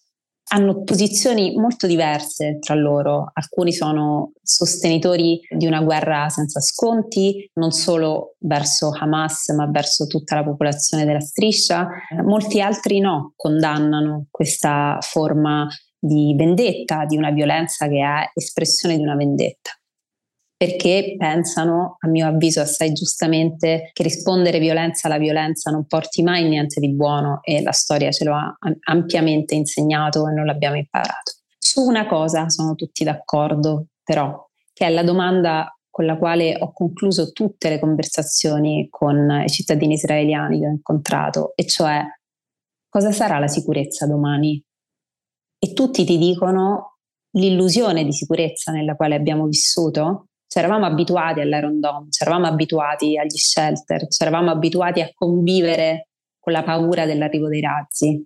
hanno 0.52 0.82
posizioni 0.82 1.54
molto 1.56 1.86
diverse 1.86 2.58
tra 2.58 2.74
loro. 2.74 3.30
Alcuni 3.32 3.72
sono 3.72 4.32
sostenitori 4.42 5.40
di 5.48 5.66
una 5.66 5.80
guerra 5.80 6.28
senza 6.28 6.60
sconti, 6.60 7.48
non 7.54 7.70
solo 7.70 8.34
verso 8.40 8.90
Hamas, 8.90 9.48
ma 9.56 9.66
verso 9.70 10.06
tutta 10.06 10.34
la 10.34 10.44
popolazione 10.44 11.06
della 11.06 11.20
striscia. 11.20 11.88
Molti 12.24 12.60
altri 12.60 13.00
no, 13.00 13.32
condannano 13.34 14.26
questa 14.30 14.98
forma 15.00 15.66
di 15.98 16.34
vendetta, 16.36 17.06
di 17.06 17.16
una 17.16 17.30
violenza 17.30 17.88
che 17.88 18.02
è 18.02 18.30
espressione 18.34 18.96
di 18.96 19.02
una 19.02 19.16
vendetta 19.16 19.70
perché 20.62 21.16
pensano, 21.18 21.96
a 21.98 22.06
mio 22.06 22.28
avviso 22.28 22.60
assai 22.60 22.92
giustamente, 22.92 23.90
che 23.92 24.04
rispondere 24.04 24.60
violenza 24.60 25.08
alla 25.08 25.18
violenza 25.18 25.72
non 25.72 25.86
porti 25.86 26.22
mai 26.22 26.48
niente 26.48 26.78
di 26.78 26.94
buono 26.94 27.40
e 27.42 27.62
la 27.62 27.72
storia 27.72 28.12
ce 28.12 28.22
lo 28.22 28.36
ha 28.36 28.56
ampiamente 28.84 29.56
insegnato 29.56 30.28
e 30.28 30.32
non 30.32 30.46
l'abbiamo 30.46 30.76
imparato. 30.76 31.32
Su 31.58 31.80
una 31.82 32.06
cosa 32.06 32.48
sono 32.48 32.76
tutti 32.76 33.02
d'accordo, 33.02 33.86
però, 34.04 34.48
che 34.72 34.86
è 34.86 34.90
la 34.90 35.02
domanda 35.02 35.76
con 35.90 36.06
la 36.06 36.16
quale 36.16 36.56
ho 36.56 36.72
concluso 36.72 37.32
tutte 37.32 37.68
le 37.68 37.80
conversazioni 37.80 38.86
con 38.88 39.42
i 39.44 39.48
cittadini 39.48 39.94
israeliani 39.94 40.60
che 40.60 40.66
ho 40.66 40.70
incontrato, 40.70 41.54
e 41.56 41.66
cioè 41.66 42.04
cosa 42.88 43.10
sarà 43.10 43.40
la 43.40 43.48
sicurezza 43.48 44.06
domani? 44.06 44.62
E 45.58 45.72
tutti 45.72 46.04
ti 46.04 46.18
dicono 46.18 46.98
l'illusione 47.32 48.04
di 48.04 48.12
sicurezza 48.12 48.70
nella 48.70 48.94
quale 48.94 49.16
abbiamo 49.16 49.46
vissuto 49.46 50.28
ci 50.52 50.58
eravamo 50.58 50.84
abituati 50.84 51.40
all'Iron 51.40 51.80
Dome, 51.80 52.10
ci 52.10 52.22
eravamo 52.22 52.46
abituati 52.46 53.16
agli 53.16 53.38
shelter, 53.38 54.06
ci 54.08 54.22
eravamo 54.22 54.50
abituati 54.50 55.00
a 55.00 55.10
convivere 55.14 56.08
con 56.38 56.52
la 56.52 56.62
paura 56.62 57.06
dell'arrivo 57.06 57.48
dei 57.48 57.62
razzi. 57.62 58.22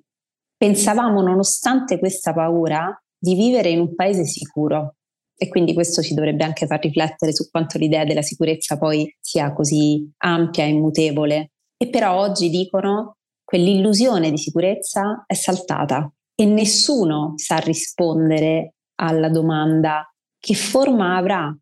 Pensavamo, 0.56 1.22
nonostante 1.22 2.00
questa 2.00 2.34
paura, 2.34 3.00
di 3.16 3.36
vivere 3.36 3.68
in 3.68 3.78
un 3.78 3.94
paese 3.94 4.24
sicuro. 4.24 4.96
E 5.36 5.46
quindi 5.46 5.72
questo 5.72 6.02
ci 6.02 6.14
dovrebbe 6.14 6.42
anche 6.42 6.66
far 6.66 6.80
riflettere 6.80 7.32
su 7.32 7.48
quanto 7.48 7.78
l'idea 7.78 8.04
della 8.04 8.22
sicurezza 8.22 8.76
poi 8.76 9.08
sia 9.20 9.52
così 9.52 10.10
ampia 10.24 10.64
e 10.64 10.70
immutevole. 10.70 11.52
E 11.76 11.88
però 11.90 12.18
oggi 12.18 12.50
dicono 12.50 13.18
quell'illusione 13.44 14.32
di 14.32 14.38
sicurezza 14.38 15.22
è 15.28 15.34
saltata 15.34 16.12
e 16.34 16.44
nessuno 16.44 17.34
sa 17.36 17.58
rispondere 17.58 18.74
alla 18.96 19.28
domanda 19.28 20.12
che 20.40 20.54
forma 20.54 21.16
avrà 21.16 21.56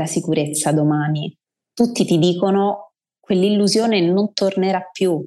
la 0.00 0.06
sicurezza 0.06 0.72
domani. 0.72 1.34
Tutti 1.72 2.04
ti 2.04 2.18
dicono 2.18 2.92
quell'illusione 3.20 4.00
non 4.00 4.32
tornerà 4.32 4.82
più. 4.90 5.24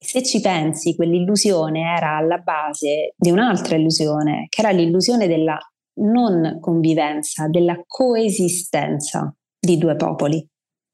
Se 0.00 0.22
ci 0.22 0.40
pensi, 0.40 0.94
quell'illusione 0.94 1.80
era 1.96 2.16
alla 2.16 2.38
base 2.38 3.14
di 3.16 3.30
un'altra 3.30 3.76
illusione, 3.76 4.46
che 4.48 4.60
era 4.60 4.70
l'illusione 4.70 5.26
della 5.26 5.58
non 6.00 6.58
convivenza, 6.60 7.48
della 7.48 7.80
coesistenza 7.86 9.34
di 9.58 9.76
due 9.78 9.96
popoli, 9.96 10.46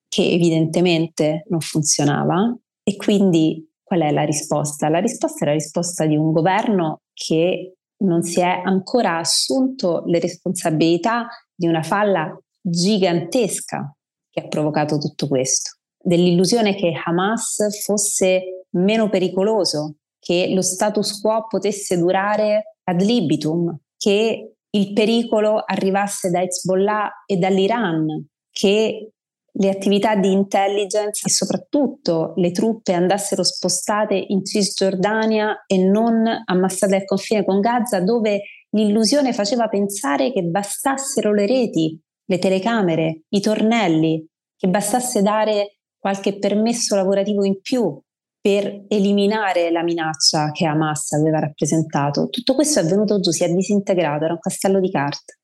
che 0.08 0.30
evidentemente 0.30 1.44
non 1.48 1.60
funzionava. 1.60 2.56
E 2.82 2.96
quindi 2.96 3.68
qual 3.82 4.00
è 4.00 4.10
la 4.10 4.24
risposta? 4.24 4.88
La 4.88 5.00
risposta 5.00 5.44
è 5.44 5.48
la 5.48 5.54
risposta 5.54 6.06
di 6.06 6.16
un 6.16 6.32
governo 6.32 7.00
che 7.12 7.74
non 8.04 8.22
si 8.22 8.40
è 8.40 8.62
ancora 8.64 9.18
assunto 9.18 10.02
le 10.06 10.18
responsabilità 10.18 11.26
di 11.54 11.66
una 11.66 11.82
falla 11.82 12.36
gigantesca 12.64 13.94
che 14.30 14.40
ha 14.40 14.48
provocato 14.48 14.98
tutto 14.98 15.28
questo, 15.28 15.78
dell'illusione 16.02 16.74
che 16.74 16.92
Hamas 17.04 17.82
fosse 17.84 18.66
meno 18.70 19.08
pericoloso, 19.08 19.96
che 20.18 20.48
lo 20.52 20.62
status 20.62 21.20
quo 21.20 21.46
potesse 21.48 21.98
durare 21.98 22.78
ad 22.84 23.00
libitum, 23.00 23.76
che 23.96 24.54
il 24.70 24.92
pericolo 24.92 25.62
arrivasse 25.64 26.30
da 26.30 26.42
Hezbollah 26.42 27.24
e 27.26 27.36
dall'Iran, 27.36 28.26
che 28.50 29.10
le 29.56 29.68
attività 29.68 30.16
di 30.16 30.32
intelligence 30.32 31.24
e 31.24 31.30
soprattutto 31.30 32.32
le 32.36 32.50
truppe 32.50 32.92
andassero 32.92 33.44
spostate 33.44 34.14
in 34.14 34.44
Cisgiordania 34.44 35.64
e 35.66 35.78
non 35.78 36.26
ammassate 36.44 36.96
al 36.96 37.04
confine 37.04 37.44
con 37.44 37.60
Gaza, 37.60 38.00
dove 38.00 38.42
l'illusione 38.70 39.32
faceva 39.32 39.68
pensare 39.68 40.32
che 40.32 40.42
bastassero 40.42 41.32
le 41.32 41.46
reti 41.46 42.00
le 42.24 42.38
telecamere, 42.38 43.22
i 43.28 43.40
tornelli, 43.40 44.26
che 44.56 44.68
bastasse 44.68 45.22
dare 45.22 45.78
qualche 45.98 46.38
permesso 46.38 46.96
lavorativo 46.96 47.44
in 47.44 47.60
più 47.60 48.00
per 48.40 48.84
eliminare 48.88 49.70
la 49.70 49.82
minaccia 49.82 50.50
che 50.52 50.66
Hamas 50.66 51.12
aveva 51.12 51.38
rappresentato. 51.38 52.28
Tutto 52.28 52.54
questo 52.54 52.80
è 52.80 52.84
venuto 52.84 53.18
giù, 53.20 53.30
si 53.30 53.42
è 53.42 53.48
disintegrato, 53.48 54.24
era 54.24 54.34
un 54.34 54.38
castello 54.38 54.80
di 54.80 54.90
carte. 54.90 55.38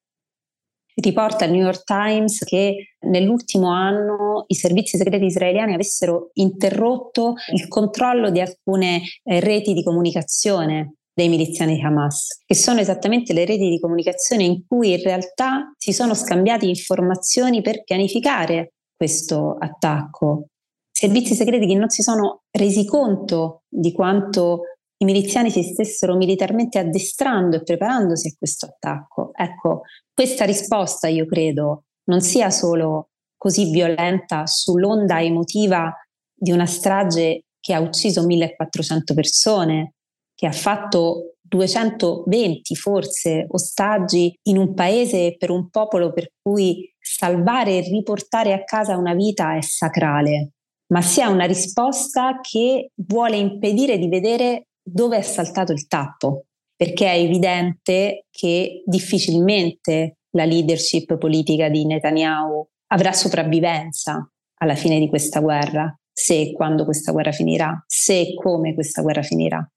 Riporta 0.94 1.46
il 1.46 1.52
New 1.52 1.62
York 1.62 1.84
Times 1.84 2.44
che 2.44 2.96
nell'ultimo 3.06 3.70
anno 3.70 4.44
i 4.48 4.54
servizi 4.54 4.98
segreti 4.98 5.24
israeliani 5.24 5.72
avessero 5.72 6.30
interrotto 6.34 7.34
il 7.54 7.68
controllo 7.68 8.30
di 8.30 8.40
alcune 8.40 9.00
eh, 9.22 9.40
reti 9.40 9.72
di 9.72 9.82
comunicazione 9.82 10.96
dei 11.12 11.28
miliziani 11.28 11.74
di 11.74 11.82
Hamas, 11.82 12.42
che 12.44 12.54
sono 12.54 12.80
esattamente 12.80 13.32
le 13.32 13.44
reti 13.44 13.68
di 13.68 13.80
comunicazione 13.80 14.44
in 14.44 14.64
cui 14.66 14.92
in 14.92 15.02
realtà 15.02 15.72
si 15.76 15.92
sono 15.92 16.14
scambiati 16.14 16.68
informazioni 16.68 17.62
per 17.62 17.82
pianificare 17.82 18.74
questo 18.96 19.56
attacco. 19.58 20.46
Servizi 20.90 21.34
segreti 21.34 21.66
che 21.66 21.74
non 21.74 21.88
si 21.88 22.02
sono 22.02 22.42
resi 22.50 22.84
conto 22.84 23.62
di 23.68 23.92
quanto 23.92 24.62
i 24.98 25.06
miliziani 25.06 25.50
si 25.50 25.62
stessero 25.62 26.14
militarmente 26.14 26.78
addestrando 26.78 27.56
e 27.56 27.62
preparandosi 27.62 28.28
a 28.28 28.34
questo 28.36 28.66
attacco. 28.66 29.30
Ecco, 29.34 29.82
questa 30.12 30.44
risposta 30.44 31.08
io 31.08 31.24
credo 31.24 31.84
non 32.04 32.20
sia 32.20 32.50
solo 32.50 33.08
così 33.36 33.70
violenta 33.70 34.46
sull'onda 34.46 35.22
emotiva 35.22 35.90
di 36.34 36.52
una 36.52 36.66
strage 36.66 37.44
che 37.58 37.72
ha 37.72 37.80
ucciso 37.80 38.26
1400 38.26 39.14
persone, 39.14 39.94
che 40.41 40.47
ha 40.47 40.53
fatto 40.53 41.34
220 41.43 42.74
forse 42.74 43.45
ostaggi 43.51 44.34
in 44.45 44.57
un 44.57 44.72
paese 44.72 45.36
per 45.36 45.51
un 45.51 45.68
popolo 45.68 46.14
per 46.14 46.32
cui 46.41 46.91
salvare 46.99 47.76
e 47.76 47.80
riportare 47.82 48.55
a 48.55 48.64
casa 48.64 48.97
una 48.97 49.12
vita 49.12 49.55
è 49.55 49.61
sacrale, 49.61 50.53
ma 50.95 51.03
sia 51.03 51.28
una 51.28 51.45
risposta 51.45 52.41
che 52.41 52.93
vuole 52.95 53.36
impedire 53.36 53.99
di 53.99 54.09
vedere 54.09 54.68
dove 54.82 55.18
è 55.18 55.22
saltato 55.22 55.72
il 55.72 55.86
tappo, 55.86 56.47
perché 56.74 57.05
è 57.05 57.18
evidente 57.18 58.24
che 58.30 58.82
difficilmente 58.86 60.20
la 60.30 60.47
leadership 60.47 61.18
politica 61.18 61.68
di 61.68 61.84
Netanyahu 61.84 62.66
avrà 62.95 63.12
sopravvivenza 63.12 64.26
alla 64.62 64.74
fine 64.74 64.99
di 64.99 65.09
questa 65.11 65.41
guerra, 65.41 65.95
se 66.11 66.41
e 66.41 66.53
quando 66.55 66.86
questa 66.86 67.12
guerra 67.12 67.32
finirà, 67.32 67.84
se 67.86 68.20
e 68.20 68.34
come 68.34 68.72
questa 68.72 69.03
guerra 69.03 69.20
finirà. 69.20 69.70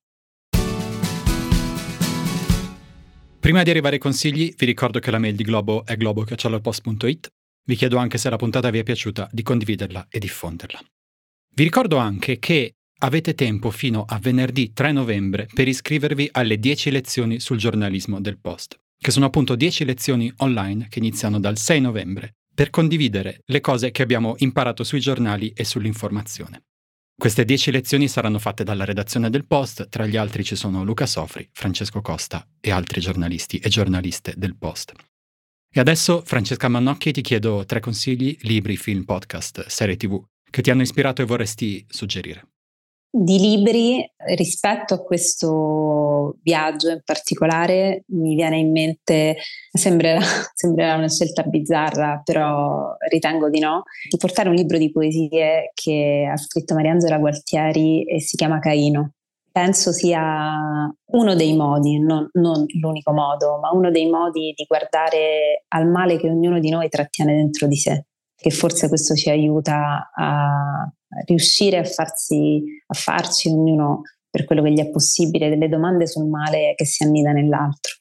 Prima 3.43 3.61
di 3.61 3.71
arrivare 3.71 3.95
ai 3.95 3.99
consigli, 3.99 4.53
vi 4.55 4.65
ricordo 4.65 4.99
che 4.99 5.11
la 5.11 5.19
mail 5.19 5.35
di 5.35 5.43
Globo 5.43 5.85
è 5.85 5.97
globo.it. 5.97 7.27
Vi 7.65 7.75
chiedo 7.75 7.97
anche 7.97 8.17
se 8.17 8.29
la 8.29 8.37
puntata 8.37 8.69
vi 8.69 8.79
è 8.79 8.83
piaciuta 8.83 9.27
di 9.33 9.43
condividerla 9.43 10.07
e 10.09 10.17
diffonderla. 10.17 10.79
Vi 11.53 11.63
ricordo 11.63 11.97
anche 11.97 12.39
che 12.39 12.75
avete 12.99 13.35
tempo 13.35 13.69
fino 13.69 14.05
a 14.07 14.17
venerdì 14.17 14.71
3 14.71 14.93
novembre 14.93 15.49
per 15.53 15.67
iscrivervi 15.67 16.29
alle 16.31 16.57
10 16.57 16.89
lezioni 16.89 17.41
sul 17.41 17.57
giornalismo 17.57 18.21
del 18.21 18.39
Post, 18.39 18.79
che 18.97 19.11
sono 19.11 19.25
appunto 19.25 19.55
10 19.55 19.83
lezioni 19.83 20.31
online 20.37 20.87
che 20.87 20.99
iniziano 20.99 21.37
dal 21.37 21.57
6 21.57 21.81
novembre, 21.81 22.35
per 22.55 22.69
condividere 22.69 23.41
le 23.47 23.59
cose 23.59 23.91
che 23.91 24.03
abbiamo 24.03 24.35
imparato 24.37 24.85
sui 24.85 25.01
giornali 25.01 25.51
e 25.53 25.65
sull'informazione. 25.65 26.63
Queste 27.15 27.45
10 27.45 27.71
lezioni 27.71 28.07
saranno 28.07 28.39
fatte 28.39 28.63
dalla 28.63 28.85
redazione 28.85 29.29
del 29.29 29.45
Post, 29.45 29.87
tra 29.89 30.05
gli 30.05 30.17
altri 30.17 30.43
ci 30.43 30.55
sono 30.55 30.83
Luca 30.83 31.05
Sofri, 31.05 31.47
Francesco 31.51 32.01
Costa 32.01 32.45
e 32.59 32.71
altri 32.71 32.99
giornalisti 32.99 33.57
e 33.57 33.69
giornaliste 33.69 34.33
del 34.35 34.57
Post. 34.57 34.93
E 35.71 35.79
adesso, 35.79 36.21
Francesca 36.25 36.67
Mannocchi, 36.67 37.11
ti 37.11 37.21
chiedo 37.21 37.65
tre 37.65 37.79
consigli, 37.79 38.37
libri, 38.41 38.77
film, 38.77 39.03
podcast, 39.03 39.65
serie 39.67 39.95
tv, 39.95 40.23
che 40.49 40.61
ti 40.61 40.69
hanno 40.69 40.81
ispirato 40.81 41.21
e 41.21 41.25
vorresti 41.25 41.85
suggerire 41.89 42.52
di 43.15 43.37
libri 43.37 44.03
rispetto 44.35 44.95
a 44.95 45.03
questo 45.03 46.37
viaggio 46.41 46.89
in 46.89 47.01
particolare 47.05 48.05
mi 48.07 48.33
viene 48.33 48.57
in 48.57 48.71
mente, 48.71 49.35
sembrerà, 49.71 50.19
sembrerà, 50.55 50.95
una 50.95 51.09
scelta 51.09 51.43
bizzarra, 51.43 52.21
però 52.23 52.95
ritengo 53.11 53.51
di 53.51 53.59
no, 53.59 53.83
di 54.09 54.17
portare 54.17 54.49
un 54.49 54.55
libro 54.55 54.79
di 54.79 54.89
poesie 54.89 55.69
che 55.75 56.27
ha 56.27 56.35
scritto 56.37 56.73
Mariangela 56.73 57.19
Gualtieri 57.19 58.03
e 58.03 58.19
si 58.19 58.35
chiama 58.35 58.57
Caino. 58.57 59.11
Penso 59.51 59.91
sia 59.91 60.91
uno 61.11 61.35
dei 61.35 61.55
modi, 61.55 61.99
non, 61.99 62.27
non 62.33 62.65
l'unico 62.81 63.13
modo, 63.13 63.59
ma 63.59 63.69
uno 63.71 63.91
dei 63.91 64.09
modi 64.09 64.53
di 64.55 64.65
guardare 64.67 65.65
al 65.67 65.87
male 65.87 66.17
che 66.17 66.31
ognuno 66.31 66.59
di 66.59 66.71
noi 66.71 66.89
trattiene 66.89 67.35
dentro 67.35 67.67
di 67.67 67.75
sé, 67.75 68.07
che 68.35 68.49
forse 68.49 68.87
questo 68.87 69.13
ci 69.13 69.29
aiuta 69.29 70.09
a, 70.11 70.91
riuscire 71.25 71.77
a, 71.77 71.83
farsi, 71.83 72.63
a 72.87 72.93
farci 72.93 73.49
ognuno 73.49 74.01
per 74.29 74.45
quello 74.45 74.63
che 74.63 74.71
gli 74.71 74.79
è 74.79 74.89
possibile 74.89 75.49
delle 75.49 75.69
domande 75.69 76.07
sul 76.07 76.27
male 76.27 76.73
che 76.75 76.85
si 76.85 77.03
annida 77.03 77.31
nell'altro. 77.31 77.93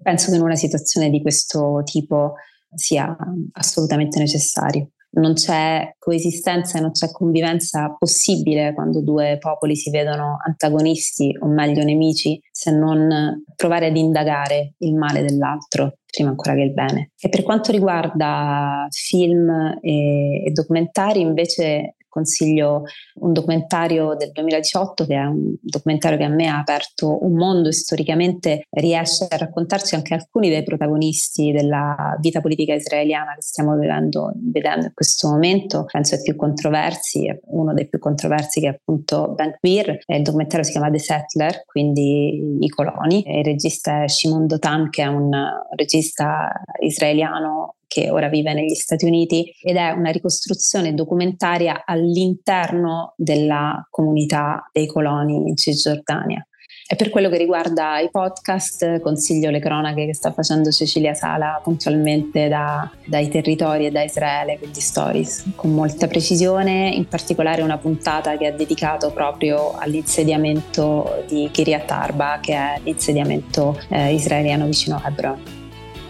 Penso 0.00 0.30
che 0.30 0.36
in 0.36 0.42
una 0.42 0.56
situazione 0.56 1.10
di 1.10 1.20
questo 1.20 1.82
tipo 1.84 2.34
sia 2.74 3.16
assolutamente 3.52 4.18
necessario. 4.18 4.90
Non 5.14 5.34
c'è 5.34 5.94
coesistenza 5.98 6.78
e 6.78 6.80
non 6.80 6.92
c'è 6.92 7.10
convivenza 7.10 7.94
possibile 7.98 8.72
quando 8.72 9.02
due 9.02 9.36
popoli 9.38 9.76
si 9.76 9.90
vedono 9.90 10.38
antagonisti 10.42 11.36
o 11.38 11.48
meglio 11.48 11.84
nemici 11.84 12.40
se 12.50 12.70
non 12.70 13.42
provare 13.54 13.88
ad 13.88 13.96
indagare 13.96 14.74
il 14.78 14.94
male 14.94 15.22
dell'altro 15.22 15.98
prima 16.12 16.30
ancora 16.30 16.54
che 16.54 16.60
il 16.60 16.72
bene. 16.72 17.10
E 17.18 17.28
per 17.28 17.42
quanto 17.42 17.72
riguarda 17.72 18.86
film 18.90 19.78
e, 19.80 20.50
documentari 20.52 21.20
invece 21.20 21.96
consiglio 22.12 22.82
un 23.20 23.32
documentario 23.32 24.14
del 24.14 24.32
2018 24.32 25.06
che 25.06 25.14
è 25.14 25.24
un 25.24 25.54
documentario 25.62 26.18
che 26.18 26.24
a 26.24 26.28
me 26.28 26.46
ha 26.46 26.58
aperto 26.58 27.24
un 27.24 27.32
mondo 27.32 27.68
e 27.68 27.72
storicamente 27.72 28.66
riesce 28.68 29.26
a 29.28 29.36
raccontarci 29.38 29.94
anche 29.94 30.12
alcuni 30.12 30.50
dei 30.50 30.62
protagonisti 30.62 31.52
della 31.52 32.14
vita 32.20 32.42
politica 32.42 32.74
israeliana 32.74 33.34
che 33.34 33.40
stiamo 33.40 33.76
vedendo, 33.76 34.30
vedendo 34.34 34.86
in 34.86 34.92
questo 34.92 35.28
momento, 35.28 35.86
penso 35.90 36.16
ai 36.16 36.22
più 36.22 36.36
controversi, 36.36 37.34
uno 37.46 37.72
dei 37.72 37.88
più 37.88 37.98
controversi 37.98 38.60
che 38.60 38.66
è 38.68 38.70
appunto 38.70 39.32
Ben 39.34 39.56
il 39.62 40.22
documentario 40.22 40.64
si 40.64 40.72
chiama 40.72 40.90
The 40.90 40.98
Settler, 40.98 41.64
quindi 41.64 42.58
i 42.60 42.68
coloni, 42.68 43.22
il 43.26 43.44
regista 43.44 44.02
è 44.02 44.08
Shimon 44.08 44.46
Dotan 44.46 44.90
che 44.90 45.02
è 45.02 45.06
un 45.06 45.30
regista 45.76 46.50
israeliano 46.80 47.76
che 47.92 48.08
ora 48.08 48.28
vive 48.28 48.54
negli 48.54 48.74
Stati 48.74 49.04
Uniti 49.04 49.52
ed 49.60 49.76
è 49.76 49.90
una 49.90 50.10
ricostruzione 50.10 50.94
documentaria 50.94 51.82
all'interno 51.84 53.12
della 53.18 53.86
comunità 53.90 54.70
dei 54.72 54.86
coloni 54.86 55.34
in 55.34 55.56
Cisgiordania. 55.56 56.42
E 56.88 56.96
per 56.96 57.10
quello 57.10 57.28
che 57.28 57.36
riguarda 57.36 58.00
i 58.00 58.10
podcast, 58.10 59.00
consiglio 59.00 59.50
le 59.50 59.60
cronache 59.60 60.06
che 60.06 60.14
sta 60.14 60.32
facendo 60.32 60.70
Cecilia 60.70 61.14
Sala 61.14 61.60
puntualmente 61.62 62.48
da, 62.48 62.90
dai 63.06 63.28
territori 63.28 63.86
e 63.86 63.90
da 63.90 64.02
Israele, 64.02 64.58
quindi 64.58 64.80
stories, 64.80 65.52
con 65.54 65.72
molta 65.72 66.06
precisione, 66.06 66.90
in 66.94 67.06
particolare 67.06 67.62
una 67.62 67.78
puntata 67.78 68.36
che 68.36 68.46
ha 68.46 68.52
dedicato 68.52 69.10
proprio 69.10 69.72
all'insediamento 69.72 71.24
di 71.28 71.48
Kiryat 71.50 71.90
Arba, 71.90 72.38
che 72.42 72.54
è 72.54 72.80
l'insediamento 72.82 73.78
eh, 73.88 74.12
israeliano 74.12 74.66
vicino 74.66 74.96
a 74.96 75.08
Hebron. 75.08 75.40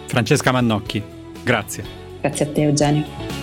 Francesca 0.07 0.51
Mannocchi, 0.51 1.12
Grazie. 1.43 1.83
Grazie 2.21 2.45
a 2.45 2.49
te 2.53 2.61
Eugenio. 2.61 3.42